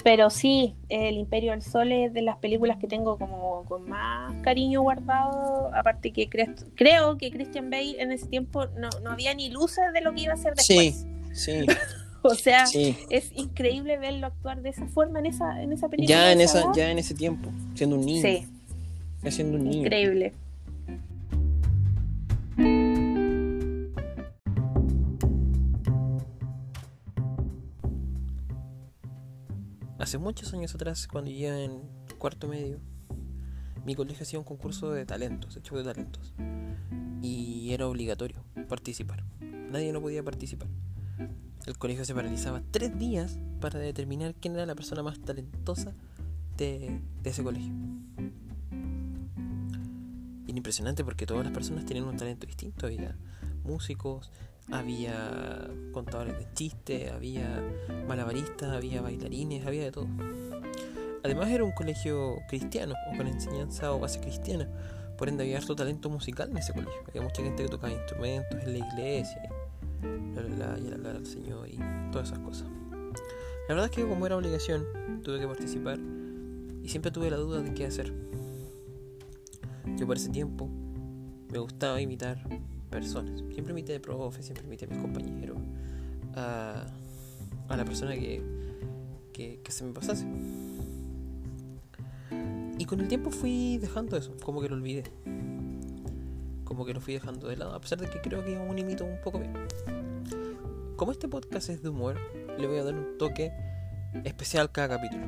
[0.02, 4.34] Pero sí, El Imperio del Sol es de las películas que tengo como con más
[4.42, 5.70] cariño guardado.
[5.74, 9.84] Aparte que cre- creo que Christian Bale en ese tiempo no, no había ni luces
[9.94, 11.06] de lo que iba a ser Sí, después.
[11.32, 11.64] sí,
[12.22, 12.96] O sea, sí.
[13.10, 16.14] es increíble verlo actuar de esa forma en esa, en esa película.
[16.18, 16.68] Ya en esa, edad.
[16.74, 18.46] ya en ese tiempo, siendo un niño, Sí,
[19.22, 19.86] ya siendo un niño.
[19.86, 20.34] increíble.
[30.04, 31.80] Hace muchos años atrás, cuando yo en
[32.18, 32.78] cuarto medio,
[33.86, 36.34] mi colegio hacía un concurso de talentos, de show de talentos.
[37.22, 39.24] Y era obligatorio participar.
[39.40, 40.68] Nadie no podía participar.
[41.64, 45.94] El colegio se paralizaba tres días para determinar quién era la persona más talentosa
[46.58, 47.72] de, ese colegio.
[50.46, 52.84] Era impresionante porque todas las personas tenían un talento distinto.
[52.84, 53.16] Había
[53.64, 54.30] músicos,
[54.70, 57.62] había contadores de chistes, había
[58.06, 60.08] malabaristas, había bailarines, había de todo.
[61.22, 64.68] Además era un colegio cristiano o con enseñanza o base cristiana.
[65.16, 67.00] Por ende había harto talento musical en ese colegio.
[67.08, 69.42] Había mucha gente que tocaba instrumentos en la iglesia.
[70.02, 71.78] Y, bla, y hablar al Señor y
[72.10, 72.68] todas esas cosas.
[73.68, 74.84] La verdad es que como era obligación,
[75.22, 75.98] tuve que participar
[76.82, 78.12] y siempre tuve la duda de qué hacer.
[79.96, 80.68] Yo por ese tiempo
[81.50, 82.44] me gustaba imitar
[82.94, 83.42] personas.
[83.52, 85.58] Siempre imité de profe, siempre imité a mis compañeros,
[86.36, 86.86] a,
[87.68, 88.40] a la persona que,
[89.32, 90.24] que, se me pasase.
[92.78, 95.02] Y con el tiempo fui dejando eso, como que lo olvidé.
[96.64, 99.04] Como que lo fui dejando de lado, a pesar de que creo que aún imito
[99.04, 99.52] un poco bien.
[100.96, 102.16] Como este podcast es de humor,
[102.58, 103.52] le voy a dar un toque
[104.22, 105.26] especial cada capítulo.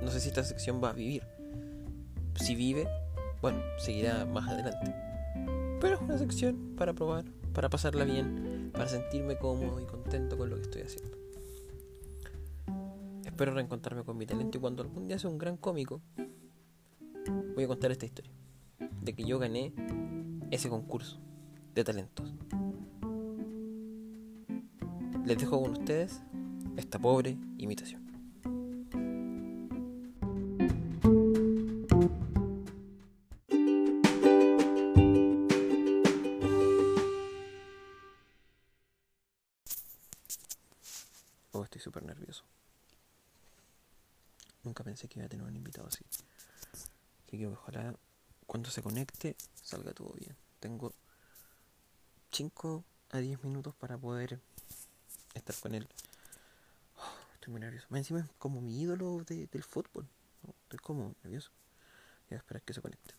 [0.00, 1.22] No sé si esta sección va a vivir.
[2.36, 2.86] Si vive,
[3.40, 5.11] bueno, seguirá más adelante.
[5.82, 10.48] Pero es una sección para probar, para pasarla bien, para sentirme cómodo y contento con
[10.48, 11.18] lo que estoy haciendo.
[13.24, 16.00] Espero reencontrarme con mi talento y cuando algún día sea un gran cómico,
[17.56, 18.30] voy a contar esta historia.
[19.00, 19.72] De que yo gané
[20.52, 21.18] ese concurso
[21.74, 22.32] de talentos.
[25.24, 26.22] Les dejo con ustedes
[26.76, 28.01] esta pobre imitación.
[44.92, 46.04] Pensé que iba a tener un invitado así.
[47.26, 47.94] Así que ojalá
[48.46, 50.36] cuando se conecte salga todo bien.
[50.60, 50.92] Tengo
[52.30, 54.38] 5 a 10 minutos para poder
[55.32, 55.88] estar con él.
[56.98, 57.86] Oh, estoy muy nervioso.
[57.88, 60.06] Más encima es como mi ídolo de- del fútbol.
[60.64, 61.50] Estoy como nervioso.
[62.28, 63.14] Voy a esperar que se conecte.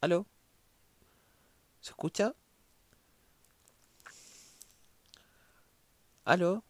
[0.00, 0.26] ¿Aló?
[1.80, 2.34] ¿Se escucha?
[6.24, 6.64] ¿Aló?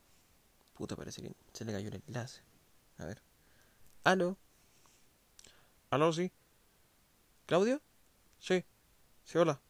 [0.74, 2.42] Puta, parece que se le cayó el enlace.
[2.98, 3.22] A ver.
[4.04, 4.38] ¿Aló?
[5.90, 6.32] ¿Aló, sí?
[7.46, 7.80] ¿Claudio?
[8.38, 8.64] Sí.
[9.24, 9.60] Sí, hola.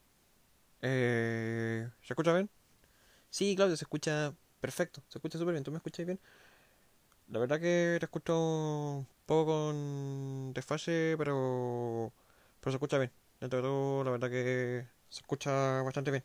[0.83, 2.51] Eh, ¿Se escucha bien?
[3.31, 5.03] Sí, Claudio, se escucha perfecto.
[5.09, 5.65] Se escucha súper bien.
[5.65, 6.21] ¿Tú me escuchas bien?
[7.29, 12.13] La verdad que te escucho un poco con desfase, pero,
[12.61, 13.11] pero se escucha bien.
[13.41, 16.25] Dentro de todo, la verdad que se escucha bastante bien.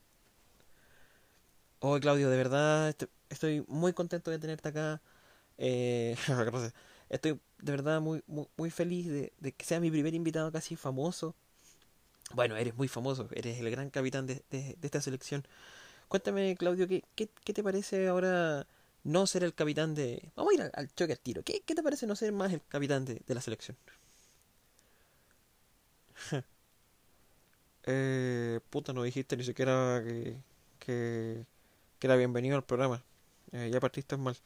[1.79, 5.01] Oh, Claudio, de verdad est- estoy muy contento de tenerte acá.
[5.57, 6.15] Eh,
[7.09, 11.35] estoy de verdad muy, muy, muy feliz de, que sea mi primer invitado casi famoso.
[12.33, 15.45] Bueno, eres muy famoso, eres el gran capitán de, de- esta selección.
[16.09, 18.67] Cuéntame, Claudio, ¿qué, qué, qué te parece ahora
[19.03, 20.31] no ser el capitán de...
[20.35, 21.43] Vamos a ir al, choque al tiro.
[21.43, 23.77] ¿Qué, qué te parece no ser más el capitán de, de la selección?
[27.85, 30.37] eh, puta, no dijiste ni siquiera que,
[30.79, 31.45] que,
[31.99, 33.03] que era bienvenido al programa.
[33.51, 34.37] Eh, ya partiste mal.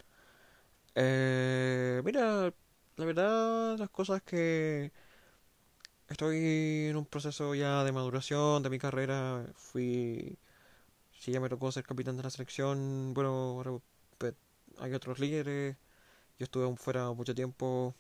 [0.96, 2.54] Eh, mira,
[2.98, 4.92] la verdad, las cosas que
[6.10, 6.38] estoy
[6.90, 9.46] en un proceso ya de maduración de mi carrera.
[9.56, 10.38] Fui,
[11.20, 13.74] si ya me tocó ser capitán de la selección, bueno, ahora,
[14.80, 15.78] hay otros líderes.
[16.40, 17.96] Yo estuve fuera mucho tiempo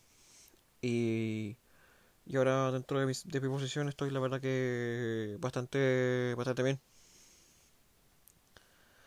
[0.82, 1.58] y,
[2.26, 6.82] y ahora dentro de mi, de mi posición estoy, la verdad que bastante, bastante bien.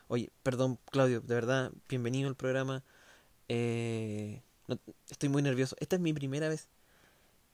[0.09, 2.85] Oye, perdón, Claudio, de verdad, bienvenido al programa.
[3.49, 4.43] Eh,
[5.11, 5.77] estoy muy nervioso.
[5.81, 6.69] Esta es mi primera vez.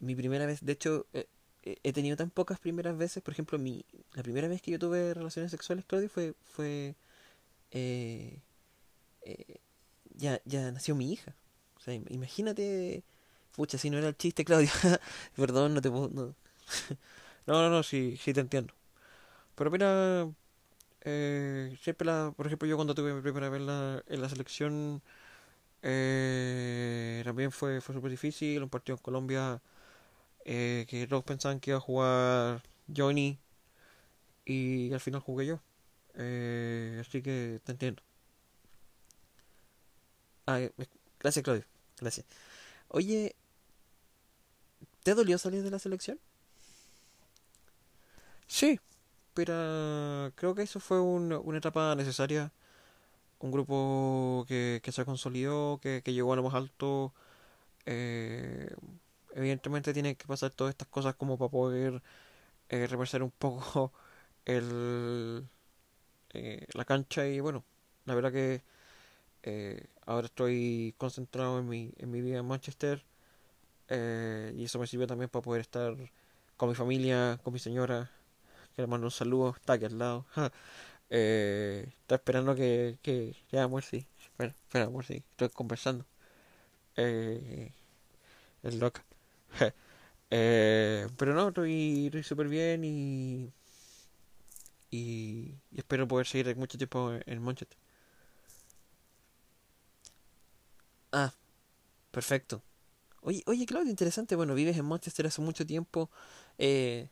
[0.01, 0.65] Mi primera vez.
[0.65, 1.29] De hecho, eh,
[1.65, 3.23] eh, he tenido tan pocas primeras veces.
[3.23, 6.97] Por ejemplo, mi, la primera vez que yo tuve relaciones sexuales, Claudio, fue, fue
[7.73, 8.41] eh,
[9.23, 9.61] eh,
[10.17, 11.35] ya, ya nació mi hija.
[11.77, 13.05] O sea, im- imagínate.
[13.57, 14.71] Pucha, si no era el chiste, Claudio.
[15.37, 16.11] Perdón, no te puedo.
[16.11, 16.35] No,
[17.47, 18.75] no, no, no, sí, sí te entiendo.
[19.55, 20.31] Pero mira,
[21.03, 22.33] eh, siempre la.
[22.37, 25.03] Por ejemplo, yo cuando tuve mi primera vez la- en la selección.
[25.83, 29.63] Eh, también fue, fue súper difícil, un partido en Colombia
[30.47, 32.63] eh, que todos pensaban que iba a jugar
[32.97, 33.39] Johnny
[34.45, 35.61] y al final jugué yo.
[36.15, 38.03] Eh, así que te entiendo.
[40.47, 40.73] Ah, eh,
[41.19, 41.65] gracias Claudio,
[42.01, 42.27] gracias.
[42.89, 43.37] Oye,
[45.03, 46.19] ¿te dolió salir de la selección?
[48.47, 48.79] Sí,
[49.35, 52.53] pero creo que eso fue un- una etapa necesaria
[53.41, 57.15] un grupo que, que se consolidó, que, que llegó a lo más alto.
[57.87, 58.71] eh,
[59.35, 62.03] evidentemente tienen que pasar todas estas cosas como para poder
[62.71, 63.93] eh, repasar un poco
[64.47, 65.49] el,
[66.35, 67.65] eh, la cancha y bueno,
[68.07, 68.63] la verdad que
[69.45, 73.05] eh, ahora estoy concentrado en mi, en mi vida en Manchester
[73.89, 75.97] eh, y eso me sirve también para poder estar
[76.57, 78.11] con mi familia, con mi señora,
[78.81, 80.27] que mando un saludo, está aquí al lado.
[81.13, 84.07] Eh, está esperando que, que ya amor sí.
[84.23, 85.25] Espera, espera amor sí.
[85.33, 86.07] Estoy conversando.
[86.97, 87.73] Eh,
[88.63, 89.05] es loca.
[90.33, 93.53] Eh, pero no estoy estoy súper bien y,
[94.93, 97.77] y espero poder seguir mucho tiempo en, Manchester
[101.13, 101.33] ah
[102.13, 102.63] perfecto.
[103.23, 104.37] Oye oye Claudio interesante.
[104.37, 106.11] Bueno vives en Manchester hace mucho tiempo.
[106.59, 107.09] Eh,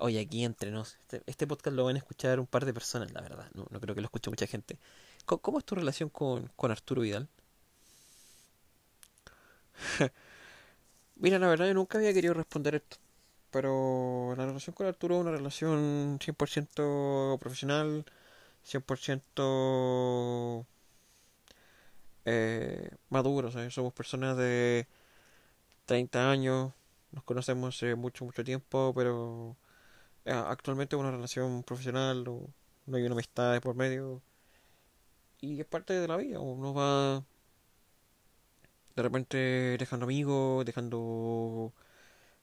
[0.00, 3.12] Oye, aquí entre nos, este, este podcast lo van a escuchar un par de personas,
[3.12, 3.50] la verdad.
[3.54, 4.78] No, no creo que lo escuche mucha gente.
[5.26, 7.28] ¿Cómo, es tu relación con, con Arturo Vidal?
[11.16, 12.96] Mira, la verdad yo nunca había querido responder esto.
[13.50, 18.04] Pero la relación con Arturo es una relación 100% profesional,
[18.64, 20.66] 100%
[22.24, 23.50] eh, madura.
[23.50, 24.86] sea, somos personas de
[25.86, 26.72] 30 años,
[27.12, 29.56] nos conocemos hace mucho, mucho tiempo, pero
[30.26, 32.48] actualmente es una relación profesional, no,
[32.86, 34.22] no hay una amistad de por medio.
[35.40, 37.24] Y es parte de la vida, uno va
[38.96, 41.72] de repente dejando amigos, dejando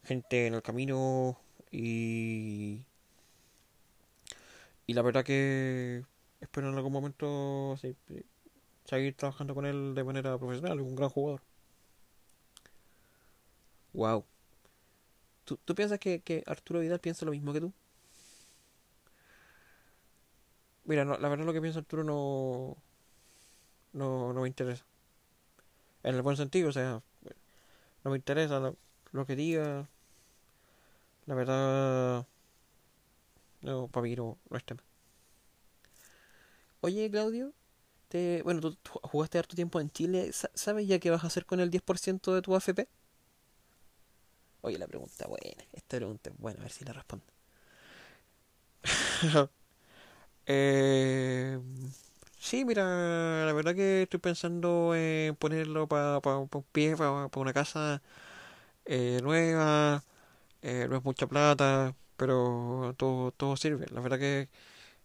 [0.03, 1.37] gente en el camino
[1.71, 2.85] y
[4.87, 6.05] y la verdad que
[6.41, 7.95] espero en algún momento sí,
[8.85, 11.41] seguir trabajando con él de manera profesional, es un gran jugador.
[13.93, 14.25] Wow.
[15.47, 17.73] ¿Tú, tú piensas que, que Arturo Vidal piensa lo mismo que tú?
[20.85, 22.77] Mira, no, la verdad lo que piensa Arturo no,
[23.93, 24.85] no, no me interesa.
[26.03, 27.01] En el buen sentido, o sea,
[28.03, 28.59] no me interesa
[29.11, 29.87] lo, que diga.
[31.27, 32.25] La verdad,
[33.61, 34.63] no, para mí no, no es.
[36.81, 37.53] Oye, Claudio,
[38.09, 40.31] te, bueno, tú, tú jugaste harto tiempo en Chile.
[40.33, 42.89] Sa- ¿Sabes ya qué vas a hacer con el 10% de tu AFP?
[44.67, 45.63] Oye, la pregunta buena.
[45.71, 47.25] Esta pregunta es buena, a ver si la respondo.
[50.45, 51.59] eh,
[52.39, 52.83] sí, mira,
[53.45, 58.01] la verdad que estoy pensando en ponerlo para pa, pa un pie, para una casa
[58.85, 60.03] eh, nueva.
[60.63, 63.87] Eh, no es mucha plata, pero todo, todo sirve.
[63.91, 64.49] La verdad que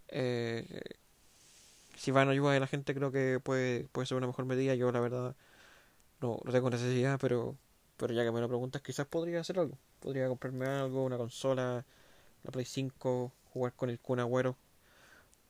[0.08, 0.66] eh,
[1.96, 4.74] si van a ayudar a la gente creo que puede, puede ser una mejor medida.
[4.74, 5.36] Yo la verdad
[6.20, 7.56] no, no tengo necesidad, pero,
[8.02, 9.78] pero ya que me lo preguntas quizás podría hacer algo.
[10.00, 11.86] Podría comprarme algo, una consola,
[12.44, 14.56] la Play 5, jugar con el Kun Agüero.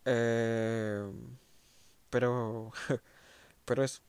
[0.04, 1.04] Eh,
[2.10, 2.72] Pero,
[3.66, 4.02] pero eso.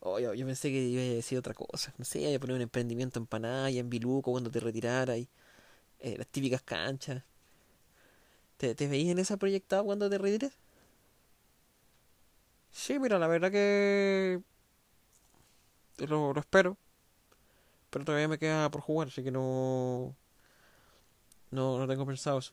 [0.00, 1.92] Oh, yo, yo pensé que iba a decir otra cosa.
[1.98, 5.18] No sé, iba a poner un emprendimiento en Panaya, en Biluco, cuando te retiraras.
[5.18, 5.28] Y,
[6.00, 7.24] eh, las típicas canchas.
[8.58, 10.52] ¿Te, ¿Te en esa proyectada cuando te retires?
[12.70, 14.40] Sí, mira, la verdad que
[16.06, 16.76] lo, espero.
[17.90, 20.14] Pero todavía me queda por jugar, así que no.
[21.50, 22.52] No, no tengo pensado eso.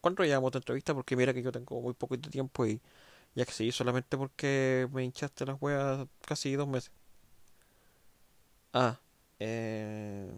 [0.00, 0.94] ¿Cuánto llevamos de entrevista?
[0.94, 2.80] Porque mira que yo tengo muy poquito tiempo y
[3.34, 6.92] ya que sí, solamente porque me hinchaste las huevas casi dos meses.
[8.72, 8.98] Ah,
[9.38, 10.30] eh...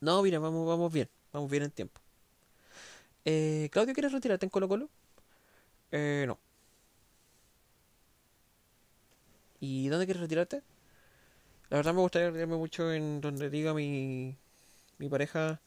[0.00, 2.00] No, mira, vamos, vamos bien, vamos bien en tiempo.
[3.24, 4.88] Eh, Claudio, ¿quieres retirarte en Colo Colo?
[5.92, 6.38] Eh, no.
[9.62, 10.60] ¿Y dónde quieres retirarte?
[11.70, 14.36] La verdad me gustaría retirarme mucho en donde diga mi,
[14.98, 15.60] mi pareja.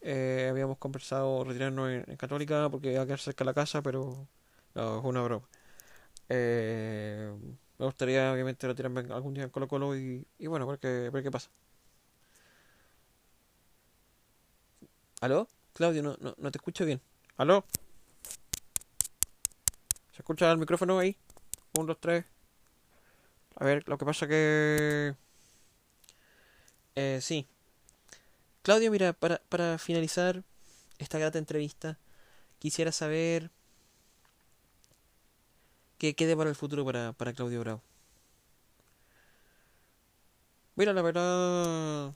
[0.00, 4.26] Eh, habíamos conversado retirarnos en, Católica porque iba a quedar cerca de la casa, pero
[4.74, 5.46] no, es una broma.
[6.30, 7.30] Eh,
[7.78, 11.22] me gustaría obviamente retirarme algún día en Colo Colo y, y bueno, ver qué, ver
[11.22, 11.50] qué pasa.
[15.20, 15.48] ¿Aló?
[15.74, 17.02] Claudio, no, no, no te escucho bien.
[17.36, 17.66] ¿Aló?
[20.12, 21.14] ¿Se escucha el micrófono ahí?
[21.78, 22.24] Un, dos, tres.
[23.56, 25.14] A ver, lo que pasa que...
[26.94, 27.46] Eh, sí.
[28.62, 30.44] Claudio, mira, para, para finalizar
[30.98, 31.98] esta grata entrevista,
[32.60, 33.50] quisiera saber
[35.98, 37.82] qué quede para el futuro para, para Claudio Bravo.
[40.76, 42.14] Mira, la verdad,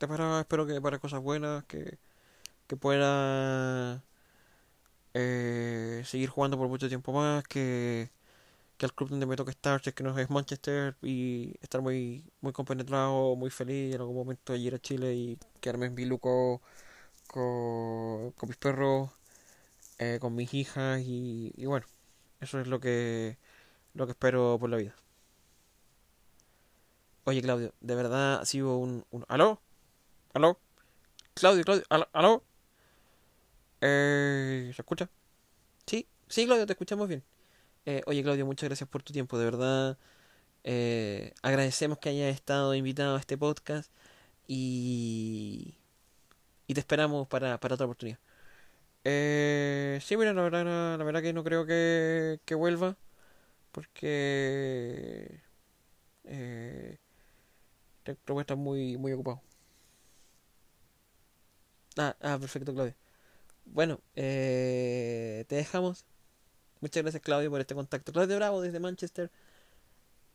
[0.00, 1.98] de verdad espero que para cosas buenas, que,
[2.68, 4.04] que pueda
[5.14, 8.10] eh, seguir jugando por mucho tiempo más, que,
[8.80, 11.82] que al club donde me toque estar, si es que no es Manchester, y estar
[11.82, 16.62] muy, muy compenetrado, muy feliz en algún momento ir a Chile y quedarme en Biluco
[17.28, 19.10] con, mis perros,
[19.98, 21.86] eh, con mis hijas y, bueno,
[22.40, 23.38] eso es lo que,
[23.94, 24.94] lo que espero por la vida.
[27.24, 29.04] Oye Claudio, de verdad ha sido un.
[29.28, 29.60] ¿Aló?
[30.34, 30.58] ¿Aló?
[31.34, 32.08] Claudio, Claudio, ¿aló?
[32.12, 32.44] ¿Aló?
[33.82, 35.10] Eh, ¿Se escucha?
[35.86, 37.22] Sí, sí Claudio, te escuchamos bien.
[37.86, 39.98] Eh, oye Claudio, muchas gracias por tu tiempo, de verdad.
[40.64, 43.92] Eh, agradecemos que hayas estado invitado a este podcast
[44.48, 45.76] y,
[46.66, 48.18] y te esperamos para, para otra oportunidad.
[49.04, 52.96] Eh, sí, mira, la verdad, la verdad que no creo que, que vuelva
[53.72, 55.42] porque
[56.24, 56.98] eh,
[58.24, 59.40] creo muy, muy ocupado.
[61.96, 62.94] Ah, ah, perfecto, Claudio.
[63.66, 66.06] Bueno, eh, te dejamos.
[66.80, 68.12] Muchas gracias, Claudio, por este contacto.
[68.12, 69.30] Claudio Bravo desde Manchester.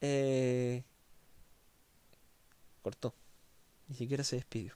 [0.02, 0.84] Eh,
[2.82, 3.14] cortó.
[3.88, 4.74] Ni siquiera se despidió.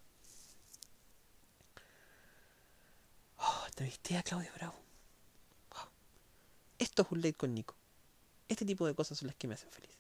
[3.38, 4.76] Oh, entrevisté a Claudio Bravo.
[5.76, 5.88] Oh,
[6.80, 7.76] Esto es un late con Nico.
[8.48, 9.99] Este tipo de cosas son las que me hacen feliz.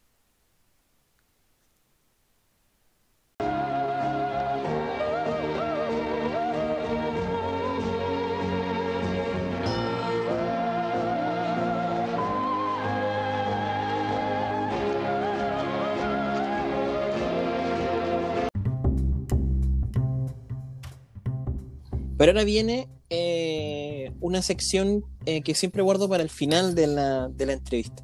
[22.19, 27.29] Pero ahora viene eh, una sección eh, que siempre guardo para el final de la,
[27.29, 28.03] de la entrevista.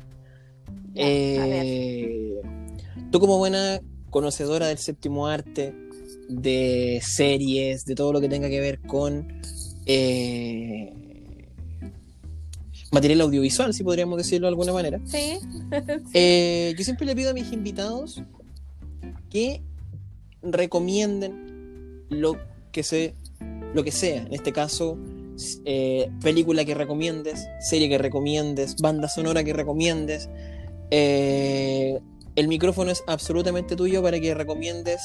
[0.95, 2.39] Eh,
[3.11, 3.81] tú como buena
[4.11, 5.75] conocedora del séptimo arte,
[6.29, 9.27] de series, de todo lo que tenga que ver con
[9.85, 10.93] eh,
[12.93, 15.01] material audiovisual, si podríamos decirlo de alguna manera.
[15.03, 15.39] Sí.
[16.77, 18.23] Yo siempre le pido a mis invitados
[19.29, 19.61] que
[20.41, 22.37] recomienden lo
[22.71, 23.13] que se,
[23.75, 24.23] lo que sea.
[24.23, 24.97] En este caso,
[25.65, 30.29] eh, película que recomiendes, serie que recomiendes, banda sonora que recomiendes.
[30.91, 31.99] Eh,
[32.35, 35.01] el micrófono es absolutamente tuyo para que recomiendes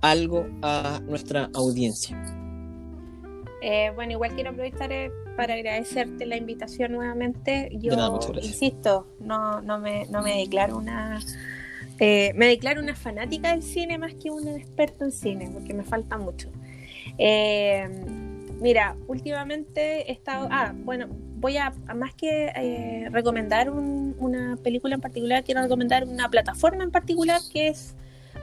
[0.00, 2.16] algo a nuestra audiencia.
[3.62, 7.70] Eh, bueno, igual quiero aprovechar eh, para agradecerte la invitación nuevamente.
[7.80, 11.20] Yo nada, insisto, no, no, me, no me declaro una.
[12.00, 15.84] eh, me declaro una fanática del cine más que una experta en cine, porque me
[15.84, 16.48] falta mucho.
[17.18, 17.88] Eh,
[18.60, 20.48] mira, últimamente he estado.
[20.50, 21.06] Ah, bueno,
[21.36, 26.28] voy a, a más que eh, recomendar un- una película en particular, quiero recomendar una
[26.28, 27.94] plataforma en particular que es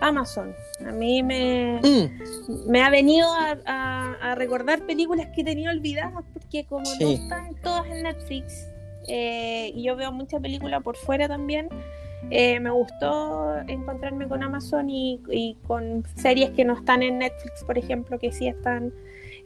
[0.01, 0.53] Amazon.
[0.85, 6.23] A mí me, Mm, me ha venido a, a- a recordar películas que tenía olvidadas
[6.33, 8.67] porque como no están todas en Netflix
[9.07, 11.69] eh, y yo veo mucha película por fuera también
[12.29, 17.63] eh, me gustó encontrarme con Amazon y, y con series que no están en Netflix
[17.63, 18.93] por ejemplo que sí están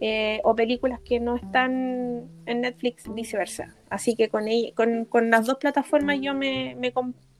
[0.01, 3.73] eh, o películas que no están en Netflix, viceversa.
[3.89, 6.91] Así que con, ell- con, con las dos plataformas yo me, me,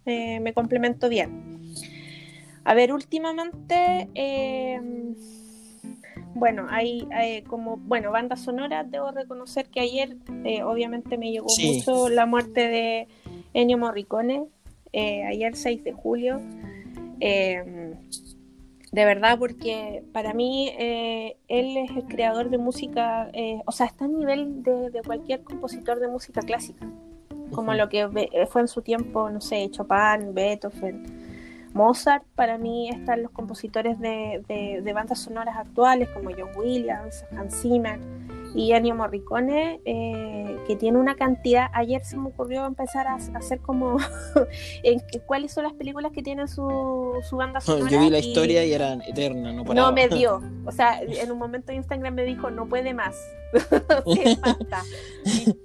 [0.05, 1.73] eh, me complemento bien.
[2.63, 4.79] A ver, últimamente, eh,
[6.35, 10.15] bueno, hay, hay como, bueno, banda sonora, debo reconocer que ayer
[10.63, 11.67] obviamente me llegó Sí.
[11.85, 13.07] mucho la muerte de
[13.53, 14.45] Ennio Morricone,
[14.93, 16.39] eh, ayer 6 de julio.
[17.19, 17.93] Eh,
[18.91, 23.87] de verdad, porque para mí eh, él es el creador de música, eh, o sea,
[23.87, 26.87] está a nivel de, de cualquier compositor de música clásica,
[27.51, 31.05] como lo que ve- fue en su tiempo, no sé, Chopin, Beethoven,
[31.73, 32.23] Mozart.
[32.35, 37.61] Para mí están los compositores de, de- de bandas sonoras actuales, como John Williams, Hans
[37.63, 37.99] Zimmer
[38.55, 41.67] y Ennio Morricone, eh, que tiene una cantidad.
[41.73, 43.97] Ayer se me ocurrió empezar a, a hacer como
[44.83, 47.89] en cuáles son las películas que tienen su, su banda sonora.
[47.89, 49.87] Yo vi la y- historia y era eterna, no paraba.
[49.89, 50.41] no me dio.
[50.65, 53.17] O sea, en un momento Instagram me dijo, no puede más.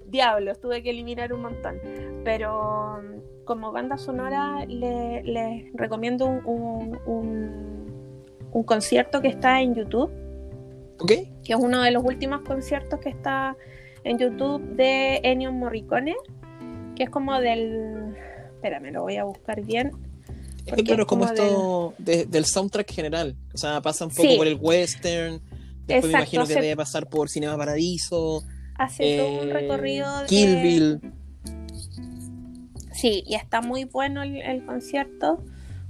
[0.06, 1.76] Diablos, tuve que eliminar un montón.
[2.24, 3.00] Pero
[3.44, 7.78] como banda sonora le- les recomiendo un, un- un-
[8.50, 10.10] un concierto que está en YouTube,
[11.06, 13.56] Que es uno de los últimos conciertos que está
[14.04, 16.14] en YouTube de Ennio Morricone,
[16.96, 18.14] que es como del...
[18.54, 19.92] Espérame, lo voy a buscar bien.
[20.58, 23.36] Es que Porque claro, es como como esto de- del soundtrack general.
[23.54, 24.36] O sea, pasa un poco Sí.
[24.36, 25.40] por el western.
[25.86, 28.42] Después me imagino que debe pasar por Cinema Paradiso.
[28.76, 30.26] Hace todo un eh, recorrido de...
[30.26, 31.00] Kill Bill.
[32.92, 35.42] Sí, y está muy bueno el, el concierto.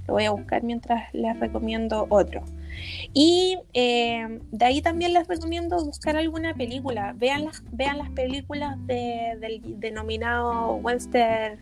[0.07, 2.43] Lo voy a buscar mientras les recomiendo otro.
[3.13, 7.13] Y eh, de ahí también les recomiendo buscar alguna película.
[7.17, 11.59] Vean las, vean las películas de- del denominado Western,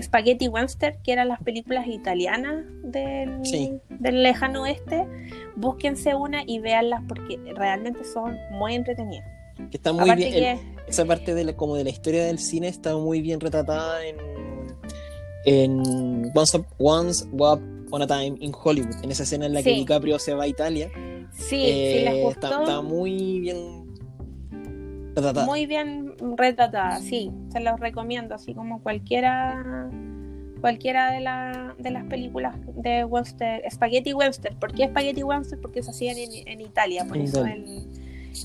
[0.00, 3.72] Spaghetti Western, que eran las películas italianas del, Sí.
[3.88, 5.06] del lejano oeste.
[5.56, 9.26] Búsquense una y véanlas porque realmente son muy entretenidas.
[9.70, 10.58] Que está muy Aparte bien.
[10.58, 10.90] que...
[10.90, 14.16] esa parte de la, como de la historia del cine está muy bien retratada en,
[15.44, 16.32] en
[16.78, 18.96] Once, Up- A Time in Hollywood.
[19.02, 19.76] En esa escena en la que Sí.
[19.80, 20.90] DiCaprio se va a Italia.
[21.32, 22.46] Sí, Eh, les gustó.
[22.48, 23.86] está, está muy bien
[25.14, 25.46] retratada.
[25.46, 29.88] Muy bien retratada, sí, se los recomiendo, así como cualquiera
[30.60, 34.54] cualquiera de, la- de las películas de Webster, Spaghetti Webster.
[34.56, 35.58] ¿Por qué Spaghetti Webster?
[35.58, 37.46] Porque se hacían en, en Italia, por eso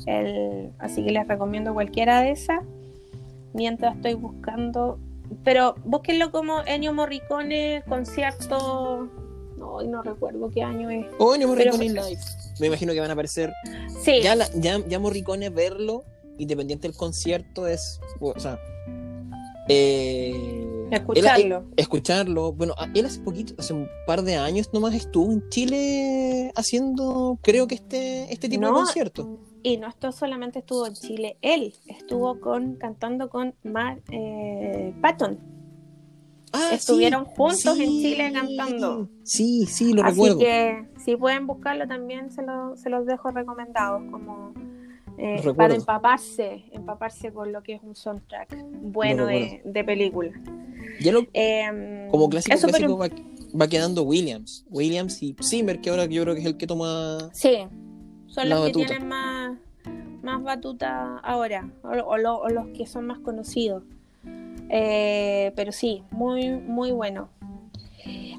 [0.08, 2.60] el- así que les recomiendo cualquiera de esas.
[3.54, 4.98] Mientras estoy buscando,
[5.44, 9.10] pero búsquenlo como Ennio Morricone concierto,
[9.66, 11.06] no, no recuerdo qué año es.
[11.20, 12.22] Oh, Ennio Pero- Morricone Live.
[12.60, 13.52] Me imagino que van a aparecer.
[14.04, 16.04] Sí, Ya, la- ya, ya Morricone verlo,
[16.38, 18.00] independiente del concierto, es.
[18.20, 18.60] O sea.
[19.68, 21.58] eh, escucharlo.
[21.58, 22.54] él- escucharlo.
[22.54, 27.68] Bueno, él hace poquito, hace un par de años nomás estuvo en Chile haciendo, creo
[27.68, 29.40] que este, este tipo de concierto.
[29.64, 35.40] Y no esto solamente estuvo en Chile, él estuvo con cantando con Mark eh, Patton.
[36.58, 39.10] Ah, estuvieron sí, juntos en Chile cantando.
[39.24, 40.40] Sí, sí, lo Así recuerdo.
[40.40, 44.54] que si pueden buscarlo también se, lo- se los dejo recomendados como
[45.18, 50.32] eh, para empaparse, empaparse con lo que es un soundtrack bueno de, de película.
[51.04, 54.66] Lo- Em, como clásico, eso, clásico pero- va, va quedando Williams.
[54.70, 57.30] Williams y Zimmer, que ahora yo creo que es el que toma.
[57.34, 57.58] Sí,
[58.28, 59.58] son los que tienen más,
[60.22, 63.84] más batuta ahora, o, o lo- o los que son más conocidos.
[64.70, 67.30] Eh, pero sí, muy, muy bueno.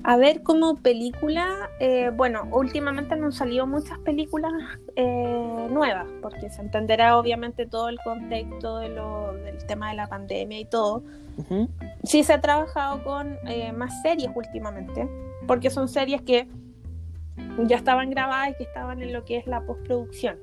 [0.05, 4.53] A ver, como película, eh, bueno, últimamente no han salido muchas películas
[4.95, 10.07] eh, nuevas, porque se entenderá obviamente todo el contexto de lo, del tema de la
[10.07, 11.03] pandemia y todo.
[11.39, 11.69] Ujú.
[12.05, 15.09] Sí se ha trabajado con eh, más series últimamente,
[15.49, 16.47] porque son series que
[17.67, 20.39] ya estaban grabadas y que estaban en lo que es la postproducción.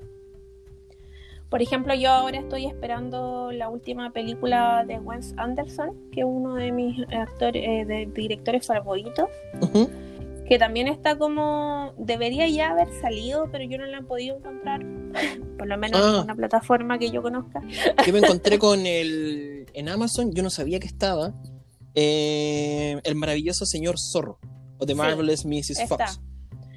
[1.54, 6.56] Por ejemplo, yo ahora estoy esperando la última película de Wes Anderson, que es uno
[6.56, 9.28] de mis actores, eh, de directores favoritos,
[10.48, 14.82] que también está como debería ya haber salido, pero yo no la he podido encontrar,
[15.60, 16.22] por lo menos en Ah.
[16.24, 17.62] una plataforma que yo conozca.
[18.04, 19.68] Yo me encontré con el.
[19.76, 21.36] En Amazon, yo no sabía que estaba.
[21.94, 24.40] eh, el maravilloso señor Zorro.
[24.80, 25.70] O The Sí, Marvelous Mrs.
[25.82, 25.88] está.
[25.88, 26.20] Fox.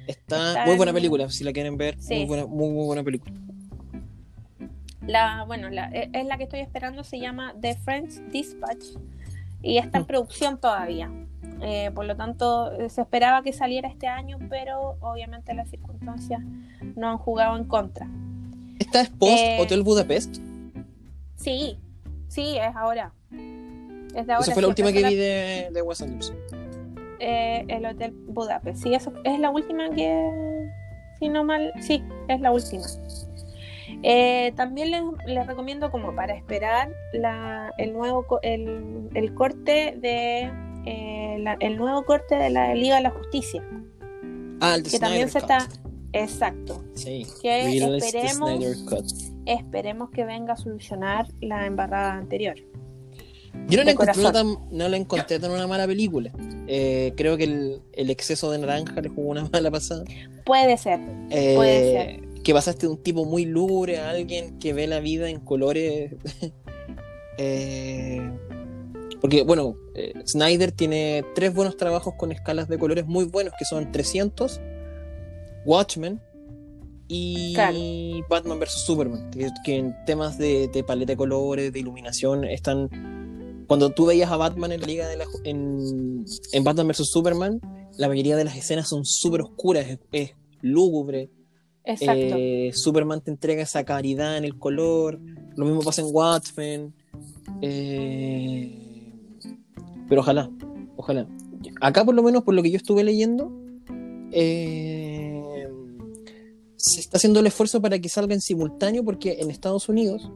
[0.05, 1.99] Está, Está muy buena en- película, si la quieren ver.
[1.99, 2.13] Sí.
[2.17, 3.33] Muy, buena, muy, muy buena película.
[5.05, 8.83] La, bueno, la, e- es la que estoy esperando, se llama The French Dispatch
[9.61, 10.07] y está en Mm.
[10.07, 11.11] producción todavía.
[11.61, 16.41] Eh, por lo tanto, eh, se esperaba que saliera este año, pero obviamente las circunstancias
[16.95, 18.07] no han jugado en contra.
[18.79, 20.37] Esta es post Eh, Hotel Budapest.
[21.35, 21.77] Sí,
[22.27, 23.11] sí, es ahora.
[23.31, 24.39] Es de ahora.
[24.41, 26.35] Esa fue la última que vi de, de Wes Anderson.
[27.19, 28.83] eh, el Hotel Budapest.
[28.83, 30.69] Sí, eso es la última que,
[31.19, 32.83] si no mal, sí, es la última.
[34.03, 40.51] Eh, también les, les recomiendo como para esperar la, el nuevo el, el corte de
[40.85, 43.63] eh, la- el nuevo corte de la Liga de la Justicia
[44.59, 45.79] Ah, el de que también se Snyder está
[46.13, 47.25] exacto Sí.
[47.41, 48.75] que esperemos- Snyder
[49.45, 52.55] esperemos que venga a solucionar la embarrada anterior
[53.67, 56.31] Yo no la, encontré tan, no la encontré tan una mala película.
[56.67, 60.03] Eh, creo que el, el exceso de naranja le jugó una mala pasada.
[60.45, 60.99] puede ser
[61.29, 62.26] Eh, Puede ser.
[62.47, 66.15] Que pasaste de un tipo muy lúgubre a alguien que ve la vida en colores.
[67.39, 68.31] Eh,
[69.21, 73.63] porque, bueno, eh, Snyder tiene tres buenos trabajos con escalas de colores muy buenos, que
[73.63, 74.59] son 300,
[75.63, 76.19] Watchmen
[77.07, 77.77] y Claro.
[78.27, 78.83] Batman vs.
[78.87, 83.65] Superman, que, que en temas de, de paleta de colores, de iluminación, están...
[83.67, 87.07] Cuando tú veías a Batman en la Liga de la en, en Batman vs.
[87.07, 87.61] Superman,
[87.97, 91.29] la mayoría de las escenas son súper oscuras, es, es lúgubre.
[91.87, 95.19] Exacto Eh, Superman te entrega esa claridad en el color.
[95.55, 96.93] Lo mismo pasa en Watchmen.
[97.61, 99.11] Eh,
[100.07, 100.49] pero ojalá,
[100.95, 101.27] ojalá.
[101.81, 103.51] Acá por lo menos por lo que yo estuve leyendo,
[104.31, 105.67] eh,
[106.75, 110.29] se está haciendo el esfuerzo para que salga en simultáneo porque en Estados Unidos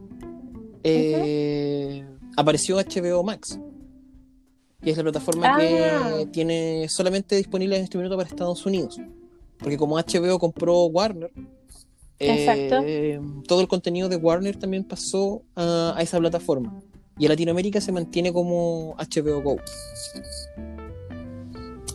[0.84, 2.04] eh,
[2.36, 3.58] apareció HBO Max,
[4.82, 5.58] que es la plataforma Ah.
[6.18, 9.00] que tiene solamente disponible en este minuto para Estados Unidos.
[9.62, 11.30] Porque como HBO compró Warner,
[12.18, 16.80] eh, todo el contenido de Warner también pasó a, a esa plataforma.
[17.18, 19.56] Y en Latinoamérica se mantiene como HBO Go.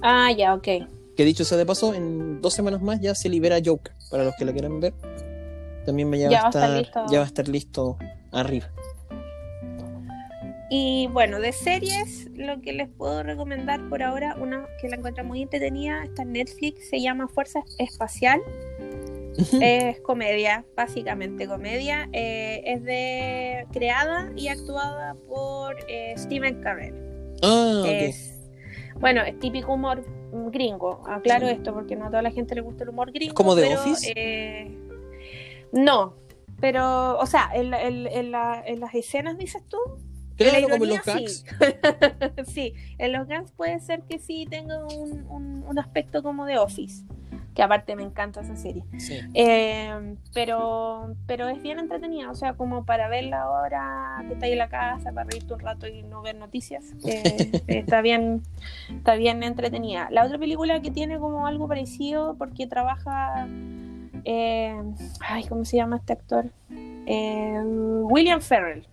[0.01, 0.67] ah ya ok
[1.15, 3.93] Que dicho sea de paso, en dos semanas más ya se libera Joker.
[4.11, 4.93] Para los que la quieran ver.
[5.85, 7.05] También ya, Ya va, a estar, listo.
[7.09, 7.97] ya va a estar listo
[8.31, 8.69] arriba.
[10.69, 15.23] Y bueno, de series, lo que les puedo recomendar por ahora, una que la encuentro
[15.23, 18.41] muy entretenida, está en Netflix, se llama Fuerza Espacial.
[19.61, 22.09] Es comedia, básicamente comedia.
[22.11, 26.95] Eh, es de creada y actuada por eh, Steven Carell.
[27.43, 27.83] Ah.
[27.85, 28.33] Es,
[28.99, 30.03] bueno, es típico humor
[30.51, 31.03] gringo.
[31.07, 33.35] Aclaro esto porque no a toda la gente le gusta el humor gringo.
[33.35, 34.11] como The pero, Office?
[34.15, 34.75] eh,
[35.71, 36.15] no,
[36.59, 39.77] pero, o sea, en, la- en- en la- en las escenas dices tú.
[40.37, 41.45] Claro, la como en los ironía, gags.
[42.45, 42.45] Sí.
[42.53, 46.57] sí, en los gags puede ser que sí tenga un, un- un aspecto como de
[46.57, 47.03] Office.
[47.55, 48.83] Que aparte me encanta esa serie.
[48.99, 49.17] Sí.
[49.33, 54.59] Eh, pero, pero es bien entretenida, o sea, como para verla ahora que estáis en
[54.59, 56.83] la casa, para reírte un rato y no ver noticias.
[57.03, 58.43] eh, está bien,
[58.91, 60.07] está bien entretenida.
[60.11, 63.47] La otra película que tiene como algo parecido, porque trabaja,
[64.23, 64.79] eh,
[65.21, 66.51] ay, ¿cómo se llama este actor?
[66.69, 67.59] Eh,
[68.03, 68.85] William Ferrell.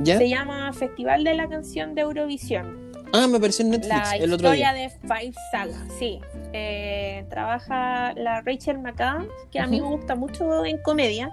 [0.00, 0.18] ¿Ya?
[0.18, 2.88] Se llama Festival de la Canción de Eurovisión.
[3.12, 4.82] Ah, me apareció en Netflix La el otro historia día.
[4.82, 6.20] de Five Saga, sí.
[6.52, 11.30] Eh, trabaja la Rachel McAdams, que a mí me gusta mucho en comedia.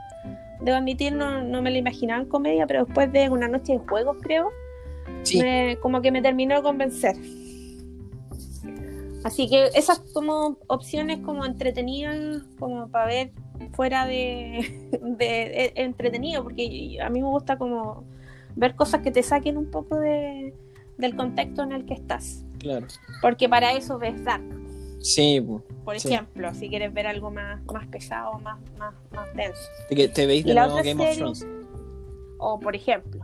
[0.62, 3.80] Debo admitir, no, no me la imaginaba en comedia, pero después de una noche de
[3.80, 4.50] juegos, creo,
[5.24, 5.42] Sí.
[5.42, 7.16] me- como que me terminó de convencer.
[9.24, 13.32] Así que esas como opciones como entretenidas, como para ver
[13.74, 18.06] fuera de, de- de- entretenido, porque a mí me gusta como
[18.56, 20.53] ver cosas que te saquen un poco de,
[20.98, 22.44] del contexto en el que estás.
[22.60, 22.88] Claro.
[23.22, 24.44] Porque para eso ves Dark,
[25.02, 25.61] Sí, po.
[25.84, 26.07] por Sí.
[26.07, 29.61] ejemplo, si quieres ver algo más, más pesado, más, más, más denso.
[29.90, 31.48] De que te veis de nuevo Game of Thrones.
[32.38, 33.22] O por ejemplo,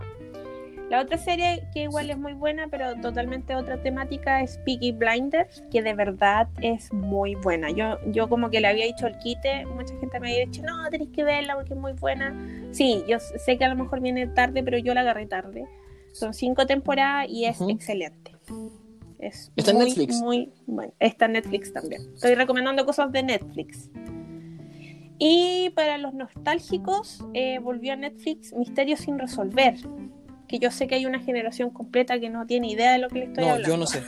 [0.91, 5.63] la otra serie que igual es muy buena, pero totalmente otra temática es Peaky Blinders,
[5.71, 7.71] que de verdad es muy buena.
[7.71, 10.89] Yo, yo como que le había dicho el quite, mucha gente me había dicho, no,
[10.89, 12.35] tenés que verla porque es muy buena.
[12.71, 15.65] Sí, yo sé que a lo mejor viene tarde, pero yo la agarré tarde.
[16.11, 17.69] Son cinco temporadas y es Ujú.
[17.69, 18.35] excelente.
[19.17, 20.19] Es ¿Está en Netflix?
[20.19, 20.91] muy bueno.
[20.99, 22.01] Está en Netflix también.
[22.15, 23.89] Estoy recomendando cosas de Netflix.
[25.19, 29.75] Y para los nostálgicos, eh, volvió a Netflix Misterios sin resolver.
[30.51, 33.19] Que yo sé que hay una generación completa que no tiene idea de lo que
[33.19, 33.69] le estoy No, hablando.
[33.69, 34.03] yo no sé.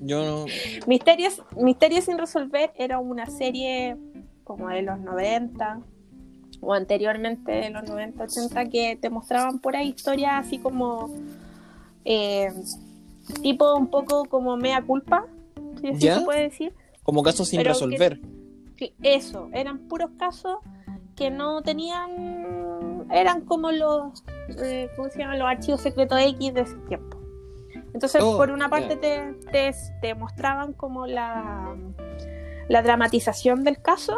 [0.00, 0.46] Yo no.
[0.88, 3.96] Misterios, Misterios sin resolver era una serie
[4.42, 5.78] como de los 90
[6.60, 11.14] o anteriormente de los 90, 80 que te mostraban por ahí historias así como
[12.04, 12.52] eh,
[13.42, 15.26] tipo un poco como mea culpa,
[15.80, 16.18] si así ¿Ya?
[16.18, 16.74] se puede decir.
[17.04, 18.20] Como casos sin Pero que- resolver.
[18.76, 20.58] que eso, eran puros casos
[21.16, 22.73] que no tenían,
[23.12, 24.24] eran como los,
[24.58, 25.36] eh, ¿cómo se llama?
[25.36, 27.18] Los archivos secretos X de ese tiempo.
[27.92, 31.76] Entonces, Oh, por una parte te, te, te mostraban como la,
[32.68, 34.16] la dramatización del caso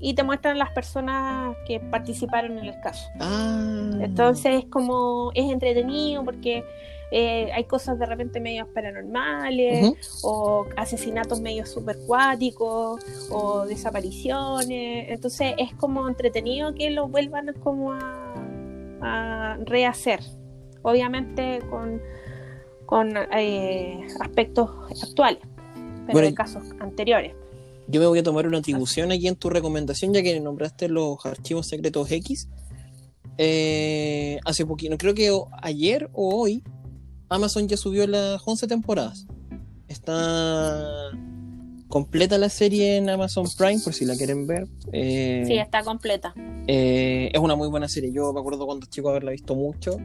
[0.00, 3.08] y te muestran las personas que participaron en el caso.
[3.20, 3.90] Ah.
[4.00, 6.64] Entonces, como es entretenido porque
[7.10, 15.10] eh, hay cosas de repente medios paranormales o asesinatos medios supercuáticos o desapariciones.
[15.10, 18.34] Entonces es como entretenido que lo vuelvan como a,
[19.00, 20.20] a rehacer.
[20.82, 22.00] Obviamente con,
[22.86, 24.70] con eh, aspectos
[25.02, 25.42] actuales,
[26.06, 27.34] pero Bueno, en casos anteriores.
[27.88, 31.24] Yo me voy a tomar una atribución aquí en tu recomendación, ya que nombraste los
[31.26, 32.48] archivos secretos X.
[33.38, 35.30] Eh, hace poquito, creo que
[35.62, 36.62] ayer o hoy,
[37.28, 39.26] Amazon ya subió las 11 temporadas.
[39.88, 41.10] Está
[41.88, 44.68] completa la serie en Amazon Prime, por si la quieren ver.
[44.92, 46.34] Eh, Sí, está completa.
[46.66, 48.12] eh, es una muy buena serie.
[48.12, 49.98] Yo me acuerdo cuando chico haberla visto mucho.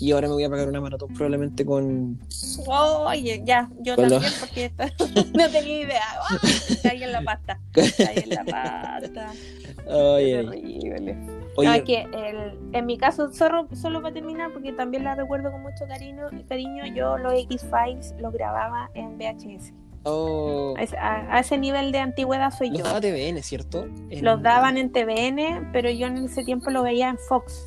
[0.00, 2.20] Y ahora me voy a pagar una maratón probablemente con...
[2.68, 4.92] Oye, ya, yo Con también, los- porque esta-
[5.34, 6.02] no tenía idea.
[6.30, 6.38] ¡Ah!
[6.82, 7.60] Caí en la pasta.
[7.72, 9.32] Caí en la pasta.
[9.74, 11.16] Qué terrible.
[11.58, 15.14] Oye, No, es que el- en mi caso, solo, solo para terminar, porque también la
[15.16, 19.72] recuerdo con mucho cariño, cariño yo los X-Files los grababa en VHS.
[20.04, 22.84] oh, A ese, a- a ese nivel de antigüedad soy los yo.
[22.84, 23.86] daba TVN, ¿cierto?
[24.10, 27.66] En- Los daban en TVN, pero yo en ese tiempo lo veía en Fox.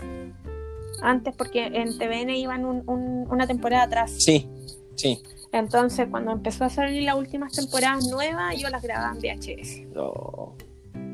[1.02, 4.12] Antes, porque en TVN iban un- un- una temporada atrás.
[4.18, 4.48] Sí,
[4.96, 5.22] sí.
[5.52, 9.88] Entonces, cuando empezó a salir las últimas temporadas nuevas, yo las grababa en VHS.
[9.94, 10.56] No.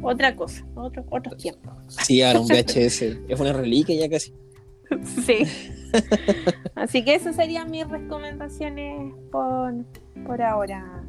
[0.02, 1.74] Otra cosa, otro, otros tiempos.
[1.88, 3.02] Sí, ahora un VHS.
[3.28, 4.34] es una reliquia ya casi.
[5.26, 5.40] Sí.
[6.76, 9.74] Así que esas serían mis recomendaciones por,
[10.26, 11.04] por ahora,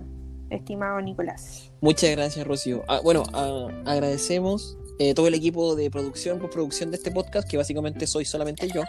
[0.51, 1.71] estimado Nicolás.
[1.81, 2.83] Muchas gracias, Rocío.
[2.89, 7.57] Ah, bueno, ah, agradecemos eh, todo el equipo de producción, postproducción de este podcast, que
[7.57, 8.83] básicamente soy solamente yo,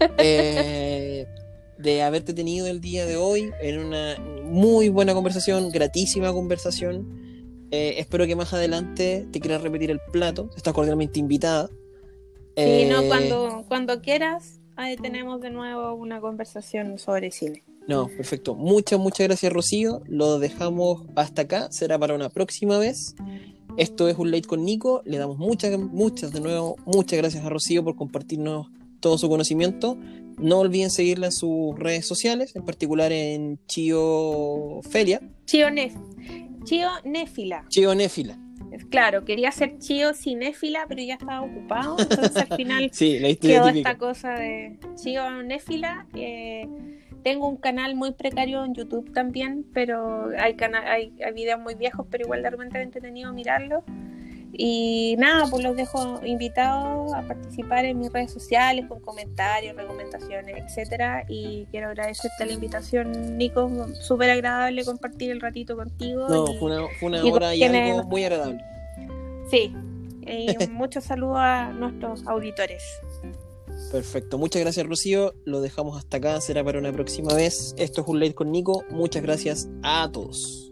[0.18, 1.26] eh,
[1.78, 7.31] de haberte tenido el día de hoy en una muy buena conversación, gratísima conversación.
[7.72, 10.50] Eh, espero que más adelante te quieras repetir el plato.
[10.56, 11.68] Estás cordialmente invitada.
[11.68, 11.74] Sí,
[12.56, 17.64] Eh, no, cuando, cuando quieras, ahí tenemos de nuevo una conversación sobre cine.
[17.88, 18.54] No, perfecto.
[18.54, 20.02] Muchas, muchas gracias, Rocío.
[20.06, 21.72] Lo dejamos hasta acá.
[21.72, 23.14] Será para una próxima vez.
[23.78, 25.00] Esto es un late con Nico.
[25.06, 28.66] Le damos muchas, muchas, de nuevo, muchas gracias a Rocío por compartirnos
[29.00, 29.96] todo su conocimiento.
[30.38, 35.68] No olviden seguirla en sus redes sociales, en particular en Chio Feria, Chío,
[36.64, 37.64] Chío Néfila.
[37.68, 38.36] Chio Néfila.
[38.88, 41.96] Claro, quería ser Chío Cinéfila, pero ya estaba ocupado.
[41.98, 43.90] Entonces al final Sí, la quedó típica.
[43.90, 46.06] esta cosa de Chío Néfila.
[46.14, 46.66] eh,
[47.22, 50.56] tengo un canal muy precario en YouTube también, pero hay,
[50.86, 53.84] hay, hay videos muy viejos, pero igual de repente es entretenido mirarlos.
[54.54, 60.56] Y nada, pues los dejo invitados a participar en mis redes sociales con comentarios, recomendaciones,
[60.58, 61.24] etcétera.
[61.28, 63.70] Y quiero agradecerte la invitación, Nico.
[63.94, 66.28] Súper agradable compartir el ratito contigo.
[66.28, 68.62] No, y- fue una, fue una y hora y algo muy agradable.
[69.50, 69.74] Sí,
[70.26, 72.82] y muchos saludos a nuestros auditores.
[73.90, 77.74] Perfecto, muchas gracias Rocío, lo dejamos hasta acá, será para una próxima vez.
[77.76, 80.71] Esto es un late con Nico, muchas gracias a todos.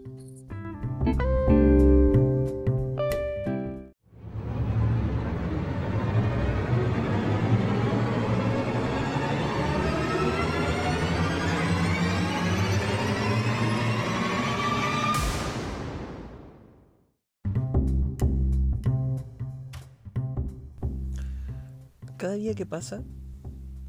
[22.31, 23.03] Cada día que pasa,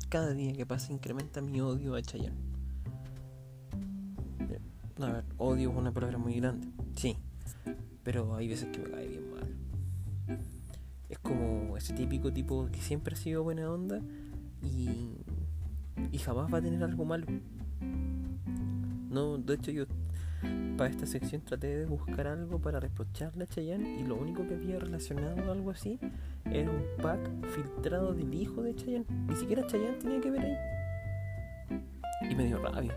[0.09, 2.36] cada día que pasa incrementa mi odio a Chayanne.
[5.01, 6.66] A ver, odio es una palabra muy grande,
[6.97, 7.16] sí,
[8.02, 9.56] pero hay veces que me cae bien mal.
[11.09, 14.01] Es como ese típico tipo que siempre ha sido buena onda
[14.60, 15.19] y,
[16.10, 17.27] y jamás va a tener algo malo.
[19.09, 19.85] No, de hecho yo
[20.77, 24.55] para esta sección traté de buscar algo para reprocharle a Chayanne y lo único que
[24.55, 25.98] había relacionado a algo así
[26.51, 27.20] era un pack
[27.55, 29.06] filtrado del hijo de Chayanne.
[29.28, 32.31] Ni siquiera Chayanne tenía que ver ahí.
[32.31, 32.97] Y me dio rabia.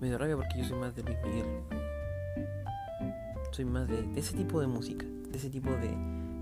[0.00, 1.46] Me dio rabia porque yo soy más de Luis Miguel.
[3.50, 5.96] Soy más de, ese tipo de música, de ese tipo de,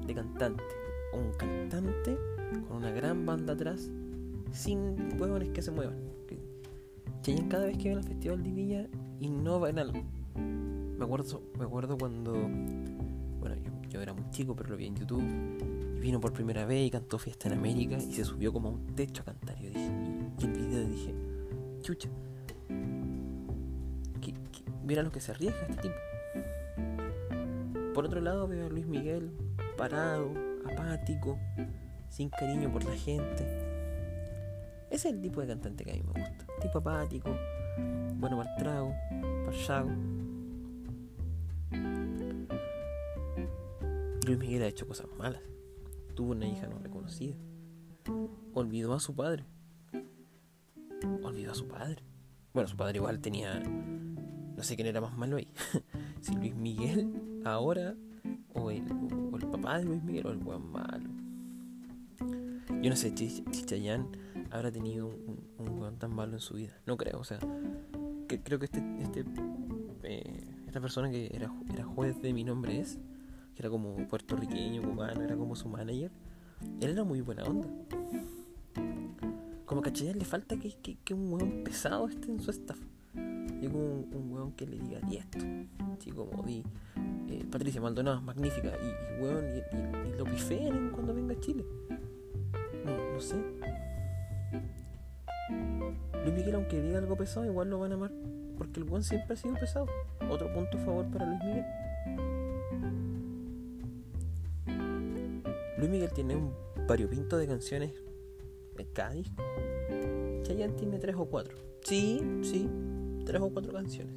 [0.07, 0.63] de cantante.
[1.15, 2.19] Un cantante
[2.69, 3.89] con una gran banda atrás,
[4.53, 6.16] sin huevones que se muevan.
[7.23, 8.87] Chayanne cada vez que viene al Festival de Villa
[9.21, 10.03] innova en algo.
[10.37, 14.97] Me acuerdo, me acuerdo cuando bueno, yo, yo era muy chico, pero lo vi en
[14.97, 15.23] YouTube.
[15.97, 18.73] Y vino por primera vez y cantó Fiesta en América y se subió como a
[18.73, 19.57] un techo a cantar.
[19.61, 19.91] Yo dije,
[20.39, 21.15] y el video dije,
[21.83, 22.09] chucha.
[24.21, 25.95] ¿qué- qué- mira lo que se arriesga este tipo.
[27.95, 29.31] Por otro lado veo a Luis Miguel
[29.79, 30.31] parado,
[30.71, 31.39] apático,
[32.11, 33.66] sin cariño por la gente.
[34.91, 36.47] Ese es el tipo de cantante que a mí me gusta.
[36.61, 37.31] Tipo apático,
[38.19, 38.95] bueno para el trago,
[39.45, 39.91] para el shago.
[44.27, 45.43] Luis Miguel ha hecho cosas malas.
[46.15, 47.37] Tuvo una hija no reconocida.
[48.55, 49.45] Olvidó a su padre.
[51.23, 52.03] olvidó a su padre.
[52.53, 53.61] Bueno, su padre igual tenía.
[53.61, 55.49] No sé quién era más malo ahí.
[56.21, 57.95] si Luis Miguel ahora,
[58.55, 58.85] o el,
[59.31, 61.11] o el papá de Luis Miguel, o el buen malo.
[62.83, 64.09] Yo no sé, si Chayanne
[64.57, 66.81] habrá tenido un, un tan malo en su vida.
[66.87, 67.39] No creo, o sea,
[68.27, 69.25] creo que este, este
[70.03, 71.49] eh, esta persona que era,
[71.85, 72.99] juez de mi nombre es,
[73.55, 76.11] que era como puertorriqueño, cubano, era como su manager,
[76.81, 77.69] él era muy buena onda.
[79.65, 82.79] Como que le falta que, que, un weón pesado esté en su staff.
[83.15, 85.39] Y como un, un weón que le diga, y esto.
[85.99, 86.63] Así como di,
[87.29, 88.73] eh, Patricia Maldonado, magnífica.
[88.81, 89.45] Y, y weón,
[90.07, 91.65] y lo pifeen cuando venga a Chile.
[92.85, 93.37] No, no sé.
[96.37, 98.13] Luis Miguel, aunque diga algo pesado, igual lo van a amar.
[98.59, 99.87] Porque el weón siempre ha sido pesado.
[100.31, 101.65] Otro punto a favor para Luis Miguel.
[105.79, 106.53] Luis Miguel tiene un
[106.87, 107.93] variopinto de canciones
[108.77, 109.43] en cada disco.
[110.43, 111.57] Chayanne tiene tres o cuatro.
[111.81, 112.69] Sí, sí,
[113.25, 114.15] tres o cuatro canciones.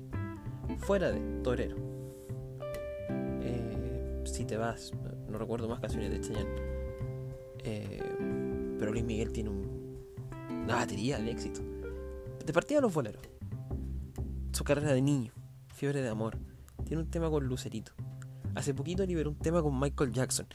[0.79, 1.77] Fuera de Torero.
[3.41, 4.91] Eh, si te vas,
[5.29, 6.49] no recuerdo más canciones de Chayanne.
[7.63, 8.03] Eh,
[8.77, 10.03] pero Luis Miguel tiene un,
[10.65, 11.61] una batería de éxito.
[12.49, 13.21] De partida los boleros.
[14.53, 15.31] Su carrera de niño.
[15.67, 16.39] Fiebre de amor.
[16.83, 17.91] Tiene un tema con Lucerito.
[18.55, 20.47] Hace poquito liberó un tema con Michael Jackson.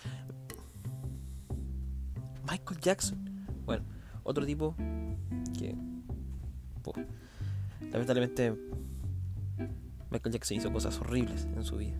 [2.50, 3.46] Michael Jackson.
[3.64, 3.84] Bueno,
[4.24, 4.74] otro tipo
[5.56, 5.76] que.
[7.92, 8.58] lamentablemente.
[10.10, 11.96] Michael Jackson hizo cosas horribles en su vida.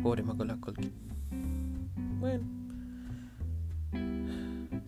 [0.00, 0.92] Pobre Michael Culkin.
[2.20, 2.63] Bueno.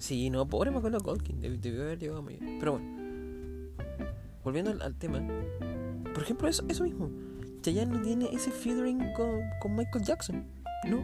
[0.07, 1.41] Sí, no, pobre Macaulay Culkin.
[1.41, 2.59] Deb- Debió haber llegado muy bien.
[2.61, 2.87] Pero bueno.
[4.45, 5.21] Volviendo al, tema.
[6.15, 7.11] Por ejemplo, eso, eso mismo.
[7.63, 10.45] Chayanne no tiene ese featuring con, con Michael Jackson.
[10.89, 11.01] No.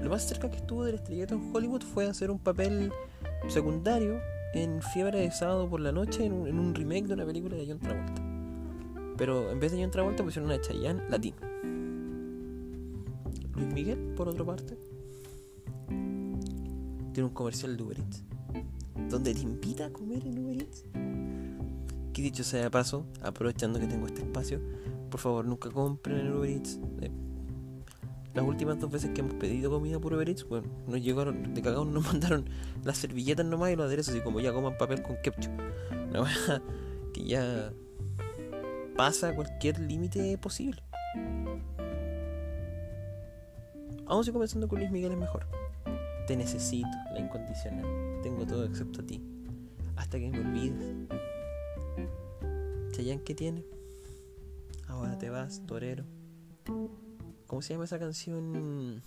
[0.00, 2.92] Lo más cerca que estuvo del estrellato en Hollywood fue hacer un papel
[3.48, 4.20] secundario
[4.54, 7.80] en Fiebre de Sábado por la Noche en un, remake de una película de John
[7.80, 8.22] Travolta.
[9.16, 11.38] Pero en vez de John Travolta pusieron una Chayanne latino.
[13.56, 14.78] Luis Miguel, por otra parte,
[17.18, 18.22] tiene un comercial de Uber Eats
[19.10, 20.84] donde te invita a comer en Uber Eats.
[22.12, 24.60] Que dicho sea de paso, aprovechando que tengo este espacio,
[25.10, 26.78] por favor nunca compren en Uber Eats.
[27.00, 27.10] Eh,
[28.34, 31.60] las últimas dos veces que hemos pedido comida por Uber Eats, bueno, nos llegaron, de
[31.60, 32.48] cagado nos mandaron
[32.84, 35.50] las servilletas nomás y los aderezos, y como ya coman papel con ketchup.
[37.14, 37.72] Que ya
[38.96, 40.84] pasa cualquier límite posible.
[44.06, 45.67] Aún así comenzando con Luis Miguel es mejor.
[46.28, 48.20] Te necesito, la incondicional.
[48.22, 49.18] Tengo todo excepto a ti.
[49.96, 50.94] Hasta que me olvides.
[52.92, 53.64] Chayanne, ¿qué tiene?
[54.88, 56.04] Ahora te vas, torero.
[57.46, 59.02] ¿Cómo se llama esa canción?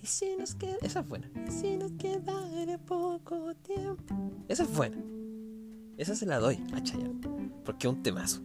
[0.00, 0.76] Y si nos queda.
[0.82, 1.28] Esa es buena.
[1.48, 4.14] Y si nos queda de poco tiempo.
[4.46, 4.98] Esa es buena.
[5.96, 7.20] Esa se la doy a Chayanne.
[7.64, 8.40] Porque es un temazo.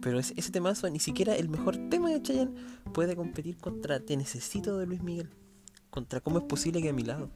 [0.00, 2.54] Pero ese temazo, ni siquiera el mejor tema de Chayanne
[2.94, 5.28] puede competir contra Te Necesito de Luis Miguel.
[5.96, 7.30] Contra cómo es posible que a mi lado.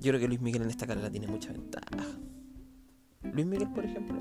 [0.00, 2.08] Yo creo que Luis Miguel en esta carrera tiene mucha ventaja.
[3.32, 4.20] Luis Miguel, por ejemplo,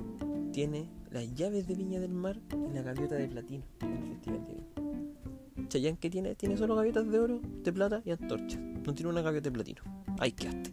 [0.51, 4.45] tiene las llaves de Viña del Mar y la gaviota de platino en el Festival
[4.45, 5.67] de Viña.
[5.69, 6.35] Chayanne, ¿qué tiene?
[6.35, 8.59] Tiene solo gaviotas de oro, de plata y antorchas.
[8.59, 9.81] No tiene una gaviota de platino.
[10.19, 10.71] Ahí quedaste.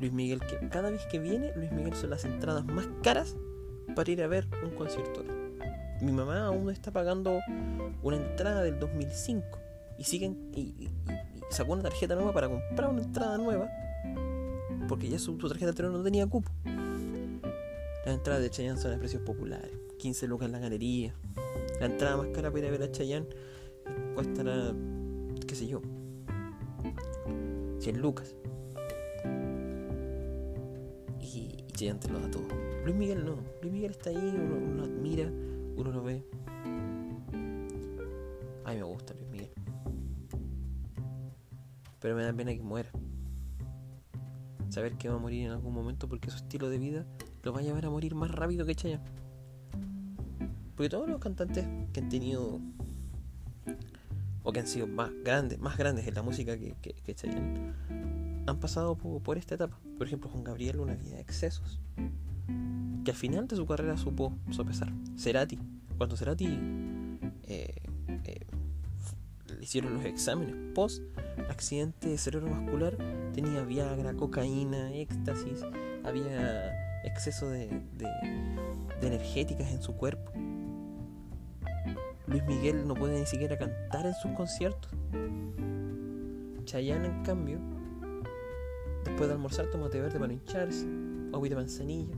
[0.00, 3.36] Luis Miguel, que cada vez que viene, Luis Miguel son las entradas más caras
[3.94, 5.35] para ir a ver un concierto.
[6.00, 7.38] Mi mamá aún está pagando
[8.02, 9.44] una entrada del 2005
[9.98, 10.90] y siguen y, y-
[11.50, 13.70] sacó una tarjeta nueva para comprar una entrada nueva
[14.88, 16.50] porque ya su, su tarjeta anterior no tenía cupo.
[18.04, 21.14] Las entradas de Chayanne son a precios populares, 15 lucas en la galería.
[21.80, 23.26] La entrada más cara para ir a ver a Chayanne
[24.14, 24.72] cuestará,
[25.46, 25.80] qué sé yo,
[27.80, 28.34] 100 lucas.
[31.20, 32.46] Y, y Chayanne te lo da todo.
[32.84, 33.36] Luis Miguel no.
[33.62, 35.30] Luis Miguel está ahí, uno, uno admira,
[35.76, 36.24] uno lo ve.
[38.64, 39.50] A me gusta Luis Miguel.
[42.00, 42.90] Pero me da pena que muera.
[44.70, 47.06] Saber que va a morir en algún momento porque su estilo de vida
[47.42, 49.04] lo va a llevar a morir más rápido que Chayanne.
[50.74, 52.60] Porque todos los cantantes que han tenido
[54.42, 57.72] o que han sido más grandes, más grandes en la música que, que, Chayanne,
[58.46, 59.78] han pasado por esta etapa.
[59.96, 61.80] Por ejemplo, Juan Gabriel, una vida de excesos.
[63.10, 64.92] Al final de su carrera supo sopesar.
[65.16, 65.58] Cerati,
[65.96, 66.58] cuando Cerati
[67.44, 67.74] eh,
[68.24, 68.46] eh,
[69.46, 71.02] le hicieron los exámenes post
[71.48, 72.96] accidente cerebrovascular,
[73.32, 75.64] tenía Viagra, cocaína, éxtasis,
[76.04, 76.74] había
[77.04, 77.70] exceso de,
[79.00, 80.32] energéticas en su cuerpo.
[82.26, 84.90] Luis Miguel no puede ni siquiera cantar en sus conciertos.
[86.64, 87.60] Chayanne, en cambio,
[89.04, 90.86] después de almorzar toma té verde para hincharse,
[91.32, 92.16] agüita de manzanilla,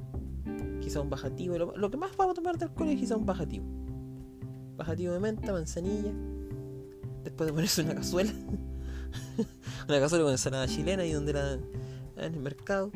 [0.89, 1.59] quizá un bajativo.
[1.59, 3.67] Lo, que más vamos a tomar de alcohol es quizá un bajativo.
[4.77, 6.13] Bajativo de menta, manzanilla.
[7.25, 8.33] Después de ponerse una cazuela.
[9.89, 11.59] una cazuela con ensalada chilena y donde la
[12.17, 12.91] en el mercado.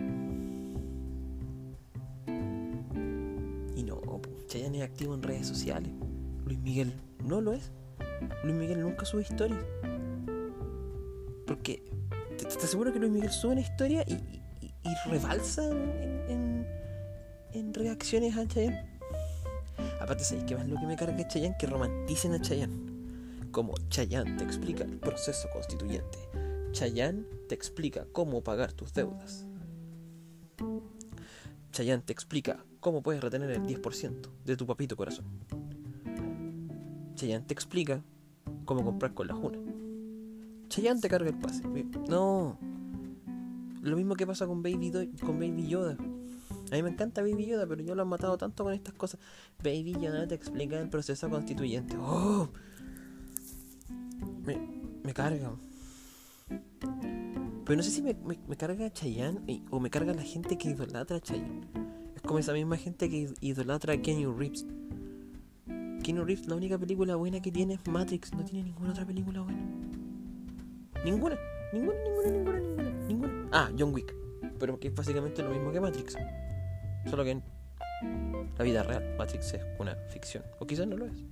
[3.76, 4.00] Y no,
[4.46, 5.92] Chayanne es activo en redes sociales.
[6.46, 7.70] Luis Miguel no lo es.
[8.42, 9.62] Luis Miguel nunca sube historias.
[11.46, 11.84] Porque
[12.38, 14.14] te, aseguro que Luis Miguel sube una historia y,
[14.62, 16.66] y, rebalsa en,
[17.52, 18.90] en reacciones a Chayanne.
[20.00, 21.56] Aparte, ¿sabéis qué más lo que me carga Chayanne?
[21.58, 22.92] Que romanticen a Chayanne.
[23.50, 26.18] Como Chayanne te explica el proceso constituyente.
[26.72, 29.46] Chayanne te explica cómo pagar tus deudas.
[31.72, 35.24] Chayanne te explica cómo puedes retener el 10% de tu papito corazón.
[37.14, 38.02] Chayanne te explica
[38.64, 39.58] cómo comprar con la Juna.
[40.68, 41.62] Chayanne te carga el pase.
[42.08, 42.58] No.
[43.82, 45.96] Lo mismo que pasa con Baby, Do- con Baby Yoda.
[46.72, 49.20] A mí me encanta Baby Yoda, pero yo lo han matado tanto con estas cosas.
[49.62, 51.96] Baby Yoda te explica el proceso constituyente.
[51.98, 52.48] ¡Oh!
[54.46, 54.58] Me,
[55.04, 55.52] me carga.
[57.64, 60.70] Pero no sé si me, me, me carga Chayanne o me carga la gente que
[60.70, 61.66] idolatra a Chayanne.
[62.16, 64.64] Es como esa misma gente que id- idolatra a Kenny Reeves.
[66.02, 68.32] Kenny Reeves, la única película buena que tiene es Matrix.
[68.32, 69.60] No tiene ninguna otra película buena.
[71.04, 71.36] Ninguna.
[71.72, 72.90] Ninguna, ninguna, ninguna, ninguna.
[73.08, 73.48] Ninguna.
[73.52, 74.14] Ah, John Wick.
[74.58, 76.16] Pero que es básicamente lo mismo que Matrix.
[77.08, 77.42] Solo que en
[78.58, 80.44] la vida real Matrix es una ficción.
[80.58, 81.24] O quizás no lo es.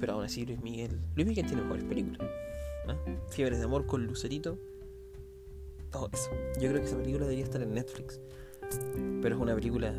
[0.00, 1.00] Pero aún así Luis Miguel...
[1.14, 2.20] Luis Miguel tiene mejores películas.
[2.88, 2.96] ¿ah?
[3.30, 4.58] Fiebres de amor con Lucerito.
[5.90, 6.30] Todo eso.
[6.60, 8.20] Yo creo que esa película debería estar en Netflix.
[9.22, 9.94] Pero es una película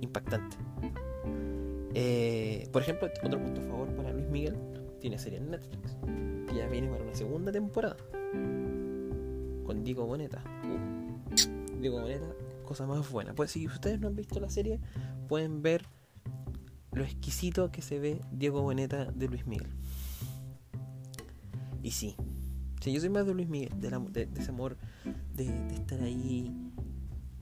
[0.00, 0.56] impactante.
[1.94, 4.56] Eh, por ejemplo, otro punto a favor para Luis Miguel.
[5.00, 5.96] Tiene serie en Netflix.
[6.48, 7.96] Que ya viene para una segunda temporada.
[9.66, 10.42] Con Diego Boneta.
[10.64, 12.26] Uh, Diego Boneta,
[12.64, 13.34] cosa más buena.
[13.34, 14.80] Pues si ustedes no han visto la serie,
[15.28, 15.84] pueden ver
[16.92, 19.68] lo exquisito que se ve Diego Boneta de Luis Miguel.
[21.82, 22.16] Y sí,
[22.80, 23.90] sí yo soy más de Luis Miguel, de,
[24.26, 24.76] de ese amor
[25.34, 26.50] de, estar ahí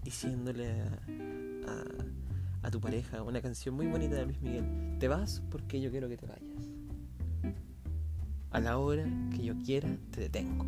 [0.02, 4.96] diciéndole a- a tu pareja una canción muy bonita de Luis Miguel.
[4.98, 6.68] Te vas porque yo quiero que te vayas.
[8.50, 9.04] A la hora
[9.36, 10.64] que yo quiera, te detengo.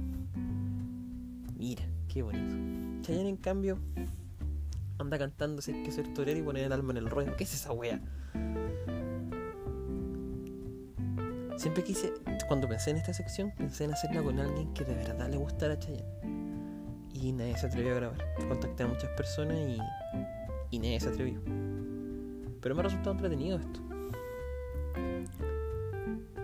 [1.56, 2.54] Mira, qué bonito.
[3.00, 3.78] Chayanne, en cambio,
[4.98, 7.34] anda cantando si hay que ser torero y poner el alma en el ruedo.
[7.36, 7.98] ¿Qué es esa wea?
[11.56, 12.12] Siempre quise,
[12.46, 15.74] cuando pensé en esta sección, pensé en hacerla con alguien que de verdad le gustara
[15.74, 16.04] a Chayanne.
[17.14, 18.18] Y nadie se atrevió a grabar.
[18.48, 19.78] Contacté a muchas personas y,
[20.70, 21.40] y nadie se atrevió.
[22.60, 23.80] Pero me ha resultado entretenido esto.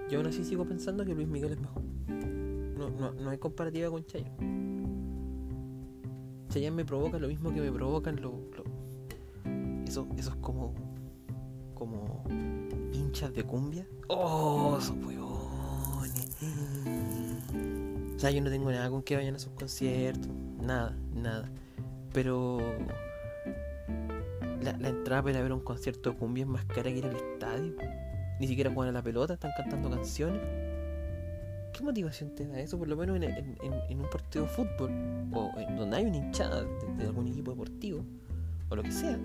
[0.08, 1.82] Yo aún así sigo pensando que Luis Miguel es mejor.
[2.08, 4.61] No, no, no hay comparativa con Chayanne.
[6.52, 8.34] Chayanne me provoca lo mismo que me provocan los...
[9.86, 10.74] esos, esos como...
[11.74, 12.24] como...
[12.92, 13.86] hinchas de cumbia.
[14.08, 16.28] ¡Oh, esos huevones!
[18.14, 20.28] O sea, yo no tengo nada con que vayan a sus conciertos.
[20.60, 21.50] Nada, nada.
[22.12, 22.58] Pero...
[24.62, 27.16] La, la entrada para ver un concierto de cumbia es más cara que ir al
[27.16, 27.74] estadio.
[28.38, 30.40] Ni siquiera juegan a la pelota, están cantando canciones.
[31.72, 32.78] ¿Qué motivación te da eso?
[32.78, 34.90] Por lo menos en, un partido de fútbol,
[35.32, 38.04] o en donde hay una hinchada de, algún equipo deportivo,
[38.68, 39.18] o lo que sea.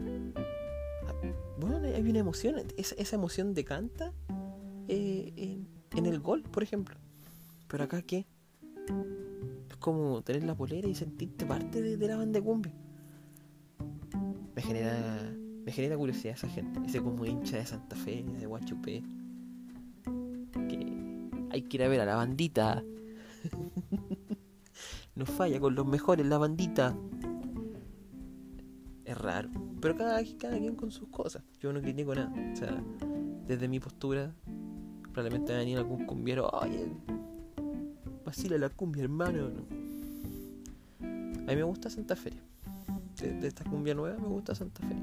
[1.06, 1.14] Ah,
[1.60, 4.14] Bueno, hay una emoción, esa, emoción decanta
[4.88, 5.60] eh,
[5.92, 6.96] en, el gol, por ejemplo.
[7.68, 8.26] Pero acá, ¿qué?
[9.70, 12.72] Es como tener la polera y sentirte parte de, la banda cumbia.
[14.56, 15.34] Me genera,
[15.66, 19.04] me genera curiosidad esa gente, ese como hincha de Santa Fe, de Guachupé.
[21.58, 22.84] Hay que ir a ver a la bandita.
[25.16, 26.96] no falla con los mejores, la bandita.
[29.04, 29.50] Es raro.
[29.82, 31.42] Pero cada, quien con sus cosas.
[31.60, 32.32] Yo no critico nada.
[32.54, 32.80] O sea,
[33.48, 34.36] desde mi postura,
[35.14, 36.48] probablemente va a venir algún cumbiero.
[36.48, 36.92] Oye,
[38.24, 39.48] vacila la cumbia, hermano.
[41.00, 41.06] A
[41.50, 42.34] mí me gusta Santa Fe.
[43.20, 44.96] De, de esta cumbia nueva me gusta Santa Fe.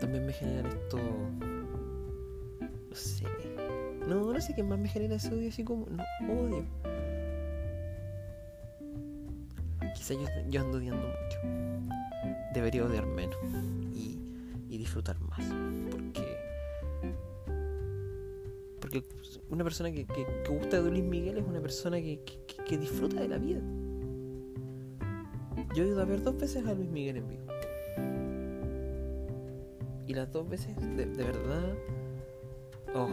[0.00, 0.98] También me generan esto.
[0.98, 3.41] No sé.
[4.08, 5.86] No, no sé qué más me genera ese odio así como.
[5.86, 6.02] No,
[6.32, 6.64] odio.
[9.94, 11.38] Quizá yo, yo ando odiando mucho.
[12.54, 13.36] Debería odiar menos.
[13.94, 14.18] Y,
[14.68, 15.44] y disfrutar más.
[15.90, 16.36] Porque.
[18.80, 19.04] Porque
[19.48, 22.20] una persona que, que, que gusta de Luis Miguel es una persona que,
[22.66, 23.60] que, disfruta de la vida.
[25.74, 27.42] Yo he ido a ver dos veces a Luis Miguel en vivo.
[30.08, 31.74] Y las dos veces, de, de verdad.
[32.94, 33.08] Oh.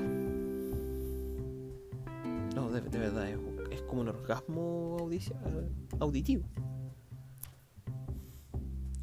[2.60, 3.30] No, de, de verdad,
[3.72, 4.98] es, como un orgasmo
[6.00, 6.44] auditivo.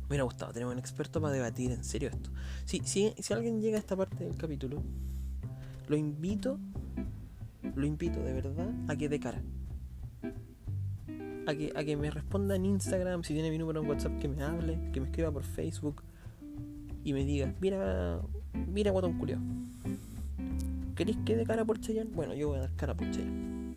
[0.02, 2.28] Me hubiera gustado tener un experto para debatir en serio esto.
[2.66, 4.82] Si, si, si alguien llega a esta parte del capítulo,
[5.88, 6.58] lo invito,
[7.74, 9.42] lo invito de verdad a que dé cara.
[11.46, 14.28] A que, a que me responda en Instagram, si tiene mi número en WhatsApp, que
[14.28, 16.02] me hable, que me escriba por Facebook
[17.04, 18.20] y me diga, mira,
[18.52, 19.40] mira guatón culiao.
[20.97, 22.10] ¿Queréis que dé cara por Cheyenne?
[22.14, 23.77] Bueno, yo voy a dar cara por Cheyenne.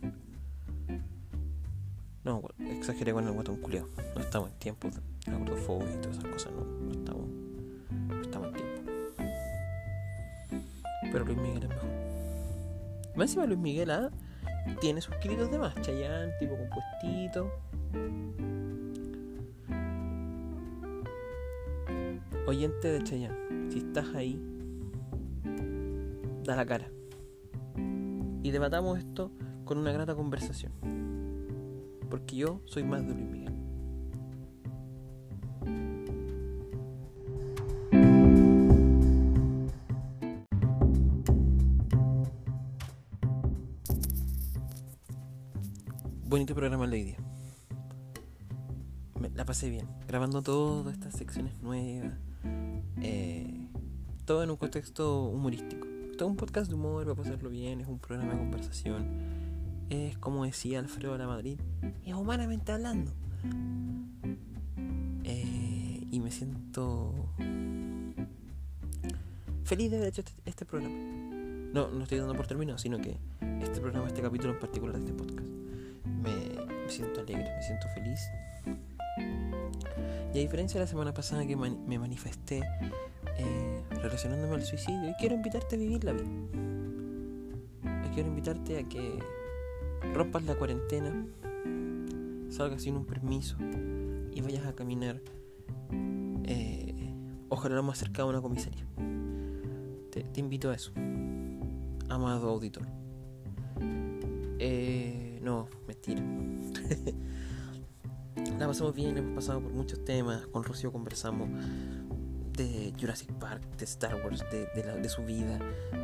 [2.24, 3.86] No, exageré con el guatón culiao.
[4.14, 7.26] No estamos en tiempos de la gordofobia y todas esas cosas, no, no estamos,
[8.08, 8.82] no estamos en tiempo.
[11.12, 11.90] Pero Luis Miguel es mejor.
[13.16, 14.10] Más encima Luis Miguel ¿ah?
[14.80, 15.74] tiene sus de más.
[15.82, 17.52] Chayanne, tipo compuestito.
[22.46, 24.40] Oyente de Chayanne, si estás ahí,
[26.44, 26.88] da la cara.
[28.42, 29.30] Y debatamos esto
[29.64, 30.72] con una grata conversación.
[32.08, 33.50] Porque yo soy más de Luis Miguel.
[46.24, 47.16] Bonito programa el de hoy día.
[49.18, 52.14] Me la pasé bien, grabando todas estas secciones nuevas.
[53.02, 53.68] eh,
[54.24, 55.89] todo en un contexto humorístico.
[56.20, 59.06] Todo un podcast de humor, va a pasarlo bien, es un programa de conversación.
[59.88, 61.58] Es como decía Alfredo de la Madrid,
[62.04, 63.10] es humanamente hablando.
[65.24, 67.14] Eh, y me siento
[69.64, 70.94] feliz de haber hecho este, este programa.
[71.72, 73.16] No, no estoy dando por terminado, sino que
[73.62, 75.48] este programa, este capítulo en particular de este podcast,
[76.04, 78.20] me, siento alegre, me siento feliz.
[80.34, 82.60] Y a diferencia de la semana pasada que me manifesté
[83.38, 83.69] eh,
[84.02, 86.30] relacionándome al suicidio, hoy quiero invitarte a vivir la vida.
[87.84, 89.18] Hoy quiero invitarte a que
[90.14, 91.26] rompas la cuarentena,
[92.48, 93.56] salgas sin un permiso
[94.32, 95.20] y vayas a caminar,
[96.44, 97.14] eh,
[97.48, 98.86] ojalá lo más cerca de una comisaría.
[100.10, 100.92] Te, te invito a eso,
[102.08, 102.86] amado auditor.
[104.58, 106.22] Eh, no, mentira.
[108.58, 110.46] La pasamos bien, hemos pasado por muchos temas.
[110.48, 111.48] Con Rocío conversamos
[112.60, 115.58] de Jurassic Park, de Star Wars, de, de su vida,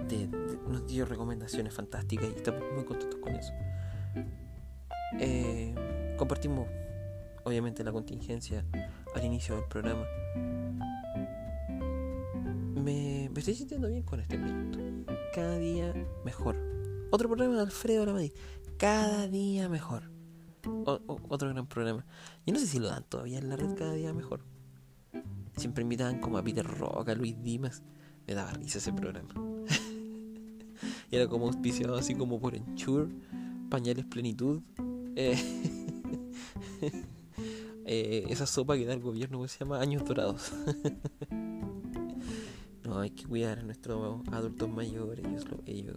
[0.08, 0.26] de,
[0.68, 3.52] nos dio recomendaciones fantásticas y estamos muy contentos con eso.
[5.20, 5.74] Eh,
[6.16, 6.66] compartimos,
[7.44, 8.64] obviamente, la contingencia
[9.14, 10.06] al inicio del programa.
[12.74, 14.78] Me, me estoy sintiendo bien con este proyecto.
[15.34, 15.92] Cada día
[16.24, 16.56] mejor.
[17.10, 18.32] Otro programa de Alfredo Lamadí.
[18.78, 20.10] Cada día mejor.
[20.86, 22.06] Otro gran programa.
[22.46, 24.55] Yo no sé si lo dan todavía en la red cada día mejor.
[25.56, 27.82] Siempre invitaban como a Peter Roca, Luis Dimas.
[28.26, 29.28] Me daba risa ese programa.
[31.10, 33.08] y era como auspiciado así como por Ensure,
[33.70, 34.60] Pañales Plenitud.
[35.16, 35.38] eh,
[37.84, 40.52] eh, esa sopa que da el gobierno que se llama Años Dorados.
[42.84, 45.24] no, hay que cuidar a nuestros adultos mayores.
[45.26, 45.96] Ellos, lo- ellos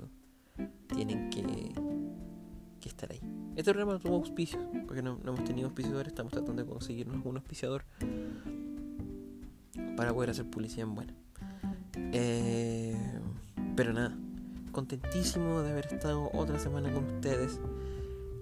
[0.88, 1.44] tienen que,
[2.80, 3.20] que estar ahí.
[3.56, 6.08] Este programa tuvo auspicios, porque no, no hemos tenido auspiciadores.
[6.10, 7.84] Estamos tratando de conseguirnos un auspiciador
[10.00, 11.14] para poder hacer publicidad en buena.
[12.14, 12.96] Eh,
[13.76, 14.16] pero nada,
[14.72, 17.60] contentísimo de haber estado otra semana con ustedes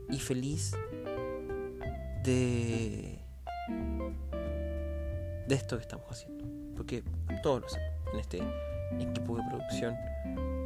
[0.07, 0.75] y feliz
[2.23, 3.19] de
[5.47, 7.03] de esto que estamos haciendo, porque
[7.41, 8.43] todos lo hacemos en este
[8.99, 9.95] equipo de producción,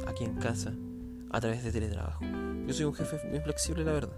[0.06, 0.74] aquí en casa,
[1.30, 2.22] a través de teletrabajo.
[2.66, 4.16] Yo soy un jefe muy flexible, la verdad.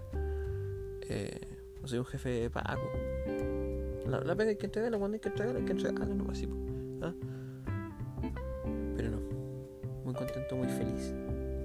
[1.07, 1.39] Eh,
[1.81, 2.91] no soy un jefe pago.
[4.09, 6.47] La, la pega hay que entregarla cuando hay que entregarla, hay que entregarla nomás, sí,
[6.47, 6.64] po.
[7.05, 7.13] ¿Ah?
[8.95, 9.19] Pero no,
[10.03, 11.13] muy contento, muy feliz.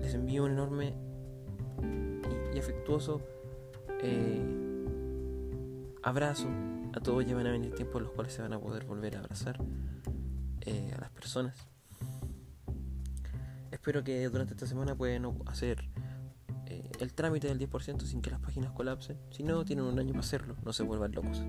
[0.01, 0.95] Les envío un enorme
[2.55, 3.21] y, afectuoso
[4.03, 4.41] eh,
[6.03, 6.49] abrazo
[6.93, 7.25] a todos.
[7.27, 9.61] Ya van a venir tiempos en los cuales se van a poder volver a abrazar
[10.63, 11.57] eh, a las personas.
[13.71, 15.85] Espero que durante esta semana puedan hacer
[16.67, 19.17] eh, el trámite del 10% sin que las páginas colapsen.
[19.31, 21.43] Si no, tienen un año para hacerlo, no se vuelvan locos.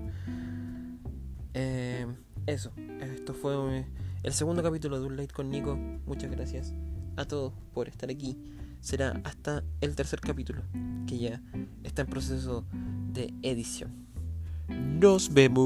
[1.54, 2.06] Eh,
[2.46, 3.86] eso, esto fue eh,
[4.22, 5.76] el segundo capítulo de Un Light con Nico.
[6.06, 6.74] Muchas gracias
[7.16, 8.36] a todos por estar aquí.
[8.80, 10.62] Será hasta el tercer capítulo,
[11.06, 11.40] que ya
[11.84, 12.64] está en proceso
[13.12, 13.92] de edición.
[14.68, 15.62] Nos vemos.